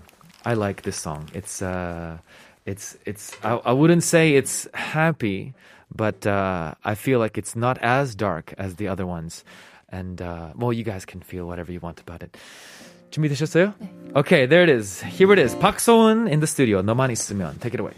I 0.43 0.53
like 0.53 0.81
this 0.83 0.97
song. 0.97 1.29
It's 1.33 1.61
uh, 1.61 2.17
it's 2.65 2.97
it's. 3.05 3.31
I, 3.43 3.55
I 3.65 3.71
wouldn't 3.71 4.03
say 4.03 4.35
it's 4.35 4.67
happy, 4.73 5.53
but 5.93 6.27
uh, 6.27 6.73
I 6.83 6.95
feel 6.95 7.19
like 7.19 7.37
it's 7.37 7.55
not 7.55 7.77
as 7.79 8.15
dark 8.15 8.53
as 8.57 8.75
the 8.75 8.87
other 8.87 9.05
ones. 9.05 9.43
And 9.89 10.21
uh, 10.21 10.51
well, 10.55 10.73
you 10.73 10.83
guys 10.83 11.05
can 11.05 11.21
feel 11.21 11.47
whatever 11.47 11.71
you 11.71 11.79
want 11.79 12.01
about 12.01 12.23
it. 12.23 12.37
준비되셨어요? 13.11 13.73
Okay, 14.15 14.45
there 14.45 14.63
it 14.63 14.69
is. 14.69 15.01
Here 15.01 15.31
it 15.31 15.39
is. 15.39 15.55
박소은 15.55 16.27
in 16.29 16.39
the 16.39 16.47
studio. 16.47 16.81
너만 16.81 17.09
있으면. 17.11 17.59
Take 17.59 17.73
it 17.73 17.79
away. 17.79 17.93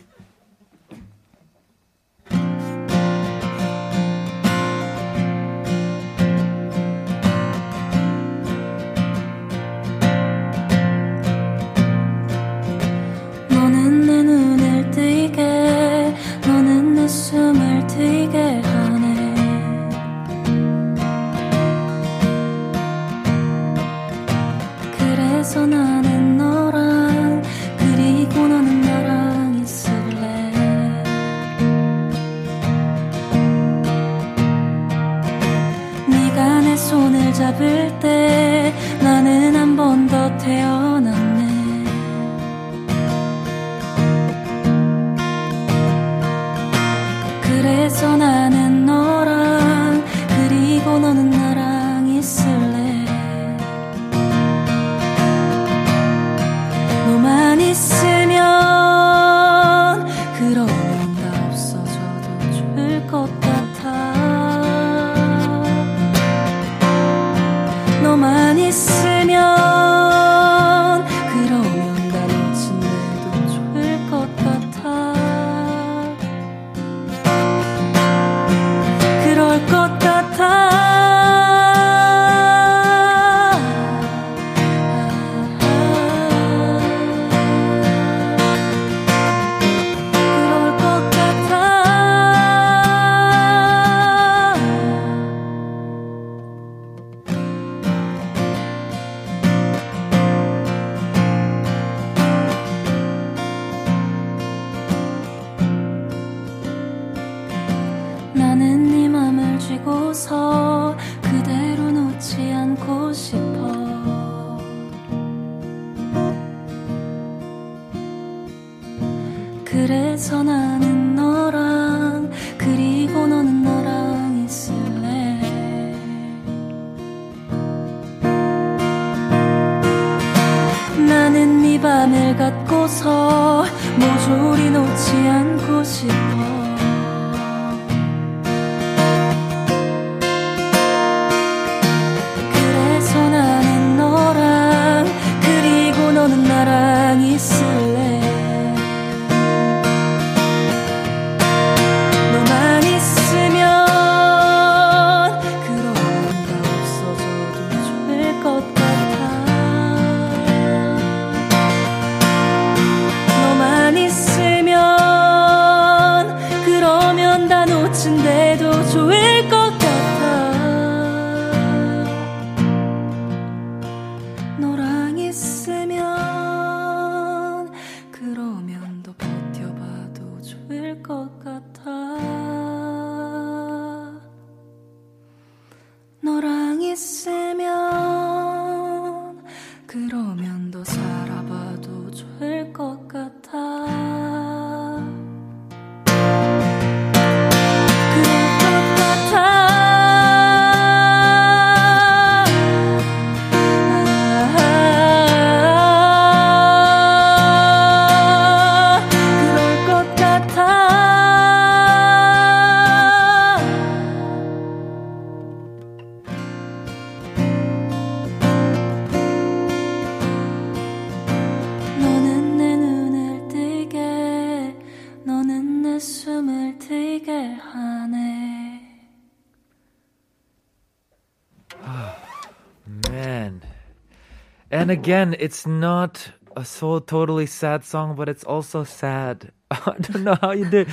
And 234.84 234.90
again, 234.90 235.34
it's 235.40 235.66
not 235.66 236.28
a 236.54 236.62
so 236.62 236.98
totally 236.98 237.46
sad 237.46 237.84
song, 237.86 238.16
but 238.16 238.28
it's 238.28 238.44
also 238.44 238.84
sad. 238.84 239.50
I 239.70 239.96
don't 239.98 240.24
know 240.24 240.36
how 240.42 240.52
you 240.52 240.68
do. 240.68 240.84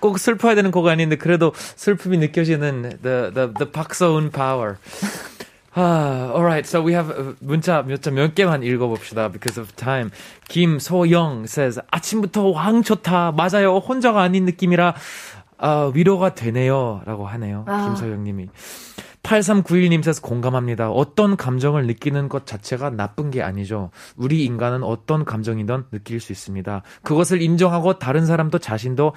꼭 0.00 0.18
슬퍼야 0.18 0.56
되는 0.56 0.72
곡 0.72 0.88
아닌데 0.88 1.14
그래도 1.14 1.52
슬픔이 1.54 2.18
느껴지는 2.18 2.98
the 3.00 3.30
the 3.32 3.54
the 3.54 3.70
박서운 3.70 4.32
power. 4.32 4.78
아, 5.76 6.32
alright. 6.34 6.66
So 6.66 6.82
we 6.82 6.94
have 6.94 7.10
uh, 7.10 7.36
문자 7.40 7.82
몇자몇 7.82 8.34
개만 8.34 8.64
읽어봅시다 8.64 9.30
because 9.30 9.56
of 9.60 9.70
time. 9.76 10.10
김소영 10.48 11.44
says 11.44 11.80
아침부터 11.92 12.48
왕 12.48 12.82
좋다. 12.82 13.34
맞아요. 13.36 13.78
혼자가 13.78 14.20
아닌 14.22 14.46
느낌이라 14.46 14.96
아, 15.58 15.90
위로가 15.94 16.34
되네요 16.34 17.02
라고 17.04 17.26
하네요. 17.26 17.64
아. 17.66 17.86
김소영님이. 17.86 18.48
8391님 19.22 20.02
사서 20.02 20.22
공감합니다. 20.22 20.90
어떤 20.90 21.36
감정을 21.36 21.86
느끼는 21.86 22.28
것 22.28 22.46
자체가 22.46 22.90
나쁜 22.90 23.30
게 23.30 23.42
아니죠. 23.42 23.90
우리 24.16 24.44
인간은 24.44 24.82
어떤 24.82 25.24
감정이든 25.24 25.86
느낄 25.90 26.20
수 26.20 26.32
있습니다. 26.32 26.82
그것을 27.02 27.42
인정하고 27.42 27.98
다른 27.98 28.24
사람도 28.24 28.58
자신도 28.58 29.12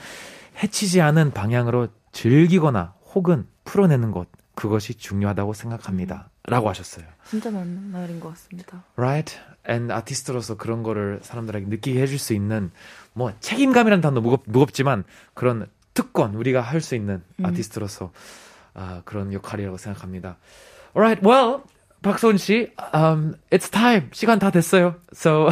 해치지 0.61 0.99
않은 1.01 1.31
방향으로 1.31 1.87
즐기거나 2.11 2.93
혹은 3.13 3.47
풀어내는 3.63 4.11
것. 4.11 4.27
그것이 4.55 4.95
중요하다고 4.95 5.53
생각합니다. 5.53 6.29
라고 6.43 6.67
하셨어요. 6.69 7.05
진짜 7.25 7.49
맞는 7.49 7.91
말인 7.91 8.19
것 8.19 8.29
같습니다. 8.29 8.83
Right? 8.97 9.37
And 9.69 9.93
아티스트로서 9.93 10.57
그런 10.57 10.83
거를 10.83 11.19
사람들에게 11.21 11.67
느끼게 11.67 12.01
해줄 12.01 12.19
수 12.19 12.33
있는 12.33 12.71
뭐 13.13 13.31
책임감이라는 13.39 14.01
단어 14.01 14.19
무겁, 14.19 14.43
무겁지만 14.47 15.03
그런 15.33 15.67
특권 15.93 16.35
우리가 16.35 16.61
할 16.61 16.81
수 16.81 16.95
있는 16.95 17.23
아티스트로서 17.43 18.11
아, 18.73 19.01
그런 19.05 19.33
역할이라고 19.33 19.77
생각합니다. 19.77 20.37
Alright, 20.95 21.25
well, 21.27 21.59
박소은 22.01 22.37
씨, 22.37 22.71
um, 22.95 23.35
it's 23.51 23.69
time. 23.71 24.07
시간 24.11 24.39
다 24.39 24.49
됐어요. 24.49 24.95
So, 25.13 25.49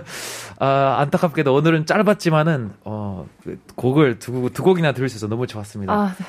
아, 0.58 0.96
안타깝게도 1.00 1.54
오늘은 1.54 1.86
짧았지만은, 1.86 2.72
어, 2.84 3.28
그 3.44 3.60
곡을 3.76 4.18
두, 4.18 4.50
두 4.52 4.62
곡이나 4.62 4.92
들을 4.92 5.08
수 5.08 5.16
있어서 5.16 5.28
너무 5.28 5.46
좋았습니다. 5.46 5.92
아, 5.92 6.14
네. 6.18 6.24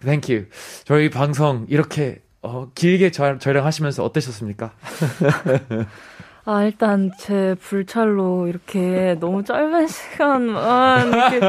Thank 0.00 0.34
you. 0.34 0.48
저희 0.84 1.10
방송 1.10 1.66
이렇게, 1.68 2.22
어, 2.42 2.70
길게 2.74 3.10
저, 3.10 3.38
저희랑 3.38 3.66
하시면서 3.66 4.04
어떠셨습니까? 4.04 4.72
아, 6.46 6.62
일단 6.64 7.10
제 7.18 7.54
불찰로 7.58 8.46
이렇게 8.48 9.16
너무 9.18 9.42
짧은 9.44 9.86
시간만 9.88 11.08
이렇게 11.08 11.40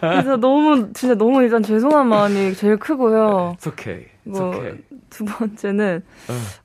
그래서 0.00 0.36
너무 0.36 0.92
진짜 0.94 1.14
너무 1.14 1.42
일단 1.42 1.62
죄송한 1.62 2.08
마음이 2.08 2.54
제일 2.54 2.76
크고요. 2.76 3.56
It's 3.58 3.68
okay. 3.68 4.06
It's 4.26 4.38
뭐 4.38 4.48
okay. 4.48 4.78
두 5.10 5.24
번째는 5.24 6.02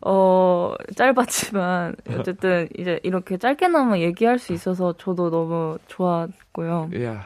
어 0.02 0.74
짧았지만 0.96 1.96
어쨌든 2.18 2.68
이제 2.78 3.00
이렇게 3.04 3.38
짧게나마 3.38 4.00
얘기할 4.00 4.40
수 4.40 4.54
있어서 4.54 4.94
저도 4.98 5.30
너무 5.30 5.78
좋았고요. 5.88 6.90
Yeah. 6.94 7.20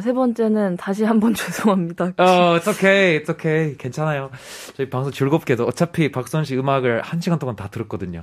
세 0.00 0.12
번째는 0.12 0.76
다시 0.76 1.02
한 1.04 1.18
번 1.18 1.34
죄송합니다. 1.34 2.12
어, 2.18 2.56
it's 2.56 2.68
okay, 2.68 3.18
it's 3.18 3.28
okay. 3.30 3.76
괜찮아요. 3.76 4.30
저희 4.76 4.88
방송 4.88 5.10
즐겁게도 5.10 5.64
어차피 5.64 6.12
박선 6.12 6.44
씨 6.44 6.56
음악을 6.56 7.02
한 7.02 7.20
시간 7.20 7.40
동안 7.40 7.56
다 7.56 7.66
들었거든요. 7.68 8.22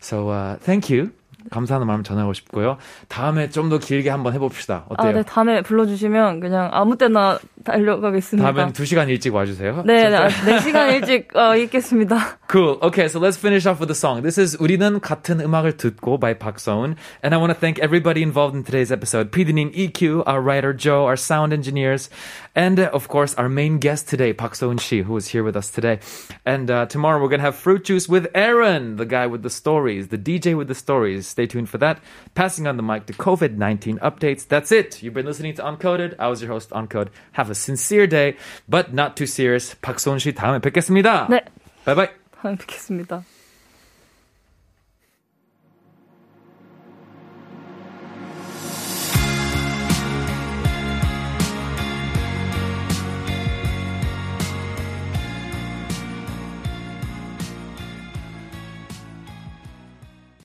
So, 0.00 0.30
uh, 0.30 0.58
thank 0.64 0.90
you. 0.94 1.10
감사하는 1.50 1.86
마음 1.86 2.02
전하고 2.02 2.34
싶고요. 2.34 2.76
다음에 3.08 3.48
좀 3.48 3.70
더 3.70 3.78
길게 3.78 4.10
한번 4.10 4.34
해봅시다. 4.34 4.84
어때요? 4.90 5.10
아, 5.10 5.12
네, 5.14 5.22
다음에 5.22 5.62
불러주시면 5.62 6.40
그냥 6.40 6.68
아무 6.72 6.96
때나 6.98 7.38
달려가겠습니다. 7.64 8.52
다음엔 8.52 8.72
두 8.74 8.84
시간 8.84 9.08
일찍 9.08 9.34
와주세요. 9.34 9.84
네, 9.86 10.10
네, 10.10 10.16
4시간 10.28 10.92
일찍 10.92 11.34
어, 11.36 11.56
있겠습니다. 11.56 12.16
Cool. 12.50 12.80
Okay, 12.82 13.06
so 13.06 13.20
let's 13.20 13.36
finish 13.36 13.64
off 13.64 13.78
with 13.78 13.92
a 13.92 13.94
song. 13.94 14.22
This 14.22 14.36
is 14.36 14.56
우리는 14.56 14.98
같은 14.98 15.40
음악을 15.40 15.76
듣고 15.76 16.18
by 16.18 16.34
Park 16.34 16.58
So-eun. 16.58 16.96
And 17.22 17.32
I 17.32 17.36
want 17.38 17.50
to 17.50 17.54
thank 17.54 17.78
everybody 17.78 18.24
involved 18.24 18.56
in 18.56 18.64
today's 18.64 18.90
episode. 18.90 19.30
PD님 19.30 19.72
EQ, 19.72 20.24
our 20.26 20.42
writer 20.42 20.72
Joe, 20.72 21.06
our 21.06 21.14
sound 21.14 21.52
engineers, 21.52 22.10
and 22.56 22.80
uh, 22.80 22.90
of 22.92 23.06
course 23.06 23.36
our 23.36 23.48
main 23.48 23.78
guest 23.78 24.08
today, 24.08 24.32
Park 24.32 24.56
So-eun 24.56 24.80
Shi, 24.80 25.02
who 25.02 25.16
is 25.16 25.28
here 25.28 25.44
with 25.44 25.54
us 25.54 25.70
today. 25.70 26.00
And 26.44 26.68
uh, 26.72 26.86
tomorrow 26.86 27.22
we're 27.22 27.28
going 27.28 27.38
to 27.38 27.44
have 27.44 27.54
Fruit 27.54 27.84
Juice 27.84 28.08
with 28.08 28.26
Aaron, 28.34 28.96
the 28.96 29.06
guy 29.06 29.28
with 29.28 29.44
the 29.44 29.50
stories, 29.50 30.08
the 30.08 30.18
DJ 30.18 30.56
with 30.56 30.66
the 30.66 30.74
stories. 30.74 31.28
Stay 31.28 31.46
tuned 31.46 31.68
for 31.68 31.78
that. 31.78 32.00
Passing 32.34 32.66
on 32.66 32.76
the 32.76 32.82
mic 32.82 33.06
to 33.06 33.12
COVID-19 33.12 34.00
updates. 34.00 34.44
That's 34.44 34.72
it. 34.72 35.04
You've 35.04 35.14
been 35.14 35.26
listening 35.26 35.54
to 35.54 35.62
Uncoded. 35.62 36.16
I 36.18 36.26
was 36.26 36.42
your 36.42 36.50
host, 36.50 36.70
Uncode. 36.70 37.10
Have 37.38 37.48
a 37.48 37.54
sincere 37.54 38.08
day, 38.08 38.38
but 38.68 38.92
not 38.92 39.16
too 39.16 39.26
serious. 39.26 39.76
박소은 39.76 40.18
Shi, 40.18 40.32
다음에 40.32 40.58
뵙겠습니다. 40.58 41.28
네. 41.28 41.42
Bye 41.84 41.94
bye. 41.94 42.19
바람 42.40 42.56
피겠습니다. 42.56 43.22